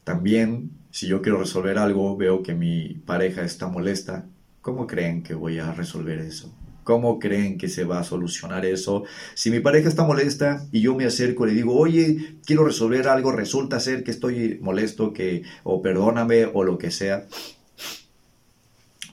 También 0.03 0.71
si 0.95 1.09
yo 1.09 1.23
quiero 1.23 1.41
resolver 1.41 1.77
algo, 1.77 2.17
veo 2.17 2.45
que 2.45 2.55
mi 2.55 2.95
pareja 3.05 3.43
está 3.43 3.67
molesta, 3.67 4.27
¿cómo 4.61 4.87
creen 4.87 5.25
que 5.25 5.35
voy 5.35 5.59
a 5.59 5.73
resolver 5.73 6.21
eso? 6.21 6.55
¿Cómo 6.85 7.19
creen 7.19 7.59
que 7.59 7.69
se 7.69 7.83
va 7.83 7.99
a 7.99 8.05
solucionar 8.05 8.65
eso? 8.65 9.03
Si 9.35 9.51
mi 9.51 9.59
pareja 9.59 9.89
está 9.89 10.05
molesta 10.05 10.65
y 10.71 10.83
yo 10.83 10.95
me 10.95 11.05
acerco 11.05 11.47
y 11.47 11.49
le 11.49 11.57
digo, 11.57 11.77
oye, 11.77 12.37
quiero 12.47 12.65
resolver 12.65 13.09
algo, 13.09 13.33
resulta 13.33 13.81
ser 13.81 14.05
que 14.05 14.13
estoy 14.13 14.61
molesto, 14.63 15.13
que, 15.13 15.43
o 15.65 15.83
perdóname, 15.83 16.45
o 16.45 16.63
lo 16.63 16.79
que 16.79 16.93
sea. 16.93 17.27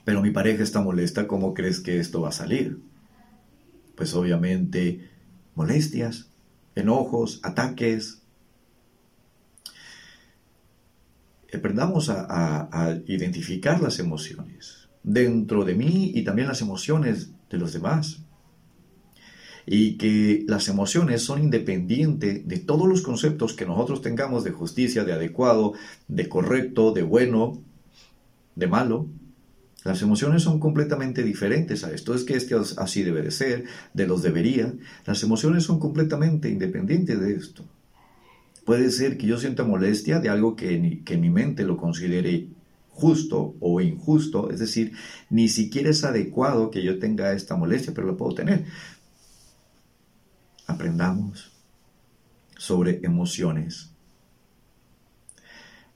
Pero 0.04 0.22
mi 0.22 0.30
pareja 0.30 0.62
está 0.62 0.80
molesta, 0.80 1.26
¿cómo 1.26 1.52
crees 1.52 1.80
que 1.80 1.98
esto 1.98 2.20
va 2.20 2.28
a 2.28 2.32
salir? 2.32 2.78
Pues 3.96 4.14
obviamente 4.14 5.10
molestias, 5.56 6.30
enojos, 6.76 7.40
ataques, 7.42 8.21
aprendamos 11.58 12.08
a, 12.08 12.98
identificar 13.06 13.80
las 13.80 13.98
emociones 13.98 14.88
dentro 15.02 15.64
de 15.64 15.74
mí 15.74 16.12
y 16.14 16.24
también 16.24 16.48
las 16.48 16.62
emociones 16.62 17.30
de 17.50 17.58
los 17.58 17.72
demás. 17.72 18.22
Y 19.64 19.96
que 19.96 20.44
las 20.48 20.68
emociones 20.68 21.22
son 21.22 21.40
independientes 21.40 22.48
de 22.48 22.58
todos 22.58 22.88
los 22.88 23.02
conceptos 23.02 23.54
que 23.54 23.66
nosotros 23.66 24.02
tengamos 24.02 24.42
de 24.42 24.50
justicia, 24.50 25.04
de 25.04 25.12
adecuado, 25.12 25.74
de 26.08 26.28
correcto, 26.28 26.92
de 26.92 27.02
bueno, 27.02 27.62
de 28.56 28.66
malo. 28.66 29.08
Las 29.84 30.02
emociones 30.02 30.42
son 30.42 30.58
completamente 30.58 31.22
diferentes 31.22 31.84
a 31.84 31.92
esto. 31.92 32.14
Es 32.14 32.24
que 32.24 32.34
este 32.34 32.56
así 32.76 33.02
debe 33.02 33.22
de 33.22 33.30
ser, 33.30 33.64
de 33.94 34.06
los 34.06 34.22
debería. 34.22 34.72
Las 35.06 35.22
emociones 35.22 35.64
son 35.64 35.78
completamente 35.78 36.48
independientes 36.48 37.20
de 37.20 37.34
esto. 37.34 37.64
Puede 38.64 38.90
ser 38.90 39.18
que 39.18 39.26
yo 39.26 39.38
sienta 39.38 39.64
molestia 39.64 40.20
de 40.20 40.28
algo 40.28 40.54
que, 40.54 41.02
que 41.04 41.16
mi 41.16 41.30
mente 41.30 41.64
lo 41.64 41.76
considere 41.76 42.48
justo 42.92 43.56
o 43.60 43.80
injusto, 43.80 44.50
es 44.50 44.60
decir, 44.60 44.92
ni 45.30 45.48
siquiera 45.48 45.90
es 45.90 46.04
adecuado 46.04 46.70
que 46.70 46.82
yo 46.82 46.98
tenga 46.98 47.32
esta 47.32 47.56
molestia, 47.56 47.92
pero 47.94 48.06
lo 48.06 48.16
puedo 48.16 48.34
tener. 48.34 48.66
Aprendamos 50.66 51.52
sobre 52.56 53.00
emociones. 53.02 53.90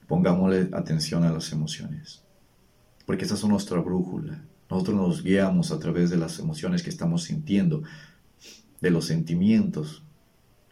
Pongámosle 0.07 0.69
atención 0.73 1.23
a 1.23 1.31
las 1.31 1.51
emociones, 1.51 2.23
porque 3.05 3.23
estas 3.23 3.39
son 3.39 3.51
nuestra 3.51 3.79
brújula. 3.79 4.43
Nosotros 4.69 4.95
nos 4.97 5.23
guiamos 5.23 5.71
a 5.71 5.79
través 5.79 6.09
de 6.09 6.17
las 6.17 6.39
emociones 6.39 6.83
que 6.83 6.89
estamos 6.89 7.23
sintiendo, 7.23 7.83
de 8.81 8.91
los 8.91 9.05
sentimientos 9.05 10.03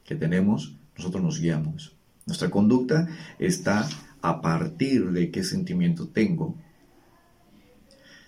que 0.03 0.15
tenemos 0.15 0.74
nosotros 0.97 1.23
nos 1.23 1.39
guiamos. 1.39 1.95
Nuestra 2.25 2.49
conducta 2.49 3.07
está 3.37 3.87
a 4.21 4.41
partir 4.41 5.11
de 5.11 5.29
qué 5.29 5.43
sentimiento 5.43 6.07
tengo. 6.07 6.55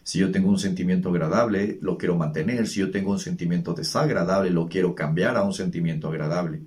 Si 0.03 0.19
yo 0.19 0.31
tengo 0.31 0.49
un 0.49 0.59
sentimiento 0.59 1.09
agradable, 1.09 1.79
lo 1.81 1.97
quiero 1.97 2.15
mantener. 2.15 2.67
Si 2.67 2.79
yo 2.79 2.91
tengo 2.91 3.11
un 3.11 3.19
sentimiento 3.19 3.73
desagradable, 3.73 4.51
lo 4.51 4.69
quiero 4.69 4.95
cambiar 4.95 5.35
a 5.35 5.43
un 5.43 5.53
sentimiento 5.53 6.07
agradable. 6.07 6.61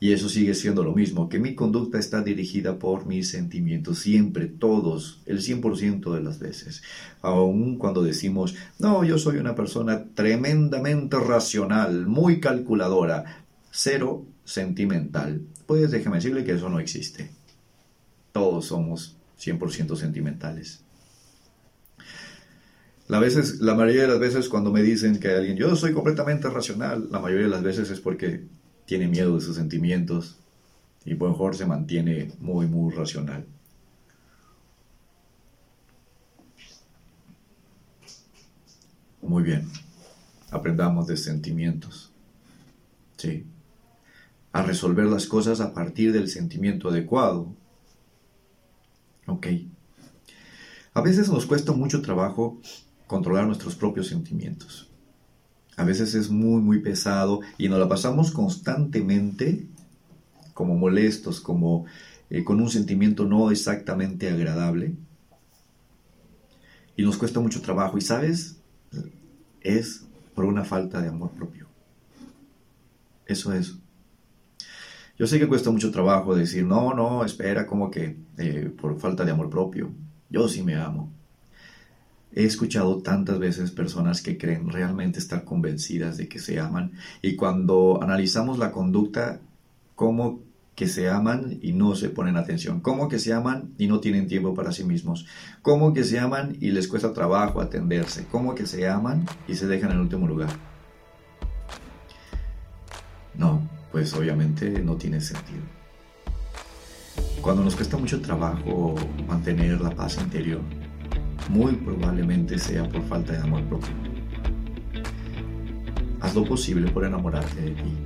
Y 0.00 0.12
eso 0.12 0.28
sigue 0.28 0.54
siendo 0.54 0.84
lo 0.84 0.94
mismo, 0.94 1.28
que 1.28 1.40
mi 1.40 1.56
conducta 1.56 1.98
está 1.98 2.22
dirigida 2.22 2.78
por 2.78 3.06
mis 3.06 3.28
sentimientos, 3.28 3.98
siempre, 3.98 4.46
todos, 4.46 5.20
el 5.26 5.40
100% 5.40 6.14
de 6.14 6.22
las 6.22 6.38
veces. 6.38 6.82
Aun 7.20 7.78
cuando 7.78 8.04
decimos, 8.04 8.54
no, 8.78 9.02
yo 9.02 9.18
soy 9.18 9.38
una 9.38 9.56
persona 9.56 10.04
tremendamente 10.14 11.18
racional, 11.18 12.06
muy 12.06 12.38
calculadora, 12.38 13.44
cero 13.72 14.24
sentimental. 14.48 15.42
Pues 15.66 15.90
déjeme 15.90 16.16
decirle 16.16 16.42
que 16.42 16.52
eso 16.52 16.70
no 16.70 16.80
existe. 16.80 17.30
Todos 18.32 18.66
somos 18.66 19.16
100% 19.38 19.94
sentimentales. 19.94 20.82
La, 23.08 23.18
veces, 23.18 23.60
la 23.60 23.74
mayoría 23.74 24.02
de 24.02 24.08
las 24.08 24.18
veces 24.18 24.48
cuando 24.48 24.72
me 24.72 24.82
dicen 24.82 25.20
que 25.20 25.28
alguien, 25.28 25.56
yo 25.56 25.76
soy 25.76 25.92
completamente 25.92 26.48
racional, 26.48 27.08
la 27.10 27.20
mayoría 27.20 27.44
de 27.44 27.50
las 27.50 27.62
veces 27.62 27.90
es 27.90 28.00
porque 28.00 28.44
tiene 28.86 29.06
miedo 29.06 29.34
de 29.34 29.42
sus 29.42 29.56
sentimientos 29.56 30.38
y 31.04 31.14
por 31.14 31.30
mejor 31.30 31.54
se 31.54 31.66
mantiene 31.66 32.32
muy, 32.40 32.66
muy 32.66 32.94
racional. 32.94 33.44
Muy 39.20 39.42
bien, 39.42 39.68
aprendamos 40.50 41.06
de 41.06 41.18
sentimientos. 41.18 42.10
Sí 43.18 43.44
a 44.52 44.62
resolver 44.62 45.06
las 45.06 45.26
cosas 45.26 45.60
a 45.60 45.72
partir 45.72 46.12
del 46.12 46.28
sentimiento 46.28 46.88
adecuado. 46.88 47.54
¿Ok? 49.26 49.46
A 50.94 51.00
veces 51.00 51.28
nos 51.28 51.46
cuesta 51.46 51.72
mucho 51.72 52.02
trabajo 52.02 52.60
controlar 53.06 53.46
nuestros 53.46 53.74
propios 53.74 54.08
sentimientos. 54.08 54.88
A 55.76 55.84
veces 55.84 56.14
es 56.14 56.28
muy, 56.28 56.60
muy 56.60 56.80
pesado 56.80 57.40
y 57.56 57.68
nos 57.68 57.78
la 57.78 57.88
pasamos 57.88 58.32
constantemente 58.32 59.68
como 60.54 60.74
molestos, 60.74 61.40
como 61.40 61.86
eh, 62.30 62.42
con 62.42 62.60
un 62.60 62.68
sentimiento 62.68 63.24
no 63.26 63.52
exactamente 63.52 64.28
agradable. 64.28 64.96
Y 66.96 67.02
nos 67.02 67.16
cuesta 67.16 67.38
mucho 67.38 67.62
trabajo. 67.62 67.96
Y 67.96 68.00
sabes, 68.00 68.56
es 69.60 70.04
por 70.34 70.46
una 70.46 70.64
falta 70.64 71.00
de 71.00 71.08
amor 71.08 71.30
propio. 71.30 71.68
Eso 73.26 73.52
es. 73.52 73.76
Yo 75.18 75.26
sé 75.26 75.40
que 75.40 75.48
cuesta 75.48 75.70
mucho 75.70 75.90
trabajo 75.90 76.36
decir, 76.36 76.64
no, 76.64 76.94
no, 76.94 77.24
espera, 77.24 77.66
como 77.66 77.90
que 77.90 78.16
eh, 78.38 78.70
por 78.80 79.00
falta 79.00 79.24
de 79.24 79.32
amor 79.32 79.50
propio. 79.50 79.90
Yo 80.30 80.48
sí 80.48 80.62
me 80.62 80.76
amo. 80.76 81.12
He 82.32 82.44
escuchado 82.44 82.98
tantas 82.98 83.38
veces 83.38 83.72
personas 83.72 84.22
que 84.22 84.38
creen 84.38 84.68
realmente 84.68 85.18
estar 85.18 85.44
convencidas 85.44 86.18
de 86.18 86.28
que 86.28 86.38
se 86.38 86.60
aman 86.60 86.92
y 87.20 87.34
cuando 87.34 88.00
analizamos 88.00 88.58
la 88.58 88.70
conducta, 88.70 89.40
como 89.96 90.40
que 90.76 90.86
se 90.86 91.10
aman 91.10 91.58
y 91.60 91.72
no 91.72 91.96
se 91.96 92.10
ponen 92.10 92.36
atención, 92.36 92.80
como 92.80 93.08
que 93.08 93.18
se 93.18 93.32
aman 93.32 93.72
y 93.78 93.88
no 93.88 93.98
tienen 93.98 94.28
tiempo 94.28 94.54
para 94.54 94.70
sí 94.70 94.84
mismos, 94.84 95.26
como 95.62 95.92
que 95.92 96.04
se 96.04 96.20
aman 96.20 96.56
y 96.60 96.70
les 96.70 96.86
cuesta 96.86 97.12
trabajo 97.12 97.60
atenderse, 97.60 98.26
como 98.30 98.54
que 98.54 98.66
se 98.66 98.88
aman 98.88 99.26
y 99.48 99.56
se 99.56 99.66
dejan 99.66 99.90
en 99.90 99.98
último 99.98 100.28
lugar. 100.28 100.50
No, 103.34 103.67
pues 103.92 104.12
obviamente 104.14 104.82
no 104.82 104.96
tiene 104.96 105.20
sentido. 105.20 105.62
Cuando 107.40 107.64
nos 107.64 107.76
cuesta 107.76 107.96
mucho 107.96 108.20
trabajo 108.20 108.94
mantener 109.26 109.80
la 109.80 109.90
paz 109.90 110.18
interior, 110.18 110.60
muy 111.48 111.72
probablemente 111.74 112.58
sea 112.58 112.88
por 112.88 113.02
falta 113.04 113.32
de 113.32 113.38
amor 113.38 113.62
propio. 113.64 113.92
Haz 116.20 116.34
lo 116.34 116.44
posible 116.44 116.90
por 116.90 117.04
enamorarte 117.04 117.60
de 117.60 117.70
ti, 117.70 117.96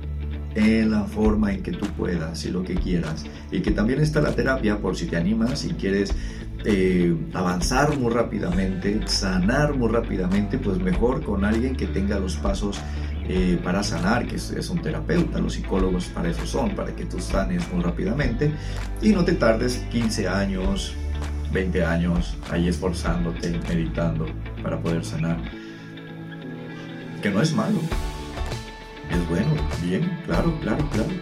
en 0.55 0.91
la 0.91 1.03
forma 1.03 1.51
en 1.51 1.63
que 1.63 1.71
tú 1.71 1.87
puedas 1.97 2.45
y 2.45 2.51
lo 2.51 2.63
que 2.63 2.75
quieras. 2.75 3.25
Y 3.51 3.61
que 3.61 3.71
también 3.71 3.99
está 3.99 4.21
la 4.21 4.35
terapia 4.35 4.79
por 4.79 4.95
si 4.95 5.07
te 5.07 5.17
animas 5.17 5.65
y 5.65 5.73
quieres 5.73 6.13
eh, 6.65 7.15
avanzar 7.33 7.97
muy 7.97 8.13
rápidamente, 8.13 9.05
sanar 9.07 9.75
muy 9.75 9.89
rápidamente, 9.89 10.57
pues 10.59 10.77
mejor 10.79 11.23
con 11.23 11.43
alguien 11.43 11.75
que 11.75 11.87
tenga 11.87 12.19
los 12.19 12.37
pasos 12.37 12.79
eh, 13.27 13.57
para 13.63 13.83
sanar, 13.83 14.27
que 14.27 14.35
es, 14.35 14.69
un 14.69 14.81
terapeuta, 14.81 15.39
los 15.39 15.53
psicólogos 15.53 16.05
para 16.07 16.29
eso 16.29 16.45
son, 16.45 16.75
para 16.75 16.93
que 16.93 17.05
tú 17.05 17.19
sanes 17.19 17.71
muy 17.71 17.81
rápidamente 17.81 18.51
y 19.01 19.09
no 19.09 19.23
te 19.23 19.33
tardes 19.33 19.77
15 19.91 20.27
años, 20.27 20.93
20 21.53 21.85
años 21.85 22.35
ahí 22.51 22.67
esforzándote, 22.67 23.57
meditando 23.69 24.25
para 24.61 24.77
poder 24.77 25.05
sanar. 25.05 25.37
Que 27.21 27.29
no 27.29 27.41
es 27.41 27.53
malo, 27.53 27.79
es 29.09 29.29
bueno, 29.29 29.53
bien, 29.81 30.19
claro, 30.25 30.53
claro, 30.59 30.85
claro. 30.91 31.13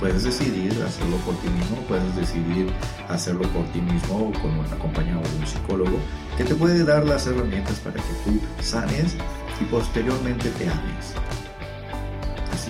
Puedes 0.00 0.24
decidir 0.24 0.70
hacerlo 0.86 1.16
por 1.24 1.34
ti 1.40 1.48
mismo, 1.48 1.78
puedes 1.88 2.14
decidir 2.14 2.70
hacerlo 3.08 3.48
por 3.48 3.64
ti 3.72 3.80
mismo 3.80 4.32
con 4.42 4.58
un 4.58 4.66
acompañado 4.66 5.22
de 5.22 5.38
un 5.38 5.46
psicólogo 5.46 5.98
que 6.36 6.44
te 6.44 6.54
puede 6.54 6.84
dar 6.84 7.06
las 7.06 7.26
herramientas 7.26 7.80
para 7.80 7.96
que 7.96 8.12
tú 8.24 8.38
sanes 8.60 9.16
y 9.60 9.64
posteriormente 9.64 10.50
te 10.50 10.68
ames 10.68 11.14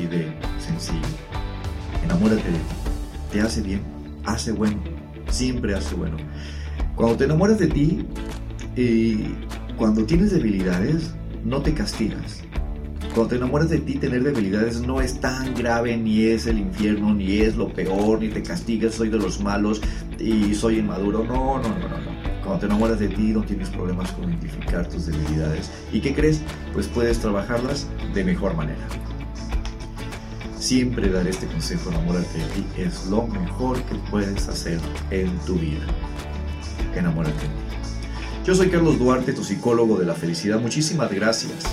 de 0.06 0.32
sencillo. 0.58 1.00
Enamórate 2.04 2.44
de 2.44 2.58
ti. 2.58 2.64
Te 3.32 3.40
hace 3.40 3.60
bien, 3.60 3.82
hace 4.24 4.52
bueno, 4.52 4.78
siempre 5.30 5.74
hace 5.74 5.94
bueno. 5.94 6.16
Cuando 6.94 7.16
te 7.16 7.24
enamoras 7.24 7.58
de 7.58 7.66
ti, 7.66 8.06
y 8.76 8.82
eh, 8.82 9.30
cuando 9.76 10.04
tienes 10.04 10.30
debilidades, 10.30 11.14
no 11.44 11.62
te 11.62 11.74
castigas. 11.74 12.42
Cuando 13.14 13.28
te 13.28 13.36
enamoras 13.36 13.70
de 13.70 13.78
ti, 13.78 13.94
tener 13.94 14.22
debilidades 14.22 14.80
no 14.80 15.00
es 15.00 15.20
tan 15.20 15.54
grave, 15.54 15.96
ni 15.96 16.22
es 16.22 16.46
el 16.46 16.58
infierno, 16.58 17.14
ni 17.14 17.38
es 17.38 17.56
lo 17.56 17.72
peor, 17.72 18.20
ni 18.20 18.28
te 18.28 18.42
castigas, 18.42 18.94
soy 18.94 19.08
de 19.08 19.18
los 19.18 19.40
malos 19.40 19.80
y 20.18 20.54
soy 20.54 20.78
inmaduro. 20.78 21.24
No, 21.24 21.58
no, 21.58 21.68
no, 21.68 21.88
no, 21.88 21.98
no. 21.98 22.18
Cuando 22.42 22.60
te 22.60 22.66
enamoras 22.66 22.98
de 23.00 23.08
ti, 23.08 23.32
no 23.32 23.42
tienes 23.42 23.68
problemas 23.70 24.12
con 24.12 24.24
identificar 24.24 24.88
tus 24.88 25.06
debilidades. 25.06 25.70
¿Y 25.92 26.00
qué 26.00 26.14
crees? 26.14 26.40
Pues 26.72 26.86
puedes 26.86 27.18
trabajarlas 27.18 27.88
de 28.14 28.24
mejor 28.24 28.54
manera. 28.54 28.86
Siempre 30.68 31.08
dar 31.08 31.26
este 31.26 31.46
consejo, 31.46 31.88
enamórate 31.88 32.36
de 32.36 32.44
ti, 32.44 32.66
es 32.76 33.06
lo 33.06 33.26
mejor 33.26 33.82
que 33.84 33.94
puedes 34.10 34.48
hacer 34.48 34.78
en 35.10 35.34
tu 35.46 35.54
vida. 35.54 35.80
Enamórate. 36.94 37.46
Yo 38.44 38.54
soy 38.54 38.68
Carlos 38.68 38.98
Duarte, 38.98 39.32
tu 39.32 39.42
psicólogo 39.42 39.96
de 39.96 40.04
la 40.04 40.12
felicidad. 40.12 40.60
Muchísimas 40.60 41.10
gracias 41.10 41.64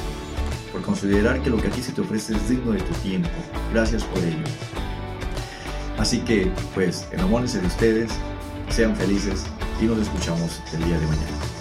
por 0.72 0.82
considerar 0.82 1.44
que 1.44 1.50
lo 1.50 1.58
que 1.58 1.68
a 1.68 1.72
ti 1.72 1.82
se 1.82 1.92
te 1.92 2.00
ofrece 2.00 2.38
es 2.38 2.48
digno 2.48 2.72
de 2.72 2.80
tu 2.80 2.94
tiempo. 3.04 3.28
Gracias 3.74 4.02
por 4.06 4.20
ello. 4.20 4.46
Así 5.98 6.20
que, 6.20 6.50
pues, 6.74 7.06
enamórense 7.12 7.60
de 7.60 7.68
ustedes, 7.68 8.14
sean 8.70 8.96
felices 8.96 9.44
y 9.82 9.88
nos 9.88 10.00
escuchamos 10.00 10.62
el 10.72 10.86
día 10.86 10.98
de 10.98 11.06
mañana. 11.06 11.55